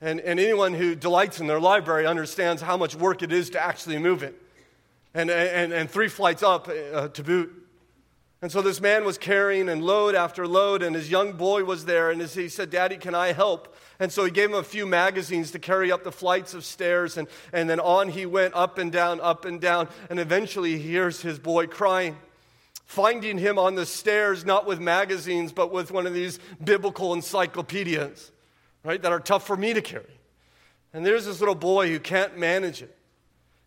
And, 0.00 0.18
and 0.18 0.40
anyone 0.40 0.74
who 0.74 0.96
delights 0.96 1.38
in 1.38 1.46
their 1.46 1.60
library 1.60 2.04
understands 2.04 2.60
how 2.62 2.76
much 2.76 2.96
work 2.96 3.22
it 3.22 3.30
is 3.30 3.50
to 3.50 3.62
actually 3.64 3.98
move 3.98 4.24
it. 4.24 4.34
And, 5.14 5.30
and, 5.30 5.72
and 5.72 5.88
three 5.88 6.08
flights 6.08 6.42
up 6.42 6.68
uh, 6.68 7.06
to 7.08 7.22
boot. 7.22 7.52
And 8.42 8.50
so 8.50 8.60
this 8.60 8.80
man 8.80 9.04
was 9.04 9.18
carrying 9.18 9.68
and 9.68 9.84
load 9.84 10.16
after 10.16 10.48
load, 10.48 10.82
and 10.82 10.96
his 10.96 11.12
young 11.12 11.34
boy 11.34 11.62
was 11.62 11.84
there, 11.84 12.10
and 12.10 12.20
he 12.20 12.48
said, 12.48 12.70
Daddy, 12.70 12.96
can 12.96 13.14
I 13.14 13.32
help? 13.32 13.75
And 13.98 14.12
so 14.12 14.24
he 14.24 14.30
gave 14.30 14.50
him 14.50 14.56
a 14.56 14.62
few 14.62 14.86
magazines 14.86 15.50
to 15.52 15.58
carry 15.58 15.90
up 15.90 16.04
the 16.04 16.12
flights 16.12 16.54
of 16.54 16.64
stairs, 16.64 17.16
and, 17.16 17.28
and 17.52 17.68
then 17.68 17.80
on 17.80 18.08
he 18.08 18.26
went 18.26 18.54
up 18.54 18.78
and 18.78 18.92
down, 18.92 19.20
up 19.20 19.44
and 19.44 19.60
down, 19.60 19.88
and 20.10 20.20
eventually 20.20 20.78
he 20.78 20.90
hears 20.90 21.22
his 21.22 21.38
boy 21.38 21.66
crying. 21.66 22.16
Finding 22.84 23.38
him 23.38 23.58
on 23.58 23.74
the 23.74 23.84
stairs, 23.84 24.44
not 24.44 24.64
with 24.66 24.80
magazines, 24.80 25.52
but 25.52 25.72
with 25.72 25.90
one 25.90 26.06
of 26.06 26.14
these 26.14 26.38
biblical 26.62 27.14
encyclopedias, 27.14 28.30
right, 28.84 29.02
that 29.02 29.10
are 29.10 29.18
tough 29.18 29.46
for 29.46 29.56
me 29.56 29.74
to 29.74 29.82
carry. 29.82 30.04
And 30.92 31.04
there's 31.04 31.26
this 31.26 31.40
little 31.40 31.56
boy 31.56 31.88
who 31.88 31.98
can't 31.98 32.38
manage 32.38 32.82
it. 32.82 32.95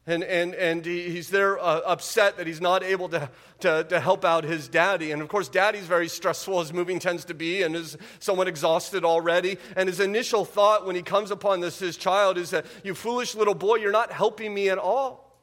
And, 0.09 0.23
and, 0.23 0.55
and 0.55 0.83
he's 0.83 1.29
there 1.29 1.59
uh, 1.59 1.81
upset 1.85 2.37
that 2.37 2.47
he's 2.47 2.59
not 2.59 2.81
able 2.81 3.09
to, 3.09 3.29
to, 3.59 3.83
to 3.89 3.99
help 3.99 4.25
out 4.25 4.43
his 4.43 4.67
daddy. 4.67 5.11
And 5.11 5.21
of 5.21 5.27
course, 5.27 5.47
daddy's 5.47 5.85
very 5.85 6.07
stressful, 6.07 6.61
as 6.61 6.73
moving 6.73 6.97
tends 6.97 7.25
to 7.25 7.35
be, 7.35 7.61
and 7.61 7.75
is 7.75 7.95
somewhat 8.17 8.47
exhausted 8.47 9.05
already. 9.05 9.59
And 9.75 9.87
his 9.87 9.99
initial 9.99 10.45
thought 10.45 10.83
when 10.83 10.95
he 10.95 11.03
comes 11.03 11.29
upon 11.29 11.59
this, 11.59 11.77
his 11.77 11.95
child, 11.95 12.39
is 12.39 12.49
that, 12.49 12.65
You 12.83 12.95
foolish 12.95 13.35
little 13.35 13.53
boy, 13.53 13.75
you're 13.75 13.91
not 13.91 14.11
helping 14.11 14.51
me 14.51 14.69
at 14.69 14.79
all. 14.79 15.39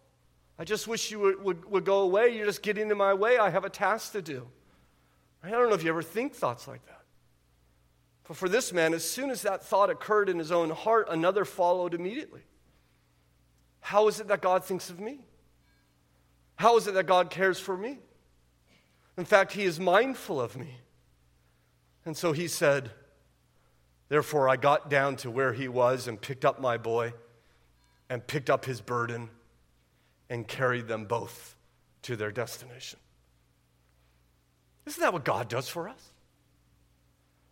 I 0.58 0.64
just 0.64 0.88
wish 0.88 1.12
you 1.12 1.20
would, 1.20 1.44
would, 1.44 1.64
would 1.70 1.84
go 1.84 2.00
away. 2.00 2.36
You're 2.36 2.46
just 2.46 2.62
getting 2.62 2.90
in 2.90 2.98
my 2.98 3.14
way. 3.14 3.38
I 3.38 3.50
have 3.50 3.64
a 3.64 3.70
task 3.70 4.12
to 4.12 4.22
do. 4.22 4.48
I 5.44 5.50
don't 5.50 5.68
know 5.68 5.76
if 5.76 5.84
you 5.84 5.90
ever 5.90 6.02
think 6.02 6.34
thoughts 6.34 6.66
like 6.66 6.84
that. 6.86 7.02
But 8.26 8.36
for 8.36 8.48
this 8.48 8.72
man, 8.72 8.94
as 8.94 9.08
soon 9.08 9.30
as 9.30 9.42
that 9.42 9.62
thought 9.62 9.90
occurred 9.90 10.28
in 10.28 10.40
his 10.40 10.50
own 10.50 10.70
heart, 10.70 11.06
another 11.08 11.44
followed 11.44 11.94
immediately. 11.94 12.42
How 13.86 14.08
is 14.08 14.18
it 14.18 14.26
that 14.26 14.42
God 14.42 14.64
thinks 14.64 14.90
of 14.90 14.98
me? 14.98 15.20
How 16.56 16.76
is 16.76 16.88
it 16.88 16.94
that 16.94 17.06
God 17.06 17.30
cares 17.30 17.60
for 17.60 17.76
me? 17.76 18.00
In 19.16 19.24
fact, 19.24 19.52
He 19.52 19.62
is 19.62 19.78
mindful 19.78 20.40
of 20.40 20.56
me. 20.56 20.78
And 22.04 22.16
so 22.16 22.32
He 22.32 22.48
said, 22.48 22.90
Therefore, 24.08 24.48
I 24.48 24.56
got 24.56 24.90
down 24.90 25.14
to 25.18 25.30
where 25.30 25.52
He 25.52 25.68
was 25.68 26.08
and 26.08 26.20
picked 26.20 26.44
up 26.44 26.60
my 26.60 26.76
boy 26.76 27.14
and 28.10 28.26
picked 28.26 28.50
up 28.50 28.64
his 28.64 28.80
burden 28.80 29.30
and 30.28 30.48
carried 30.48 30.88
them 30.88 31.04
both 31.04 31.54
to 32.02 32.16
their 32.16 32.32
destination. 32.32 32.98
Isn't 34.86 35.00
that 35.00 35.12
what 35.12 35.24
God 35.24 35.48
does 35.48 35.68
for 35.68 35.88
us? 35.88 36.10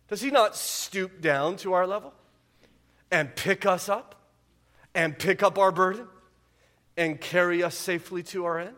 Does 0.09 0.19
He 0.19 0.31
not 0.31 0.57
stoop 0.57 1.21
down 1.21 1.55
to 1.57 1.71
our 1.71 1.87
level 1.87 2.13
and 3.09 3.33
pick 3.37 3.65
us 3.65 3.87
up 3.87 4.15
and 4.93 5.17
pick 5.17 5.41
up 5.41 5.57
our 5.57 5.71
burden 5.71 6.09
and 6.97 7.19
carry 7.19 7.63
us 7.63 7.75
safely 7.75 8.23
to 8.23 8.45
our 8.45 8.59
end? 8.59 8.75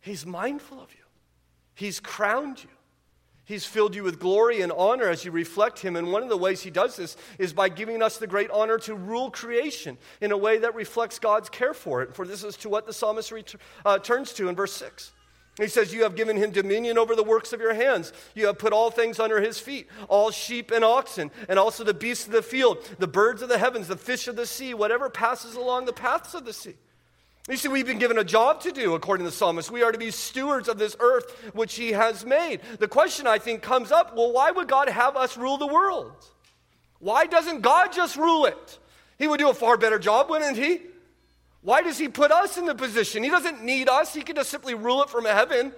He's 0.00 0.24
mindful 0.24 0.80
of 0.80 0.92
you, 0.92 1.04
He's 1.74 2.00
crowned 2.00 2.62
you. 2.62 2.70
He's 3.50 3.66
filled 3.66 3.96
you 3.96 4.04
with 4.04 4.20
glory 4.20 4.60
and 4.60 4.70
honor 4.70 5.08
as 5.08 5.24
you 5.24 5.32
reflect 5.32 5.80
Him. 5.80 5.96
And 5.96 6.12
one 6.12 6.22
of 6.22 6.28
the 6.28 6.36
ways 6.36 6.62
He 6.62 6.70
does 6.70 6.94
this 6.94 7.16
is 7.36 7.52
by 7.52 7.68
giving 7.68 8.00
us 8.00 8.16
the 8.16 8.28
great 8.28 8.48
honor 8.52 8.78
to 8.78 8.94
rule 8.94 9.28
creation 9.28 9.98
in 10.20 10.30
a 10.30 10.36
way 10.36 10.58
that 10.58 10.76
reflects 10.76 11.18
God's 11.18 11.48
care 11.48 11.74
for 11.74 12.00
it. 12.00 12.14
For 12.14 12.24
this 12.24 12.44
is 12.44 12.56
to 12.58 12.68
what 12.68 12.86
the 12.86 12.92
psalmist 12.92 13.32
ret- 13.32 13.56
uh, 13.84 13.98
turns 13.98 14.32
to 14.34 14.48
in 14.48 14.54
verse 14.54 14.72
6. 14.74 15.10
He 15.62 15.68
says, 15.68 15.92
You 15.92 16.02
have 16.04 16.16
given 16.16 16.36
him 16.36 16.50
dominion 16.50 16.98
over 16.98 17.14
the 17.14 17.22
works 17.22 17.52
of 17.52 17.60
your 17.60 17.74
hands. 17.74 18.12
You 18.34 18.46
have 18.46 18.58
put 18.58 18.72
all 18.72 18.90
things 18.90 19.18
under 19.18 19.40
his 19.40 19.58
feet, 19.58 19.88
all 20.08 20.30
sheep 20.30 20.70
and 20.70 20.84
oxen, 20.84 21.30
and 21.48 21.58
also 21.58 21.84
the 21.84 21.94
beasts 21.94 22.26
of 22.26 22.32
the 22.32 22.42
field, 22.42 22.78
the 22.98 23.06
birds 23.06 23.42
of 23.42 23.48
the 23.48 23.58
heavens, 23.58 23.88
the 23.88 23.96
fish 23.96 24.28
of 24.28 24.36
the 24.36 24.46
sea, 24.46 24.74
whatever 24.74 25.10
passes 25.10 25.54
along 25.54 25.86
the 25.86 25.92
paths 25.92 26.34
of 26.34 26.44
the 26.44 26.52
sea. 26.52 26.74
You 27.48 27.56
see, 27.56 27.68
we've 27.68 27.86
been 27.86 27.98
given 27.98 28.18
a 28.18 28.24
job 28.24 28.60
to 28.62 28.70
do, 28.70 28.94
according 28.94 29.24
to 29.24 29.30
the 29.30 29.36
psalmist. 29.36 29.70
We 29.70 29.82
are 29.82 29.90
to 29.90 29.98
be 29.98 30.10
stewards 30.10 30.68
of 30.68 30.78
this 30.78 30.94
earth 31.00 31.50
which 31.52 31.74
he 31.74 31.92
has 31.92 32.24
made. 32.24 32.60
The 32.78 32.86
question, 32.86 33.26
I 33.26 33.38
think, 33.38 33.62
comes 33.62 33.90
up 33.90 34.14
well, 34.14 34.32
why 34.32 34.50
would 34.50 34.68
God 34.68 34.88
have 34.88 35.16
us 35.16 35.36
rule 35.36 35.58
the 35.58 35.66
world? 35.66 36.12
Why 37.00 37.26
doesn't 37.26 37.62
God 37.62 37.92
just 37.92 38.16
rule 38.16 38.44
it? 38.44 38.78
He 39.18 39.26
would 39.26 39.38
do 39.38 39.50
a 39.50 39.54
far 39.54 39.76
better 39.76 39.98
job, 39.98 40.30
wouldn't 40.30 40.56
he? 40.56 40.80
Why 41.62 41.82
does 41.82 41.98
he 41.98 42.08
put 42.08 42.32
us 42.32 42.56
in 42.56 42.64
the 42.64 42.74
position? 42.74 43.22
He 43.22 43.30
doesn't 43.30 43.62
need 43.62 43.88
us, 43.88 44.14
he 44.14 44.22
can 44.22 44.36
just 44.36 44.50
simply 44.50 44.74
rule 44.74 45.02
it 45.02 45.10
from 45.10 45.24
heaven. 45.24 45.72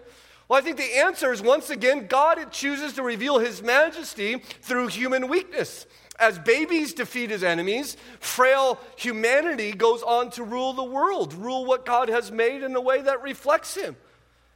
Well, 0.48 0.58
I 0.58 0.62
think 0.62 0.76
the 0.76 0.98
answer 0.98 1.32
is 1.32 1.40
once 1.40 1.70
again, 1.70 2.06
God 2.08 2.52
chooses 2.52 2.92
to 2.94 3.02
reveal 3.02 3.38
his 3.38 3.62
majesty 3.62 4.38
through 4.60 4.88
human 4.88 5.28
weakness. 5.28 5.86
As 6.18 6.38
babies 6.38 6.92
defeat 6.92 7.30
his 7.30 7.42
enemies, 7.42 7.96
frail 8.20 8.78
humanity 8.96 9.72
goes 9.72 10.02
on 10.02 10.30
to 10.32 10.44
rule 10.44 10.72
the 10.72 10.84
world, 10.84 11.32
rule 11.34 11.64
what 11.64 11.86
God 11.86 12.08
has 12.08 12.30
made 12.30 12.62
in 12.62 12.76
a 12.76 12.80
way 12.80 13.00
that 13.00 13.22
reflects 13.22 13.74
him. 13.74 13.96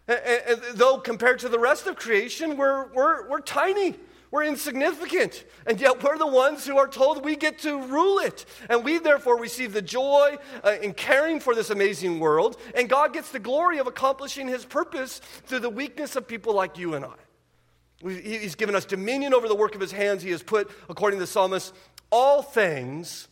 And, 0.06 0.20
and, 0.46 0.60
though 0.74 0.98
compared 0.98 1.40
to 1.40 1.48
the 1.48 1.58
rest 1.58 1.86
of 1.86 1.96
creation, 1.96 2.56
we're, 2.56 2.86
we're, 2.92 3.28
we're 3.28 3.40
tiny. 3.40 3.96
We're 4.36 4.44
insignificant, 4.44 5.46
and 5.66 5.80
yet 5.80 6.02
we're 6.02 6.18
the 6.18 6.26
ones 6.26 6.66
who 6.66 6.76
are 6.76 6.86
told 6.86 7.24
we 7.24 7.36
get 7.36 7.60
to 7.60 7.80
rule 7.84 8.18
it. 8.18 8.44
And 8.68 8.84
we 8.84 8.98
therefore 8.98 9.40
receive 9.40 9.72
the 9.72 9.80
joy 9.80 10.36
uh, 10.62 10.76
in 10.82 10.92
caring 10.92 11.40
for 11.40 11.54
this 11.54 11.70
amazing 11.70 12.20
world, 12.20 12.58
and 12.74 12.86
God 12.86 13.14
gets 13.14 13.30
the 13.30 13.38
glory 13.38 13.78
of 13.78 13.86
accomplishing 13.86 14.46
his 14.46 14.66
purpose 14.66 15.20
through 15.46 15.60
the 15.60 15.70
weakness 15.70 16.16
of 16.16 16.28
people 16.28 16.52
like 16.52 16.76
you 16.76 16.92
and 16.92 17.06
I. 17.06 17.14
He's 18.06 18.56
given 18.56 18.74
us 18.74 18.84
dominion 18.84 19.32
over 19.32 19.48
the 19.48 19.54
work 19.54 19.74
of 19.74 19.80
his 19.80 19.90
hands. 19.90 20.22
He 20.22 20.32
has 20.32 20.42
put, 20.42 20.70
according 20.90 21.18
to 21.18 21.22
the 21.22 21.26
psalmist, 21.26 21.72
all 22.12 22.42
things 22.42 23.28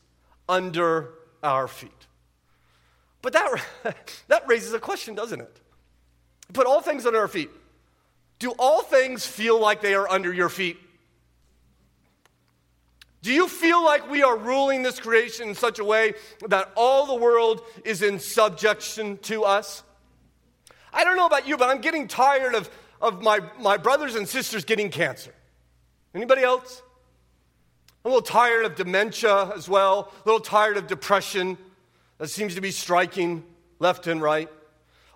under 0.48 1.10
our 1.42 1.68
feet. 1.68 1.90
But 3.20 3.34
that, 3.34 3.62
that 4.28 4.48
raises 4.48 4.72
a 4.72 4.78
question, 4.78 5.14
doesn't 5.14 5.42
it? 5.42 5.60
Put 6.54 6.66
all 6.66 6.80
things 6.80 7.04
under 7.04 7.18
our 7.18 7.28
feet. 7.28 7.50
Do 8.38 8.52
all 8.58 8.80
things 8.80 9.26
feel 9.26 9.60
like 9.60 9.82
they 9.82 9.92
are 9.92 10.08
under 10.08 10.32
your 10.32 10.48
feet? 10.48 10.78
Do 13.24 13.32
you 13.32 13.48
feel 13.48 13.82
like 13.82 14.10
we 14.10 14.22
are 14.22 14.36
ruling 14.36 14.82
this 14.82 15.00
creation 15.00 15.48
in 15.48 15.54
such 15.54 15.78
a 15.78 15.84
way 15.84 16.12
that 16.46 16.70
all 16.76 17.06
the 17.06 17.14
world 17.14 17.62
is 17.82 18.02
in 18.02 18.20
subjection 18.20 19.16
to 19.22 19.44
us? 19.44 19.82
I 20.92 21.04
don't 21.04 21.16
know 21.16 21.24
about 21.24 21.48
you, 21.48 21.56
but 21.56 21.70
I'm 21.70 21.80
getting 21.80 22.06
tired 22.06 22.54
of, 22.54 22.68
of 23.00 23.22
my, 23.22 23.40
my 23.58 23.78
brothers 23.78 24.14
and 24.14 24.28
sisters 24.28 24.66
getting 24.66 24.90
cancer. 24.90 25.32
Anybody 26.14 26.42
else? 26.42 26.82
I'm 28.04 28.10
a 28.10 28.14
little 28.14 28.26
tired 28.26 28.66
of 28.66 28.74
dementia 28.74 29.54
as 29.56 29.70
well, 29.70 30.12
a 30.22 30.28
little 30.28 30.38
tired 30.38 30.76
of 30.76 30.86
depression 30.86 31.56
that 32.18 32.28
seems 32.28 32.56
to 32.56 32.60
be 32.60 32.72
striking 32.72 33.42
left 33.78 34.06
and 34.06 34.20
right. 34.20 34.50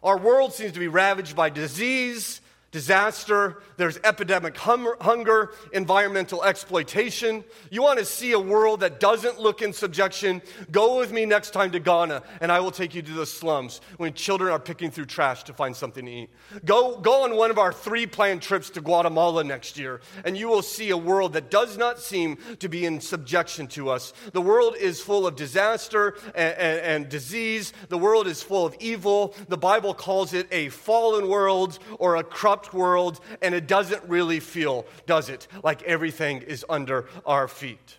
Our 0.02 0.16
world 0.16 0.54
seems 0.54 0.72
to 0.72 0.80
be 0.80 0.88
ravaged 0.88 1.36
by 1.36 1.50
disease 1.50 2.40
disaster, 2.70 3.62
there's 3.76 3.98
epidemic 4.04 4.56
hum- 4.56 4.94
hunger, 5.00 5.52
environmental 5.72 6.44
exploitation. 6.44 7.44
You 7.70 7.82
want 7.82 7.98
to 7.98 8.04
see 8.04 8.32
a 8.32 8.38
world 8.38 8.80
that 8.80 9.00
doesn't 9.00 9.40
look 9.40 9.62
in 9.62 9.72
subjection? 9.72 10.42
Go 10.70 10.98
with 10.98 11.12
me 11.12 11.24
next 11.24 11.50
time 11.50 11.70
to 11.72 11.80
Ghana, 11.80 12.22
and 12.40 12.52
I 12.52 12.60
will 12.60 12.70
take 12.70 12.94
you 12.94 13.02
to 13.02 13.12
the 13.12 13.26
slums 13.26 13.80
when 13.96 14.12
children 14.12 14.52
are 14.52 14.58
picking 14.58 14.90
through 14.90 15.06
trash 15.06 15.44
to 15.44 15.54
find 15.54 15.74
something 15.74 16.04
to 16.04 16.10
eat. 16.10 16.30
Go, 16.64 16.98
go 16.98 17.24
on 17.24 17.36
one 17.36 17.50
of 17.50 17.58
our 17.58 17.72
three 17.72 18.06
planned 18.06 18.42
trips 18.42 18.70
to 18.70 18.80
Guatemala 18.80 19.44
next 19.44 19.78
year, 19.78 20.00
and 20.24 20.36
you 20.36 20.48
will 20.48 20.62
see 20.62 20.90
a 20.90 20.96
world 20.96 21.32
that 21.32 21.50
does 21.50 21.78
not 21.78 21.98
seem 21.98 22.36
to 22.58 22.68
be 22.68 22.84
in 22.84 23.00
subjection 23.00 23.66
to 23.68 23.88
us. 23.88 24.12
The 24.32 24.42
world 24.42 24.76
is 24.76 25.00
full 25.00 25.26
of 25.26 25.36
disaster 25.36 26.16
and, 26.34 26.54
and, 26.58 26.80
and 26.80 27.08
disease, 27.08 27.72
the 27.88 27.98
world 27.98 28.26
is 28.26 28.42
full 28.42 28.66
of 28.66 28.76
evil. 28.78 29.34
The 29.48 29.56
Bible 29.56 29.94
calls 29.94 30.34
it 30.34 30.46
a 30.52 30.68
fallen 30.68 31.28
world 31.28 31.78
or 31.98 32.16
a 32.16 32.24
corrupt 32.24 32.57
corrupt 32.58 32.74
world, 32.74 33.20
and 33.42 33.54
it 33.54 33.66
doesn't 33.66 34.02
really 34.08 34.40
feel, 34.40 34.86
does 35.06 35.28
it, 35.28 35.46
like 35.62 35.82
everything 35.82 36.42
is 36.42 36.64
under 36.68 37.06
our 37.24 37.48
feet. 37.48 37.98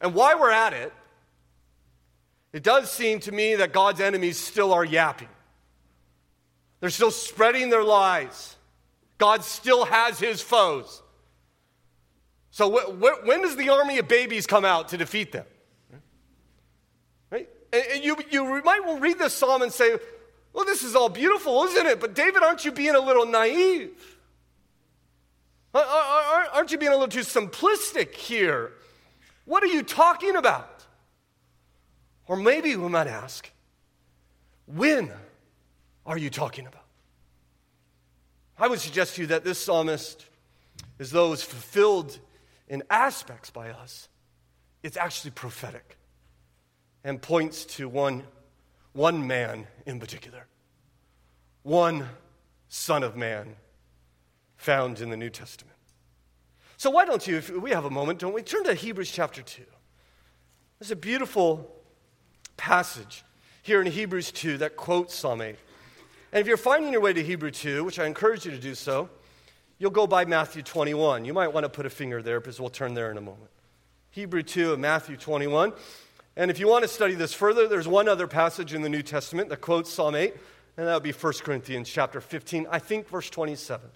And 0.00 0.14
while 0.14 0.38
we're 0.38 0.50
at 0.50 0.72
it, 0.72 0.92
it 2.52 2.62
does 2.62 2.90
seem 2.90 3.20
to 3.20 3.32
me 3.32 3.56
that 3.56 3.72
God's 3.72 4.00
enemies 4.00 4.38
still 4.38 4.72
are 4.72 4.84
yapping. 4.84 5.28
They're 6.80 6.90
still 6.90 7.10
spreading 7.10 7.70
their 7.70 7.84
lies. 7.84 8.56
God 9.18 9.44
still 9.44 9.84
has 9.84 10.18
his 10.18 10.40
foes. 10.40 11.02
So, 12.50 12.70
wh- 12.70 12.96
wh- 12.96 13.26
when 13.26 13.42
does 13.42 13.56
the 13.56 13.68
army 13.68 13.98
of 13.98 14.08
babies 14.08 14.46
come 14.46 14.64
out 14.64 14.88
to 14.88 14.96
defeat 14.96 15.30
them? 15.30 15.44
Right? 17.30 17.48
And 17.72 18.02
you, 18.02 18.16
you 18.30 18.62
might 18.64 18.98
read 19.00 19.18
this 19.18 19.34
psalm 19.34 19.62
and 19.62 19.72
say, 19.72 19.98
well, 20.52 20.64
this 20.64 20.82
is 20.82 20.96
all 20.96 21.08
beautiful, 21.08 21.64
isn't 21.64 21.86
it? 21.86 22.00
But 22.00 22.14
David, 22.14 22.42
aren't 22.42 22.64
you 22.64 22.72
being 22.72 22.94
a 22.94 23.00
little 23.00 23.26
naive? 23.26 24.18
Aren't 25.72 26.72
you 26.72 26.78
being 26.78 26.92
a 26.92 26.96
little 26.96 27.08
too 27.08 27.20
simplistic 27.20 28.14
here? 28.14 28.72
What 29.44 29.62
are 29.62 29.68
you 29.68 29.82
talking 29.82 30.36
about? 30.36 30.84
Or 32.26 32.36
maybe 32.36 32.76
we 32.76 32.88
might 32.88 33.06
ask, 33.06 33.50
when 34.66 35.10
are 36.06 36.18
you 36.18 36.30
talking 36.30 36.66
about? 36.66 36.84
I 38.58 38.68
would 38.68 38.80
suggest 38.80 39.16
to 39.16 39.22
you 39.22 39.26
that 39.28 39.44
this 39.44 39.58
psalmist, 39.58 40.26
as 40.98 41.10
though 41.10 41.32
it's 41.32 41.42
fulfilled 41.42 42.18
in 42.68 42.82
aspects 42.90 43.50
by 43.50 43.70
us, 43.70 44.08
it's 44.82 44.96
actually 44.96 45.30
prophetic 45.30 45.96
and 47.04 47.20
points 47.22 47.64
to 47.64 47.88
one 47.88 48.24
one 48.92 49.26
man 49.26 49.66
in 49.86 50.00
particular, 50.00 50.46
one 51.62 52.08
Son 52.68 53.02
of 53.02 53.16
Man 53.16 53.56
found 54.56 55.00
in 55.00 55.10
the 55.10 55.16
New 55.16 55.30
Testament. 55.30 55.76
So, 56.76 56.90
why 56.90 57.04
don't 57.04 57.26
you, 57.26 57.36
if 57.36 57.50
we 57.50 57.70
have 57.70 57.84
a 57.84 57.90
moment, 57.90 58.18
don't 58.18 58.32
we, 58.32 58.42
turn 58.42 58.64
to 58.64 58.74
Hebrews 58.74 59.10
chapter 59.10 59.42
2. 59.42 59.62
There's 60.78 60.90
a 60.90 60.96
beautiful 60.96 61.70
passage 62.56 63.22
here 63.62 63.80
in 63.82 63.86
Hebrews 63.86 64.32
2 64.32 64.58
that 64.58 64.76
quotes 64.76 65.14
Psalm 65.14 65.42
8. 65.42 65.56
And 66.32 66.40
if 66.40 66.46
you're 66.46 66.56
finding 66.56 66.92
your 66.92 67.00
way 67.00 67.12
to 67.12 67.22
Hebrew 67.22 67.50
2, 67.50 67.84
which 67.84 67.98
I 67.98 68.06
encourage 68.06 68.44
you 68.44 68.50
to 68.52 68.58
do 68.58 68.74
so, 68.74 69.10
you'll 69.78 69.90
go 69.90 70.06
by 70.06 70.24
Matthew 70.24 70.62
21. 70.62 71.24
You 71.24 71.34
might 71.34 71.48
want 71.48 71.64
to 71.64 71.68
put 71.68 71.86
a 71.86 71.90
finger 71.90 72.22
there 72.22 72.40
because 72.40 72.60
we'll 72.60 72.70
turn 72.70 72.94
there 72.94 73.10
in 73.10 73.18
a 73.18 73.20
moment. 73.20 73.50
Hebrew 74.10 74.42
2 74.42 74.72
and 74.74 74.82
Matthew 74.82 75.16
21. 75.16 75.72
And 76.40 76.50
if 76.50 76.58
you 76.58 76.68
want 76.68 76.84
to 76.84 76.88
study 76.88 77.12
this 77.12 77.34
further, 77.34 77.68
there's 77.68 77.86
one 77.86 78.08
other 78.08 78.26
passage 78.26 78.72
in 78.72 78.80
the 78.80 78.88
New 78.88 79.02
Testament 79.02 79.50
that 79.50 79.60
quotes 79.60 79.92
Psalm 79.92 80.14
8, 80.14 80.34
and 80.78 80.86
that 80.86 80.94
would 80.94 81.02
be 81.02 81.12
1 81.12 81.32
Corinthians 81.44 81.86
chapter 81.86 82.18
15, 82.18 82.66
I 82.70 82.78
think 82.78 83.10
verse 83.10 83.28
27. 83.28 83.90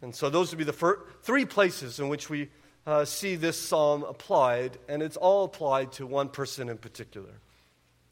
And 0.00 0.14
so 0.14 0.30
those 0.30 0.50
would 0.50 0.56
be 0.56 0.64
the 0.64 0.72
first, 0.72 1.02
three 1.20 1.44
places 1.44 2.00
in 2.00 2.08
which 2.08 2.30
we 2.30 2.48
uh, 2.86 3.04
see 3.04 3.36
this 3.36 3.60
psalm 3.60 4.04
applied, 4.04 4.78
and 4.88 5.02
it's 5.02 5.18
all 5.18 5.44
applied 5.44 5.92
to 5.92 6.06
one 6.06 6.30
person 6.30 6.70
in 6.70 6.78
particular. 6.78 7.28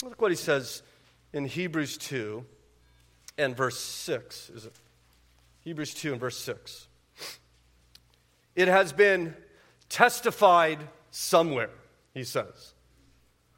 Look 0.02 0.20
what 0.20 0.30
he 0.30 0.36
says 0.36 0.82
in 1.32 1.46
Hebrews 1.46 1.96
2 1.96 2.44
and 3.38 3.56
verse 3.56 3.80
6. 3.80 4.50
Is 4.50 4.66
it? 4.66 4.74
Hebrews 5.62 5.94
2 5.94 6.12
and 6.12 6.20
verse 6.20 6.36
6. 6.36 6.86
It 8.56 8.68
has 8.68 8.92
been 8.92 9.34
testified 9.88 10.80
somewhere, 11.10 11.70
he 12.12 12.24
says 12.24 12.73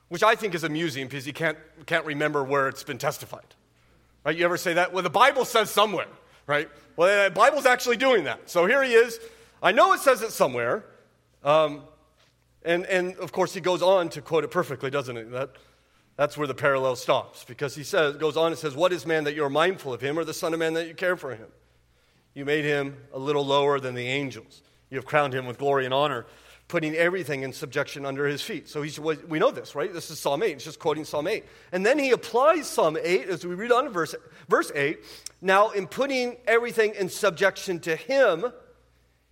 which 0.09 0.23
I 0.23 0.35
think 0.35 0.55
is 0.55 0.65
amusing 0.65 1.07
because 1.07 1.27
you 1.27 1.33
can't, 1.33 1.59
can't 1.87 2.05
remember 2.05 2.45
where 2.45 2.69
it's 2.69 2.85
been 2.85 2.99
testified. 2.99 3.55
Right? 4.25 4.37
You 4.37 4.45
ever 4.45 4.57
say 4.57 4.75
that? 4.75 4.93
Well, 4.93 5.03
the 5.03 5.11
Bible 5.11 5.45
says 5.45 5.71
somewhere, 5.71 6.09
right? 6.47 6.69
Well, 6.97 7.25
the 7.25 7.31
Bible's 7.31 7.67
actually 7.67 7.97
doing 7.97 8.25
that. 8.25 8.49
So 8.51 8.67
here 8.67 8.83
he 8.83 8.93
is. 8.93 9.19
I 9.63 9.73
know 9.73 9.93
it 9.93 10.01
says 10.01 10.23
it 10.23 10.33
somewhere. 10.33 10.85
Um, 11.45 11.83
and, 12.65 12.85
and 12.87 13.15
of 13.17 13.33
course, 13.33 13.55
he 13.55 13.61
goes 13.61 13.83
on 13.83 14.09
to 14.11 14.21
quote 14.21 14.45
it 14.45 14.51
perfectly, 14.51 14.91
doesn't 14.91 15.17
he? 15.17 15.23
That, 15.25 15.51
that's 16.17 16.37
where 16.37 16.47
the 16.47 16.55
parallel 16.55 16.97
stops 16.97 17.45
because 17.45 17.75
he 17.75 17.85
says, 17.85 18.17
goes 18.17 18.37
on 18.37 18.49
and 18.49 18.59
says, 18.59 18.75
What 18.75 18.93
is 18.93 19.07
man 19.07 19.25
that 19.25 19.35
you're 19.35 19.51
mindful 19.51 19.93
of 19.93 20.01
him, 20.01 20.19
or 20.19 20.25
the 20.25 20.35
Son 20.35 20.53
of 20.53 20.59
Man 20.59 20.75
that 20.75 20.89
you 20.89 20.95
care 20.95 21.17
for 21.17 21.35
him? 21.35 21.47
You 22.35 22.45
made 22.45 22.65
him 22.65 22.97
a 23.13 23.19
little 23.19 23.47
lower 23.47 23.79
than 23.79 23.95
the 23.95 24.07
angels. 24.07 24.63
You 24.91 24.97
have 24.97 25.05
crowned 25.05 25.35
him 25.35 25.47
with 25.47 25.59
glory 25.59 25.85
and 25.85 25.95
honor 25.95 26.27
putting 26.69 26.95
everything 26.95 27.43
in 27.43 27.53
subjection 27.53 28.05
under 28.05 28.27
his 28.27 28.43
feet. 28.43 28.69
So 28.69 28.83
he's, 28.83 28.99
we 28.99 29.39
know 29.39 29.53
this, 29.53 29.75
right? 29.75 29.93
This 29.93 30.11
is 30.11 30.19
Psalm 30.19 30.43
8. 30.43 30.55
He's 30.55 30.65
just 30.65 30.81
quoting 30.81 31.05
Psalm 31.05 31.29
8. 31.29 31.45
And 31.71 31.87
then 31.87 31.99
he 31.99 32.11
applies 32.11 32.67
Psalm 32.67 32.97
8 33.01 33.29
as 33.29 33.47
we 33.47 33.55
read 33.55 33.71
on 33.71 33.85
to 33.85 33.91
verse, 33.91 34.15
verse 34.49 34.73
8. 34.75 34.99
Now, 35.41 35.71
in 35.71 35.87
putting 35.87 36.37
everything 36.47 36.95
in 36.95 37.09
subjection 37.09 37.79
to 37.81 37.95
him, 37.95 38.47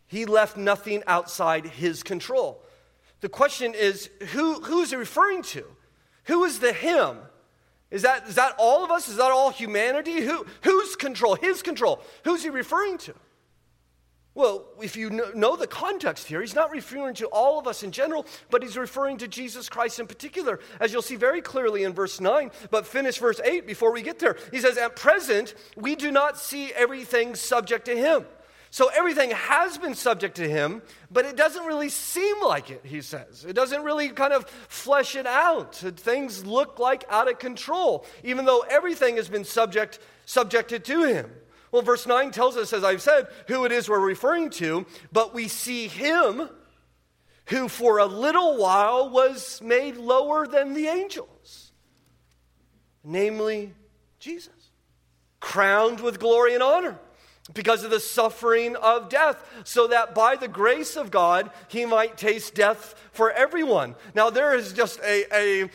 he 0.06 0.26
left 0.26 0.56
nothing 0.56 1.02
outside 1.06 1.66
his 1.66 2.04
control. 2.04 2.62
The 3.20 3.28
question 3.28 3.74
is 3.74 4.10
who, 4.32 4.60
who's 4.60 4.90
he 4.90 4.96
referring 4.96 5.42
to? 5.42 5.64
Who 6.24 6.44
is 6.44 6.60
the 6.60 6.72
him? 6.72 7.18
Is 7.90 8.02
that, 8.02 8.28
is 8.28 8.36
that 8.36 8.54
all 8.58 8.84
of 8.84 8.90
us? 8.90 9.08
Is 9.08 9.16
that 9.16 9.30
all 9.30 9.50
humanity? 9.50 10.20
Who, 10.20 10.46
whose 10.62 10.94
control? 10.94 11.34
His 11.34 11.62
control. 11.62 12.00
Who's 12.24 12.42
he 12.42 12.50
referring 12.50 12.98
to? 12.98 13.14
Well, 14.34 14.64
if 14.82 14.96
you 14.96 15.10
know 15.10 15.54
the 15.54 15.68
context 15.68 16.26
here, 16.26 16.40
he's 16.40 16.56
not 16.56 16.72
referring 16.72 17.14
to 17.16 17.26
all 17.26 17.60
of 17.60 17.68
us 17.68 17.84
in 17.84 17.92
general, 17.92 18.26
but 18.50 18.64
he's 18.64 18.76
referring 18.76 19.18
to 19.18 19.28
Jesus 19.28 19.68
Christ 19.68 20.00
in 20.00 20.08
particular, 20.08 20.58
as 20.80 20.92
you'll 20.92 21.02
see 21.02 21.14
very 21.14 21.40
clearly 21.40 21.84
in 21.84 21.92
verse 21.92 22.20
9. 22.20 22.50
But 22.70 22.84
finish 22.84 23.18
verse 23.18 23.40
8 23.44 23.64
before 23.64 23.92
we 23.92 24.02
get 24.02 24.18
there. 24.18 24.36
He 24.50 24.60
says, 24.60 24.76
At 24.76 24.96
present, 24.96 25.54
we 25.76 25.94
do 25.94 26.10
not 26.10 26.36
see 26.36 26.72
everything 26.72 27.36
subject 27.36 27.84
to 27.84 27.96
him. 27.96 28.26
So 28.70 28.90
everything 28.92 29.30
has 29.30 29.78
been 29.78 29.94
subject 29.94 30.34
to 30.38 30.48
him, 30.48 30.82
but 31.08 31.24
it 31.24 31.36
doesn't 31.36 31.64
really 31.64 31.88
seem 31.88 32.42
like 32.42 32.70
it, 32.70 32.80
he 32.82 33.02
says. 33.02 33.44
It 33.44 33.52
doesn't 33.52 33.84
really 33.84 34.08
kind 34.08 34.32
of 34.32 34.46
flesh 34.66 35.14
it 35.14 35.28
out. 35.28 35.76
Things 35.76 36.44
look 36.44 36.80
like 36.80 37.04
out 37.08 37.30
of 37.30 37.38
control, 37.38 38.04
even 38.24 38.46
though 38.46 38.64
everything 38.68 39.14
has 39.14 39.28
been 39.28 39.44
subject, 39.44 40.00
subjected 40.26 40.84
to 40.86 41.04
him. 41.04 41.30
Well, 41.74 41.82
verse 41.82 42.06
9 42.06 42.30
tells 42.30 42.56
us, 42.56 42.72
as 42.72 42.84
I've 42.84 43.02
said, 43.02 43.26
who 43.48 43.64
it 43.64 43.72
is 43.72 43.88
we're 43.88 43.98
referring 43.98 44.50
to, 44.50 44.86
but 45.10 45.34
we 45.34 45.48
see 45.48 45.88
him 45.88 46.48
who 47.46 47.68
for 47.68 47.98
a 47.98 48.06
little 48.06 48.58
while 48.58 49.10
was 49.10 49.60
made 49.60 49.96
lower 49.96 50.46
than 50.46 50.74
the 50.74 50.86
angels, 50.86 51.72
namely 53.02 53.74
Jesus, 54.20 54.70
crowned 55.40 55.98
with 55.98 56.20
glory 56.20 56.54
and 56.54 56.62
honor 56.62 56.96
because 57.52 57.84
of 57.84 57.90
the 57.90 58.00
suffering 58.00 58.74
of 58.76 59.10
death, 59.10 59.36
so 59.64 59.86
that 59.88 60.14
by 60.14 60.34
the 60.34 60.48
grace 60.48 60.96
of 60.96 61.10
God 61.10 61.50
he 61.68 61.84
might 61.84 62.16
taste 62.16 62.54
death 62.54 62.94
for 63.14 63.30
everyone. 63.30 63.94
Now, 64.14 64.28
there 64.28 64.54
is 64.54 64.72
just 64.72 64.98
a, 65.00 65.24
a, 65.32 65.70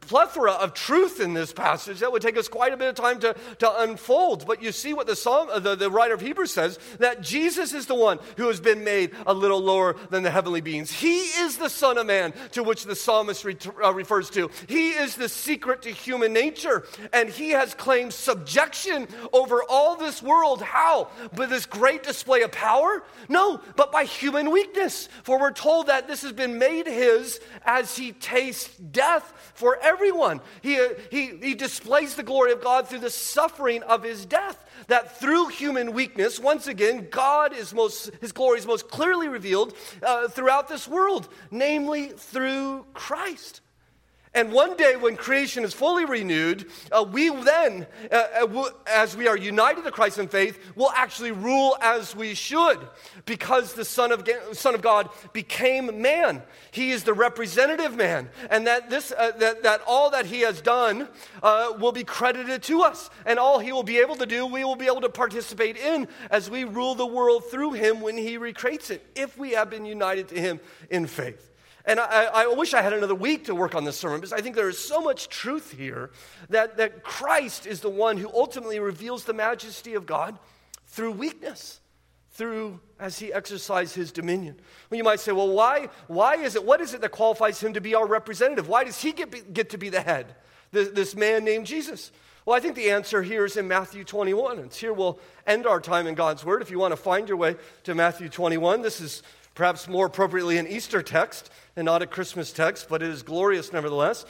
plethora 0.00 0.52
of 0.52 0.74
truth 0.74 1.20
in 1.20 1.32
this 1.32 1.52
passage 1.52 2.00
that 2.00 2.10
would 2.10 2.22
take 2.22 2.36
us 2.36 2.48
quite 2.48 2.72
a 2.72 2.76
bit 2.76 2.88
of 2.88 2.96
time 2.96 3.20
to, 3.20 3.36
to 3.58 3.82
unfold. 3.82 4.46
But 4.46 4.62
you 4.62 4.72
see 4.72 4.92
what 4.92 5.06
the, 5.06 5.14
psalm, 5.14 5.48
uh, 5.50 5.60
the, 5.60 5.76
the 5.76 5.90
writer 5.90 6.14
of 6.14 6.20
Hebrews 6.20 6.52
says 6.52 6.78
that 6.98 7.20
Jesus 7.20 7.72
is 7.72 7.86
the 7.86 7.94
one 7.94 8.18
who 8.36 8.48
has 8.48 8.60
been 8.60 8.82
made 8.82 9.12
a 9.26 9.32
little 9.32 9.60
lower 9.60 9.94
than 10.10 10.24
the 10.24 10.30
heavenly 10.30 10.60
beings. 10.60 10.90
He 10.90 11.18
is 11.18 11.56
the 11.56 11.68
Son 11.68 11.98
of 11.98 12.06
Man 12.06 12.32
to 12.52 12.64
which 12.64 12.84
the 12.84 12.96
psalmist 12.96 13.44
re, 13.44 13.56
uh, 13.82 13.94
refers 13.94 14.28
to. 14.30 14.50
He 14.66 14.90
is 14.90 15.14
the 15.14 15.28
secret 15.28 15.82
to 15.82 15.90
human 15.90 16.32
nature, 16.32 16.84
and 17.12 17.28
he 17.28 17.50
has 17.50 17.74
claimed 17.74 18.12
subjection 18.12 19.06
over 19.32 19.62
all 19.68 19.94
this 19.94 20.20
world. 20.20 20.62
How? 20.70 21.08
By 21.34 21.46
this 21.46 21.66
great 21.66 22.04
display 22.04 22.42
of 22.42 22.52
power? 22.52 23.02
No, 23.28 23.60
but 23.74 23.90
by 23.90 24.04
human 24.04 24.52
weakness. 24.52 25.08
For 25.24 25.36
we're 25.36 25.50
told 25.50 25.88
that 25.88 26.06
this 26.06 26.22
has 26.22 26.32
been 26.32 26.60
made 26.60 26.86
his 26.86 27.40
as 27.64 27.96
he 27.96 28.12
tastes 28.12 28.76
death 28.76 29.52
for 29.54 29.78
everyone. 29.82 30.40
He, 30.62 30.78
he, 31.10 31.36
he 31.42 31.54
displays 31.56 32.14
the 32.14 32.22
glory 32.22 32.52
of 32.52 32.62
God 32.62 32.86
through 32.86 33.00
the 33.00 33.10
suffering 33.10 33.82
of 33.82 34.04
his 34.04 34.24
death. 34.24 34.64
That 34.86 35.18
through 35.18 35.48
human 35.48 35.92
weakness, 35.92 36.38
once 36.38 36.68
again, 36.68 37.08
God 37.10 37.52
is 37.52 37.74
most, 37.74 38.12
his 38.20 38.30
glory 38.30 38.60
is 38.60 38.66
most 38.66 38.88
clearly 38.88 39.26
revealed 39.26 39.74
uh, 40.04 40.28
throughout 40.28 40.68
this 40.68 40.86
world, 40.86 41.28
namely 41.50 42.10
through 42.16 42.86
Christ. 42.94 43.60
And 44.32 44.52
one 44.52 44.76
day, 44.76 44.94
when 44.94 45.16
creation 45.16 45.64
is 45.64 45.74
fully 45.74 46.04
renewed, 46.04 46.70
uh, 46.92 47.02
we 47.02 47.30
then, 47.30 47.84
uh, 48.12 48.46
uh 48.46 48.70
as 48.86 49.16
we 49.16 49.26
are 49.26 49.36
united 49.36 49.82
to 49.82 49.90
Christ 49.90 50.18
in 50.18 50.28
faith, 50.28 50.72
will 50.76 50.92
actually 50.94 51.32
rule 51.32 51.76
as 51.80 52.14
we 52.14 52.34
should 52.34 52.78
because 53.26 53.74
the 53.74 53.84
Son 53.84 54.12
of, 54.12 54.28
Son 54.52 54.76
of 54.76 54.82
God 54.82 55.10
became 55.32 56.00
man. 56.00 56.44
He 56.70 56.92
is 56.92 57.02
the 57.02 57.12
representative 57.12 57.96
man, 57.96 58.30
and 58.50 58.68
that, 58.68 58.88
this, 58.88 59.10
uh, 59.10 59.32
that, 59.38 59.64
that 59.64 59.82
all 59.84 60.10
that 60.10 60.26
he 60.26 60.42
has 60.42 60.60
done 60.60 61.08
uh, 61.42 61.72
will 61.80 61.92
be 61.92 62.04
credited 62.04 62.62
to 62.64 62.82
us. 62.82 63.10
And 63.26 63.36
all 63.36 63.58
he 63.58 63.72
will 63.72 63.82
be 63.82 63.98
able 63.98 64.14
to 64.14 64.26
do, 64.26 64.46
we 64.46 64.62
will 64.62 64.76
be 64.76 64.86
able 64.86 65.00
to 65.00 65.08
participate 65.08 65.76
in 65.76 66.06
as 66.30 66.48
we 66.48 66.62
rule 66.62 66.94
the 66.94 67.06
world 67.06 67.50
through 67.50 67.72
him 67.72 68.00
when 68.00 68.16
he 68.16 68.36
recreates 68.36 68.90
it, 68.90 69.04
if 69.16 69.36
we 69.36 69.50
have 69.52 69.70
been 69.70 69.84
united 69.84 70.28
to 70.28 70.40
him 70.40 70.60
in 70.88 71.08
faith. 71.08 71.50
And 71.84 71.98
I, 71.98 72.24
I, 72.24 72.46
wish 72.48 72.74
I 72.74 72.82
had 72.82 72.92
another 72.92 73.14
week 73.14 73.46
to 73.46 73.54
work 73.54 73.74
on 73.74 73.84
this 73.84 73.96
sermon 73.96 74.20
because 74.20 74.32
I 74.32 74.40
think 74.40 74.54
there 74.54 74.68
is 74.68 74.78
so 74.78 75.00
much 75.00 75.28
truth 75.28 75.72
here 75.72 76.10
that, 76.50 76.76
that 76.76 77.02
Christ 77.02 77.66
is 77.66 77.80
the 77.80 77.88
one 77.88 78.18
who 78.18 78.30
ultimately 78.32 78.78
reveals 78.80 79.24
the 79.24 79.32
majesty 79.32 79.94
of 79.94 80.04
God 80.04 80.38
through 80.86 81.12
weakness, 81.12 81.80
through 82.32 82.80
as 82.98 83.18
he 83.18 83.32
exercised 83.32 83.94
his 83.94 84.12
dominion. 84.12 84.60
Well, 84.90 84.98
you 84.98 85.04
might 85.04 85.20
say, 85.20 85.32
well, 85.32 85.48
why, 85.48 85.88
why 86.06 86.36
is 86.36 86.54
it, 86.54 86.64
what 86.64 86.80
is 86.80 86.92
it 86.92 87.00
that 87.00 87.12
qualifies 87.12 87.62
him 87.62 87.72
to 87.72 87.80
be 87.80 87.94
our 87.94 88.06
representative? 88.06 88.68
Why 88.68 88.84
does 88.84 89.00
he 89.00 89.12
get, 89.12 89.54
get 89.54 89.70
to 89.70 89.78
be 89.78 89.88
the 89.88 90.02
head, 90.02 90.34
this, 90.72 90.90
this 90.90 91.16
man 91.16 91.44
named 91.44 91.66
Jesus? 91.66 92.12
Well, 92.44 92.56
I 92.56 92.60
think 92.60 92.74
the 92.74 92.90
answer 92.90 93.22
here 93.22 93.44
is 93.44 93.56
in 93.56 93.68
Matthew 93.68 94.02
21. 94.02 94.58
And 94.58 94.72
here 94.72 94.92
we'll 94.92 95.18
end 95.46 95.66
our 95.66 95.80
time 95.80 96.06
in 96.06 96.14
God's 96.14 96.44
Word. 96.44 96.62
If 96.62 96.70
you 96.70 96.78
want 96.78 96.92
to 96.92 96.96
find 96.96 97.28
your 97.28 97.36
way 97.36 97.56
to 97.84 97.94
Matthew 97.94 98.28
21, 98.28 98.82
this 98.82 99.00
is 99.00 99.22
perhaps 99.54 99.88
more 99.88 100.06
appropriately 100.06 100.58
an 100.58 100.66
Easter 100.66 101.02
text 101.02 101.50
and 101.76 101.84
not 101.84 102.02
a 102.02 102.06
Christmas 102.06 102.52
text, 102.52 102.88
but 102.88 103.02
it 103.02 103.10
is 103.10 103.22
glorious 103.22 103.72
nevertheless. 103.72 104.24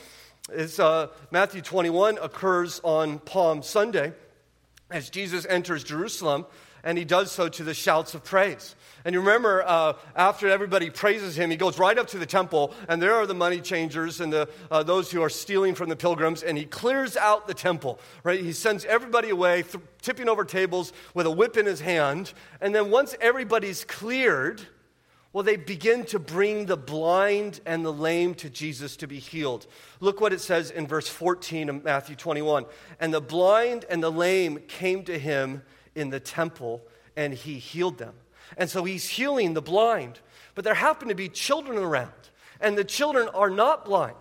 It's, 0.52 0.78
uh, 0.78 1.08
Matthew 1.30 1.62
21 1.62 2.18
occurs 2.18 2.80
on 2.82 3.18
Palm 3.20 3.62
Sunday 3.62 4.12
as 4.90 5.10
Jesus 5.10 5.46
enters 5.46 5.84
Jerusalem, 5.84 6.46
and 6.82 6.98
he 6.98 7.04
does 7.04 7.30
so 7.30 7.48
to 7.48 7.62
the 7.62 7.74
shouts 7.74 8.14
of 8.14 8.24
praise. 8.24 8.74
And 9.04 9.14
you 9.14 9.20
remember, 9.20 9.62
uh, 9.66 9.94
after 10.16 10.48
everybody 10.48 10.90
praises 10.90 11.36
him, 11.36 11.50
he 11.50 11.56
goes 11.56 11.78
right 11.78 11.96
up 11.96 12.08
to 12.08 12.18
the 12.18 12.26
temple, 12.26 12.74
and 12.88 13.00
there 13.00 13.14
are 13.14 13.26
the 13.26 13.34
money 13.34 13.60
changers 13.60 14.20
and 14.20 14.32
the, 14.32 14.48
uh, 14.70 14.82
those 14.82 15.10
who 15.10 15.22
are 15.22 15.30
stealing 15.30 15.74
from 15.74 15.88
the 15.88 15.96
pilgrims, 15.96 16.42
and 16.42 16.58
he 16.58 16.64
clears 16.64 17.16
out 17.16 17.46
the 17.46 17.54
temple, 17.54 18.00
right? 18.24 18.40
He 18.40 18.52
sends 18.52 18.84
everybody 18.84 19.30
away, 19.30 19.62
th- 19.62 19.82
tipping 20.02 20.28
over 20.28 20.44
tables 20.44 20.92
with 21.14 21.26
a 21.26 21.30
whip 21.30 21.56
in 21.56 21.66
his 21.66 21.80
hand. 21.80 22.32
And 22.60 22.74
then 22.74 22.90
once 22.90 23.14
everybody's 23.20 23.84
cleared, 23.84 24.66
well, 25.32 25.44
they 25.44 25.56
begin 25.56 26.04
to 26.06 26.18
bring 26.18 26.66
the 26.66 26.76
blind 26.76 27.60
and 27.64 27.84
the 27.84 27.92
lame 27.92 28.34
to 28.34 28.50
Jesus 28.50 28.96
to 28.96 29.06
be 29.06 29.20
healed. 29.20 29.66
Look 30.00 30.20
what 30.20 30.32
it 30.32 30.40
says 30.40 30.72
in 30.72 30.88
verse 30.88 31.08
14 31.08 31.68
of 31.68 31.84
Matthew 31.84 32.16
21. 32.16 32.66
And 32.98 33.14
the 33.14 33.20
blind 33.20 33.84
and 33.88 34.02
the 34.02 34.10
lame 34.10 34.58
came 34.66 35.04
to 35.04 35.16
him 35.16 35.62
in 35.94 36.10
the 36.10 36.18
temple, 36.18 36.82
and 37.16 37.32
he 37.32 37.58
healed 37.58 37.98
them. 37.98 38.14
And 38.56 38.68
so 38.68 38.82
he's 38.82 39.08
healing 39.08 39.54
the 39.54 39.62
blind. 39.62 40.18
But 40.56 40.64
there 40.64 40.74
happen 40.74 41.08
to 41.08 41.14
be 41.14 41.28
children 41.28 41.78
around, 41.78 42.10
and 42.60 42.76
the 42.76 42.84
children 42.84 43.28
are 43.28 43.50
not 43.50 43.84
blind. 43.84 44.16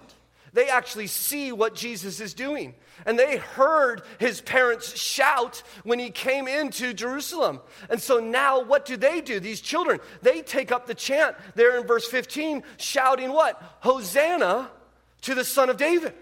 They 0.53 0.67
actually 0.67 1.07
see 1.07 1.51
what 1.51 1.75
Jesus 1.75 2.19
is 2.19 2.33
doing. 2.33 2.75
And 3.05 3.17
they 3.17 3.37
heard 3.37 4.01
his 4.19 4.41
parents 4.41 4.97
shout 4.99 5.63
when 5.83 5.99
he 5.99 6.09
came 6.09 6.47
into 6.47 6.93
Jerusalem. 6.93 7.61
And 7.89 8.01
so 8.01 8.19
now, 8.19 8.63
what 8.63 8.85
do 8.85 8.97
they 8.97 9.21
do? 9.21 9.39
These 9.39 9.61
children, 9.61 9.99
they 10.21 10.41
take 10.41 10.71
up 10.71 10.85
the 10.85 10.95
chant 10.95 11.35
there 11.55 11.79
in 11.79 11.87
verse 11.87 12.07
15, 12.07 12.63
shouting 12.77 13.31
what? 13.31 13.61
Hosanna 13.81 14.69
to 15.21 15.35
the 15.35 15.45
Son 15.45 15.69
of 15.69 15.77
David. 15.77 16.13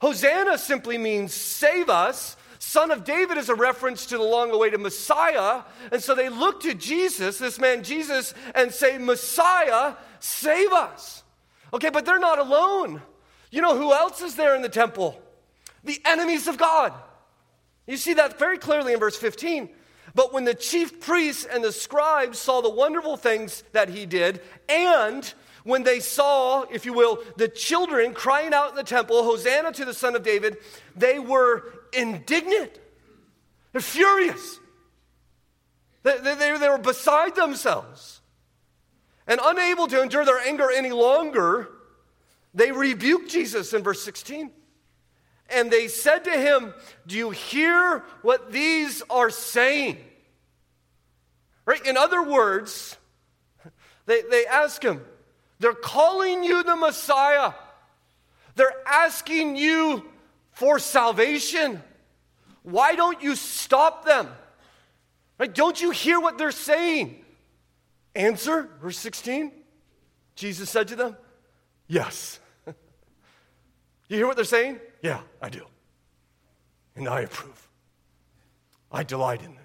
Hosanna 0.00 0.56
simply 0.58 0.98
means 0.98 1.34
save 1.34 1.88
us. 1.90 2.36
Son 2.58 2.90
of 2.90 3.04
David 3.04 3.38
is 3.38 3.48
a 3.48 3.54
reference 3.54 4.06
to 4.06 4.18
the 4.18 4.22
long 4.22 4.50
awaited 4.50 4.80
Messiah. 4.80 5.62
And 5.90 6.02
so 6.02 6.14
they 6.14 6.28
look 6.28 6.60
to 6.60 6.74
Jesus, 6.74 7.38
this 7.38 7.58
man 7.58 7.82
Jesus, 7.82 8.34
and 8.54 8.72
say, 8.72 8.98
Messiah, 8.98 9.94
save 10.20 10.70
us. 10.72 11.22
Okay, 11.72 11.90
but 11.90 12.04
they're 12.04 12.18
not 12.18 12.38
alone. 12.38 13.02
You 13.50 13.62
know 13.62 13.76
who 13.76 13.92
else 13.92 14.20
is 14.20 14.36
there 14.36 14.54
in 14.54 14.62
the 14.62 14.68
temple? 14.68 15.20
The 15.84 16.00
enemies 16.04 16.46
of 16.46 16.56
God. 16.56 16.92
You 17.86 17.96
see 17.96 18.14
that 18.14 18.38
very 18.38 18.58
clearly 18.58 18.92
in 18.92 19.00
verse 19.00 19.16
15. 19.16 19.68
But 20.14 20.32
when 20.32 20.44
the 20.44 20.54
chief 20.54 21.00
priests 21.00 21.44
and 21.44 21.62
the 21.62 21.72
scribes 21.72 22.38
saw 22.38 22.60
the 22.60 22.70
wonderful 22.70 23.16
things 23.16 23.62
that 23.72 23.88
he 23.88 24.06
did, 24.06 24.40
and 24.68 25.32
when 25.64 25.82
they 25.82 26.00
saw, 26.00 26.62
if 26.70 26.84
you 26.84 26.92
will, 26.92 27.22
the 27.36 27.48
children 27.48 28.14
crying 28.14 28.54
out 28.54 28.70
in 28.70 28.76
the 28.76 28.82
temple, 28.82 29.22
Hosanna 29.22 29.72
to 29.72 29.84
the 29.84 29.94
Son 29.94 30.16
of 30.16 30.22
David, 30.22 30.56
they 30.96 31.18
were 31.18 31.64
indignant. 31.92 32.78
They're 33.72 33.80
furious. 33.80 34.58
They, 36.02 36.16
they, 36.18 36.34
they, 36.34 36.68
were 36.68 36.78
beside 36.78 37.36
themselves. 37.36 38.20
And 39.26 39.40
unable 39.42 39.86
to 39.88 40.02
endure 40.02 40.24
their 40.24 40.38
anger 40.38 40.70
any 40.70 40.90
longer, 40.90 41.68
they 42.54 42.72
rebuked 42.72 43.30
Jesus 43.30 43.72
in 43.72 43.82
verse 43.82 44.02
16. 44.02 44.50
And 45.50 45.70
they 45.70 45.88
said 45.88 46.24
to 46.24 46.30
him, 46.30 46.74
Do 47.06 47.16
you 47.16 47.30
hear 47.30 48.04
what 48.22 48.52
these 48.52 49.02
are 49.10 49.30
saying? 49.30 49.98
Right? 51.64 51.84
In 51.84 51.96
other 51.96 52.22
words, 52.22 52.96
they, 54.06 54.22
they 54.30 54.46
ask 54.46 54.82
him, 54.82 55.02
They're 55.58 55.72
calling 55.72 56.44
you 56.44 56.62
the 56.62 56.76
Messiah. 56.76 57.52
They're 58.54 58.74
asking 58.86 59.56
you 59.56 60.04
for 60.52 60.78
salvation. 60.78 61.82
Why 62.62 62.94
don't 62.94 63.22
you 63.22 63.34
stop 63.34 64.04
them? 64.04 64.28
Right? 65.38 65.52
Don't 65.52 65.80
you 65.80 65.90
hear 65.90 66.20
what 66.20 66.36
they're 66.36 66.50
saying? 66.50 67.24
Answer, 68.14 68.68
verse 68.82 68.98
16. 68.98 69.52
Jesus 70.34 70.68
said 70.68 70.88
to 70.88 70.96
them, 70.96 71.16
Yes. 71.90 72.38
you 72.66 74.16
hear 74.16 74.28
what 74.28 74.36
they're 74.36 74.44
saying? 74.44 74.78
Yeah, 75.02 75.22
I 75.42 75.48
do. 75.48 75.66
And 76.94 77.08
I 77.08 77.22
approve. 77.22 77.68
I 78.92 79.02
delight 79.02 79.42
in 79.42 79.50
it. 79.50 79.58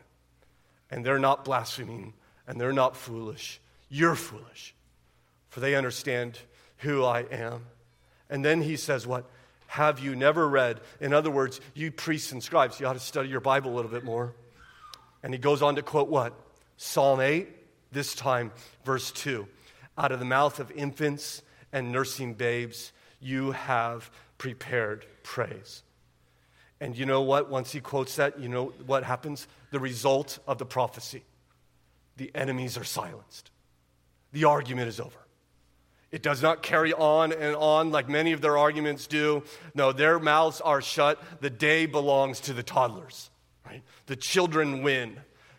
And 0.90 1.06
they're 1.06 1.20
not 1.20 1.46
blaspheming 1.46 2.14
and 2.48 2.60
they're 2.60 2.74
not 2.74 2.98
foolish. 2.98 3.62
You're 3.90 4.16
foolish, 4.16 4.74
for 5.50 5.60
they 5.60 5.76
understand 5.76 6.40
who 6.78 7.04
I 7.04 7.22
am. 7.32 7.62
And 8.28 8.44
then 8.44 8.62
he 8.62 8.76
says, 8.76 9.06
What? 9.06 9.30
Have 9.68 10.00
you 10.00 10.16
never 10.16 10.48
read? 10.48 10.82
In 11.00 11.14
other 11.14 11.30
words, 11.30 11.62
you 11.76 11.92
priests 11.92 12.32
and 12.32 12.42
scribes, 12.42 12.80
you 12.80 12.88
ought 12.88 12.94
to 12.94 13.00
study 13.00 13.30
your 13.30 13.40
Bible 13.40 13.72
a 13.72 13.76
little 13.76 13.92
bit 13.92 14.04
more. 14.04 14.34
And 15.22 15.32
he 15.32 15.38
goes 15.38 15.62
on 15.62 15.76
to 15.76 15.84
quote 15.84 16.08
what? 16.08 16.34
Psalm 16.78 17.20
8, 17.20 17.48
this 17.92 18.16
time, 18.16 18.52
verse 18.84 19.12
2. 19.12 19.48
Out 19.98 20.12
of 20.12 20.20
the 20.20 20.26
mouth 20.26 20.60
of 20.60 20.72
infants 20.72 21.42
and 21.76 21.92
nursing 21.92 22.34
babes, 22.34 22.94
you 23.20 23.52
have 23.52 24.10
prepared 24.38 25.06
praise. 25.24 25.84
And 26.80 26.98
you 26.98 27.06
know 27.06 27.22
what? 27.22 27.50
Once 27.50 27.74
he 27.74 27.82
quotes 27.82 28.16
that, 28.16 28.40
you 28.40 28.48
know 28.48 28.72
what 28.86 29.04
happens? 29.04 29.46
The 29.72 29.80
result 29.80 30.40
of 30.48 30.58
the 30.58 30.66
prophecy 30.66 31.24
the 32.18 32.32
enemies 32.34 32.78
are 32.78 32.86
silenced, 32.86 33.52
the 34.32 34.46
argument 34.46 34.88
is 34.88 35.02
over. 35.02 35.20
It 36.12 36.24
does 36.24 36.42
not 36.42 36.64
carry 36.64 36.94
on 36.94 37.34
and 37.34 37.58
on 37.58 37.92
like 37.92 38.08
many 38.08 38.32
of 38.32 38.40
their 38.40 38.58
arguments 38.58 39.06
do. 39.06 39.44
No, 39.74 39.92
their 39.92 40.18
mouths 40.18 40.62
are 40.62 40.82
shut. 40.82 41.22
The 41.42 41.50
day 41.50 41.88
belongs 41.88 42.40
to 42.42 42.54
the 42.54 42.64
toddlers, 42.64 43.30
right? 43.66 43.84
The 44.06 44.16
children 44.16 44.82
win. 44.82 45.18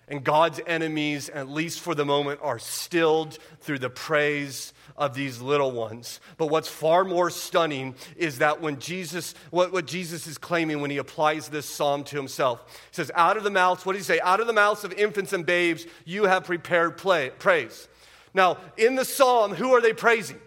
And 0.08 0.22
God's 0.22 0.60
enemies, 0.68 1.28
at 1.30 1.48
least 1.48 1.80
for 1.80 1.94
the 1.94 2.04
moment, 2.04 2.38
are 2.40 2.60
stilled 2.60 3.38
through 3.60 3.80
the 3.80 3.90
praise 3.90 4.72
of 4.96 5.14
these 5.14 5.40
little 5.40 5.72
ones. 5.72 6.20
But 6.36 6.46
what's 6.46 6.68
far 6.68 7.02
more 7.02 7.28
stunning 7.28 7.96
is 8.16 8.38
that 8.38 8.60
when 8.60 8.78
Jesus, 8.78 9.34
what, 9.50 9.72
what 9.72 9.84
Jesus 9.86 10.28
is 10.28 10.38
claiming 10.38 10.80
when 10.80 10.92
he 10.92 10.98
applies 10.98 11.48
this 11.48 11.66
psalm 11.66 12.04
to 12.04 12.16
himself, 12.16 12.62
he 12.90 12.94
says, 12.94 13.10
Out 13.16 13.36
of 13.36 13.42
the 13.42 13.50
mouths, 13.50 13.84
what 13.84 13.94
did 13.94 13.98
he 13.98 14.04
say? 14.04 14.20
Out 14.20 14.38
of 14.38 14.46
the 14.46 14.52
mouths 14.52 14.84
of 14.84 14.92
infants 14.92 15.32
and 15.32 15.44
babes, 15.44 15.86
you 16.04 16.24
have 16.24 16.44
prepared 16.44 16.96
play, 16.96 17.30
praise. 17.30 17.88
Now, 18.32 18.58
in 18.76 18.94
the 18.94 19.04
psalm, 19.04 19.54
who 19.54 19.74
are 19.74 19.80
they 19.80 19.92
praising? 19.92 20.38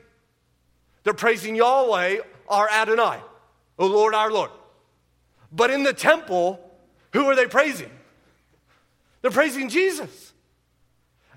They're 1.04 1.14
praising 1.14 1.56
Yahweh, 1.56 2.20
our 2.48 2.70
Adonai, 2.70 3.20
O 3.78 3.88
Lord, 3.88 4.14
our 4.14 4.32
Lord. 4.32 4.52
But 5.52 5.70
in 5.70 5.84
the 5.84 5.94
temple, 5.94 6.60
who 7.12 7.26
are 7.26 7.36
they 7.36 7.48
praising? 7.48 7.92
They're 9.22 9.32
praising 9.32 9.70
Jesus. 9.70 10.34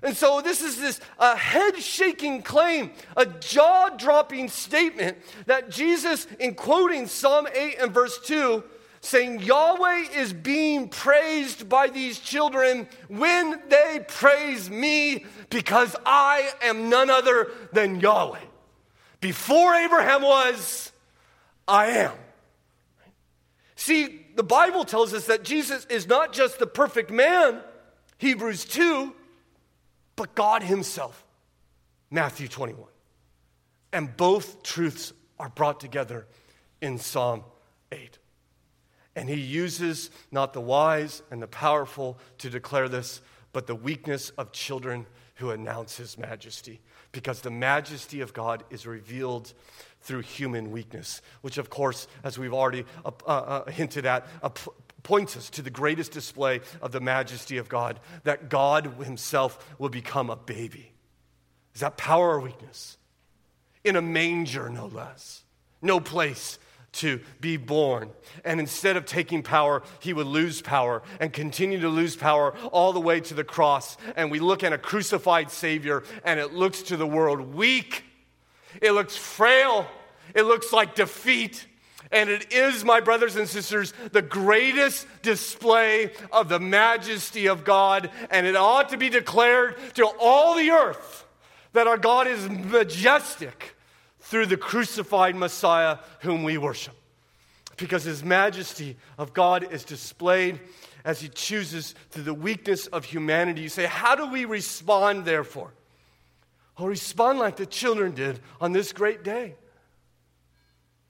And 0.01 0.17
so, 0.17 0.41
this 0.41 0.61
is 0.61 0.79
this 0.79 0.99
uh, 1.17 1.35
head 1.35 1.77
shaking 1.77 2.41
claim, 2.41 2.91
a 3.15 3.25
jaw 3.25 3.89
dropping 3.89 4.49
statement 4.49 5.17
that 5.45 5.69
Jesus, 5.69 6.27
in 6.39 6.55
quoting 6.55 7.07
Psalm 7.07 7.47
8 7.53 7.77
and 7.79 7.93
verse 7.93 8.19
2, 8.25 8.63
saying, 8.99 9.41
Yahweh 9.41 10.07
is 10.13 10.33
being 10.33 10.89
praised 10.89 11.69
by 11.69 11.87
these 11.87 12.19
children 12.19 12.87
when 13.07 13.61
they 13.69 13.99
praise 14.07 14.69
me 14.69 15.25
because 15.49 15.95
I 16.05 16.51
am 16.61 16.89
none 16.89 17.09
other 17.09 17.51
than 17.71 18.01
Yahweh. 18.01 18.39
Before 19.21 19.73
Abraham 19.73 20.21
was, 20.21 20.91
I 21.65 21.87
am. 21.87 22.11
See, 23.75 24.25
the 24.35 24.43
Bible 24.43 24.83
tells 24.83 25.13
us 25.13 25.27
that 25.27 25.43
Jesus 25.43 25.85
is 25.85 26.07
not 26.07 26.33
just 26.33 26.59
the 26.59 26.67
perfect 26.67 27.09
man, 27.09 27.61
Hebrews 28.23 28.63
2 28.63 29.13
but 30.15 30.33
God 30.33 30.63
Himself. 30.63 31.25
Matthew 32.09 32.47
21. 32.47 32.87
And 33.91 34.15
both 34.15 34.63
truths 34.63 35.11
are 35.39 35.49
brought 35.49 35.81
together 35.81 36.25
in 36.81 36.99
Psalm 36.99 37.43
8. 37.91 38.17
And 39.15 39.27
he 39.27 39.41
uses 39.41 40.09
not 40.31 40.53
the 40.53 40.61
wise 40.61 41.21
and 41.31 41.41
the 41.41 41.47
powerful 41.47 42.17
to 42.37 42.49
declare 42.49 42.87
this, 42.87 43.21
but 43.51 43.67
the 43.67 43.75
weakness 43.75 44.29
of 44.37 44.51
children 44.51 45.05
who 45.35 45.49
announce 45.49 45.97
his 45.97 46.17
majesty. 46.17 46.79
Because 47.11 47.41
the 47.41 47.51
majesty 47.51 48.21
of 48.21 48.33
God 48.33 48.63
is 48.69 48.85
revealed 48.85 49.53
through 50.01 50.21
human 50.21 50.71
weakness, 50.71 51.21
which, 51.41 51.57
of 51.57 51.69
course, 51.69 52.07
as 52.23 52.37
we've 52.37 52.53
already 52.53 52.85
uh, 53.03 53.11
uh, 53.25 53.71
hinted 53.71 54.05
at, 54.05 54.27
uh, 54.41 54.49
points 55.03 55.37
us 55.37 55.49
to 55.51 55.61
the 55.61 55.69
greatest 55.69 56.11
display 56.11 56.61
of 56.81 56.91
the 56.91 56.99
majesty 56.99 57.57
of 57.57 57.69
God, 57.69 57.99
that 58.23 58.49
God 58.49 58.95
Himself 59.03 59.75
will 59.77 59.89
become 59.89 60.29
a 60.29 60.35
baby. 60.35 60.91
Is 61.75 61.81
that 61.81 61.97
power 61.97 62.31
or 62.31 62.39
weakness? 62.39 62.97
In 63.83 63.95
a 63.95 64.01
manger, 64.01 64.69
no 64.69 64.87
less. 64.87 65.43
No 65.81 65.99
place 65.99 66.57
to 66.93 67.19
be 67.41 67.57
born. 67.57 68.11
And 68.45 68.59
instead 68.59 68.97
of 68.97 69.05
taking 69.05 69.43
power, 69.43 69.83
he 69.99 70.13
would 70.13 70.27
lose 70.27 70.61
power 70.61 71.01
and 71.19 71.33
continue 71.33 71.79
to 71.81 71.89
lose 71.89 72.15
power 72.15 72.53
all 72.71 72.93
the 72.93 73.01
way 73.01 73.19
to 73.19 73.33
the 73.33 73.43
cross. 73.43 73.97
And 74.15 74.31
we 74.31 74.39
look 74.39 74.63
at 74.63 74.73
a 74.73 74.77
crucified 74.77 75.51
Savior, 75.51 76.03
and 76.23 76.39
it 76.39 76.53
looks 76.53 76.83
to 76.83 76.97
the 76.97 77.07
world 77.07 77.53
weak, 77.53 78.03
it 78.81 78.91
looks 78.91 79.17
frail, 79.17 79.87
it 80.33 80.43
looks 80.43 80.71
like 80.71 80.95
defeat. 80.95 81.67
And 82.13 82.29
it 82.29 82.53
is, 82.53 82.85
my 82.85 82.99
brothers 82.99 83.35
and 83.35 83.49
sisters, 83.49 83.91
the 84.11 84.21
greatest 84.21 85.07
display 85.23 86.11
of 86.31 86.47
the 86.47 86.59
majesty 86.59 87.47
of 87.47 87.63
God. 87.63 88.11
And 88.29 88.45
it 88.45 88.55
ought 88.55 88.89
to 88.89 88.97
be 88.97 89.09
declared 89.09 89.75
to 89.95 90.05
all 90.19 90.55
the 90.55 90.69
earth 90.69 91.25
that 91.73 91.87
our 91.87 91.97
God 91.97 92.27
is 92.27 92.47
majestic 92.47 93.75
through 94.19 94.45
the 94.45 94.57
crucified 94.57 95.35
Messiah 95.35 95.97
whom 96.19 96.43
we 96.43 96.57
worship. 96.57 96.95
Because 97.77 98.03
his 98.03 98.23
majesty 98.23 98.95
of 99.17 99.33
God 99.33 99.73
is 99.73 99.83
displayed 99.83 100.59
as 101.03 101.19
he 101.19 101.27
chooses 101.29 101.95
through 102.11 102.23
the 102.23 102.33
weakness 102.33 102.85
of 102.87 103.05
humanity. 103.05 103.61
You 103.61 103.69
say, 103.69 103.85
How 103.87 104.15
do 104.15 104.27
we 104.27 104.45
respond, 104.45 105.25
therefore? 105.25 105.73
Well, 106.77 106.87
respond 106.87 107.39
like 107.39 107.57
the 107.57 107.65
children 107.65 108.13
did 108.13 108.39
on 108.61 108.71
this 108.71 108.93
great 108.93 109.23
day. 109.23 109.55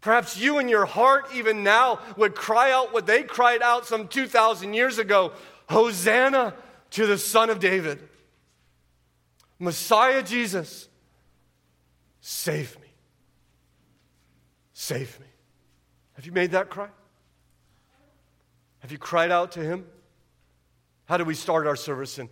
Perhaps 0.03 0.37
you 0.37 0.59
in 0.59 0.67
your 0.67 0.85
heart, 0.85 1.27
even 1.33 1.63
now, 1.63 1.97
would 2.17 2.35
cry 2.35 2.73
out 2.73 2.91
what 2.91 3.05
they 3.05 3.23
cried 3.23 3.61
out 3.61 3.87
some 3.87 4.09
2,000 4.09 4.73
years 4.73 4.99
ago 4.99 5.31
Hosanna 5.69 6.53
to 6.91 7.07
the 7.07 7.17
Son 7.17 7.49
of 7.49 7.59
David. 7.59 7.99
Messiah 9.59 10.21
Jesus, 10.21 10.89
save 12.19 12.77
me. 12.81 12.87
Save 14.73 15.17
me. 15.21 15.25
Have 16.15 16.25
you 16.25 16.33
made 16.33 16.51
that 16.51 16.69
cry? 16.69 16.89
Have 18.79 18.91
you 18.91 18.97
cried 18.97 19.31
out 19.31 19.53
to 19.53 19.63
him? 19.63 19.85
How 21.05 21.15
do 21.15 21.23
we 21.23 21.33
start 21.33 21.65
our 21.65 21.77
service? 21.77 22.19
In, 22.19 22.27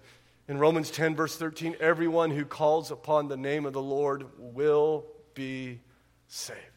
in 0.50 0.58
Romans 0.58 0.92
10, 0.92 1.16
verse 1.16 1.38
13, 1.38 1.78
everyone 1.80 2.32
who 2.32 2.44
calls 2.44 2.92
upon 2.92 3.30
the 3.30 3.38
name 3.38 3.66
of 3.66 3.72
the 3.72 3.82
Lord 3.82 4.26
will 4.38 5.06
be 5.34 5.80
saved. 6.28 6.71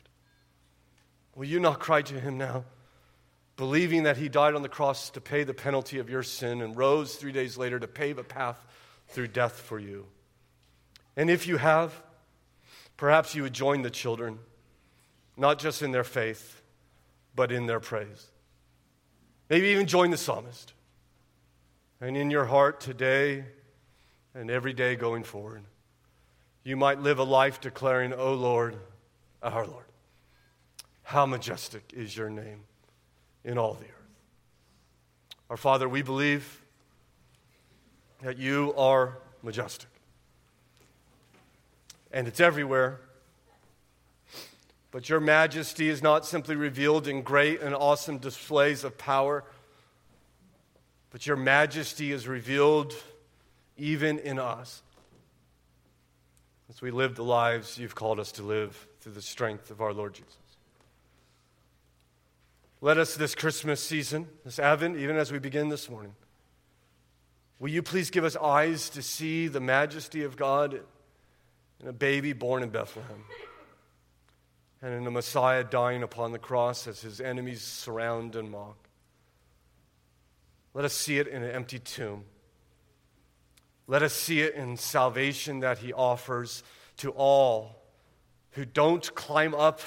Will 1.34 1.46
you 1.46 1.60
not 1.60 1.80
cry 1.80 2.02
to 2.02 2.20
him 2.20 2.38
now, 2.38 2.64
believing 3.56 4.04
that 4.04 4.16
he 4.16 4.28
died 4.28 4.54
on 4.54 4.62
the 4.62 4.68
cross 4.68 5.10
to 5.10 5.20
pay 5.20 5.44
the 5.44 5.54
penalty 5.54 5.98
of 5.98 6.08
your 6.08 6.22
sin 6.22 6.62
and 6.62 6.76
rose 6.76 7.16
three 7.16 7.32
days 7.32 7.56
later 7.56 7.78
to 7.78 7.88
pave 7.88 8.18
a 8.18 8.24
path 8.24 8.64
through 9.08 9.28
death 9.28 9.60
for 9.60 9.78
you? 9.78 10.06
And 11.16 11.30
if 11.30 11.46
you 11.46 11.56
have, 11.56 12.02
perhaps 12.96 13.34
you 13.34 13.42
would 13.42 13.52
join 13.52 13.82
the 13.82 13.90
children, 13.90 14.38
not 15.36 15.58
just 15.58 15.82
in 15.82 15.92
their 15.92 16.04
faith, 16.04 16.62
but 17.34 17.50
in 17.50 17.66
their 17.66 17.80
praise. 17.80 18.26
Maybe 19.50 19.68
even 19.68 19.86
join 19.86 20.10
the 20.10 20.16
psalmist. 20.16 20.72
And 22.00 22.16
in 22.16 22.30
your 22.30 22.44
heart 22.44 22.80
today 22.80 23.44
and 24.34 24.50
every 24.50 24.72
day 24.72 24.96
going 24.96 25.24
forward, 25.24 25.62
you 26.62 26.76
might 26.76 27.00
live 27.00 27.18
a 27.18 27.24
life 27.24 27.60
declaring, 27.60 28.12
O 28.12 28.18
oh 28.18 28.34
Lord, 28.34 28.76
our 29.42 29.66
Lord. 29.66 29.84
How 31.04 31.26
majestic 31.26 31.92
is 31.94 32.16
your 32.16 32.30
name 32.30 32.64
in 33.44 33.58
all 33.58 33.74
the 33.74 33.84
earth. 33.84 33.90
Our 35.50 35.56
Father, 35.56 35.88
we 35.88 36.02
believe 36.02 36.62
that 38.22 38.38
you 38.38 38.74
are 38.76 39.18
majestic. 39.42 39.90
And 42.10 42.26
it's 42.26 42.40
everywhere. 42.40 43.00
But 44.90 45.08
your 45.08 45.20
majesty 45.20 45.88
is 45.88 46.02
not 46.02 46.24
simply 46.24 46.56
revealed 46.56 47.06
in 47.06 47.22
great 47.22 47.60
and 47.60 47.74
awesome 47.74 48.18
displays 48.18 48.84
of 48.84 48.96
power, 48.96 49.44
but 51.10 51.26
your 51.26 51.36
majesty 51.36 52.12
is 52.12 52.26
revealed 52.26 52.94
even 53.76 54.18
in 54.20 54.38
us 54.38 54.82
as 56.70 56.80
we 56.80 56.90
live 56.90 57.16
the 57.16 57.24
lives 57.24 57.76
you've 57.76 57.94
called 57.94 58.18
us 58.18 58.32
to 58.32 58.42
live 58.42 58.86
through 59.00 59.12
the 59.12 59.22
strength 59.22 59.70
of 59.70 59.80
our 59.80 59.92
Lord 59.92 60.14
Jesus. 60.14 60.43
Let 62.84 62.98
us 62.98 63.14
this 63.14 63.34
Christmas 63.34 63.82
season, 63.82 64.28
this 64.44 64.58
Advent, 64.58 64.98
even 64.98 65.16
as 65.16 65.32
we 65.32 65.38
begin 65.38 65.70
this 65.70 65.88
morning, 65.88 66.14
will 67.58 67.70
you 67.70 67.82
please 67.82 68.10
give 68.10 68.24
us 68.24 68.36
eyes 68.36 68.90
to 68.90 69.00
see 69.00 69.48
the 69.48 69.58
majesty 69.58 70.22
of 70.22 70.36
God 70.36 70.78
in 71.80 71.88
a 71.88 71.94
baby 71.94 72.34
born 72.34 72.62
in 72.62 72.68
Bethlehem 72.68 73.24
and 74.82 74.92
in 74.92 75.06
a 75.06 75.10
Messiah 75.10 75.64
dying 75.64 76.02
upon 76.02 76.32
the 76.32 76.38
cross 76.38 76.86
as 76.86 77.00
his 77.00 77.22
enemies 77.22 77.62
surround 77.62 78.36
and 78.36 78.50
mock? 78.50 78.76
Let 80.74 80.84
us 80.84 80.92
see 80.92 81.18
it 81.18 81.26
in 81.26 81.42
an 81.42 81.52
empty 81.52 81.78
tomb. 81.78 82.24
Let 83.86 84.02
us 84.02 84.12
see 84.12 84.42
it 84.42 84.56
in 84.56 84.76
salvation 84.76 85.60
that 85.60 85.78
he 85.78 85.94
offers 85.94 86.62
to 86.98 87.12
all 87.12 87.82
who 88.50 88.66
don't 88.66 89.14
climb 89.14 89.54
up 89.54 89.80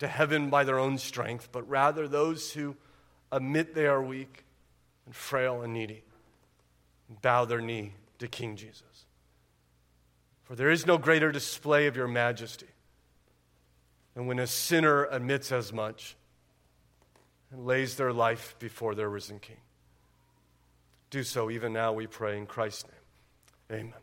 to 0.00 0.08
heaven 0.08 0.50
by 0.50 0.64
their 0.64 0.78
own 0.78 0.98
strength, 0.98 1.50
but 1.52 1.68
rather 1.68 2.08
those 2.08 2.52
who 2.52 2.74
admit 3.30 3.74
they 3.74 3.86
are 3.86 4.02
weak 4.02 4.44
and 5.06 5.14
frail 5.14 5.62
and 5.62 5.72
needy 5.72 6.02
bow 7.22 7.44
their 7.44 7.60
knee 7.60 7.94
to 8.18 8.26
King 8.26 8.56
Jesus. 8.56 9.06
For 10.42 10.56
there 10.56 10.70
is 10.70 10.86
no 10.86 10.98
greater 10.98 11.30
display 11.30 11.86
of 11.86 11.96
your 11.96 12.08
majesty 12.08 12.66
than 14.14 14.26
when 14.26 14.38
a 14.38 14.46
sinner 14.46 15.04
admits 15.04 15.52
as 15.52 15.72
much 15.72 16.16
and 17.52 17.66
lays 17.66 17.96
their 17.96 18.12
life 18.12 18.56
before 18.58 18.94
their 18.94 19.08
risen 19.08 19.38
King. 19.38 19.56
Do 21.10 21.22
so 21.24 21.50
even 21.50 21.72
now, 21.72 21.92
we 21.92 22.06
pray 22.06 22.38
in 22.38 22.46
Christ's 22.46 22.86
name. 23.70 23.80
Amen. 23.80 23.99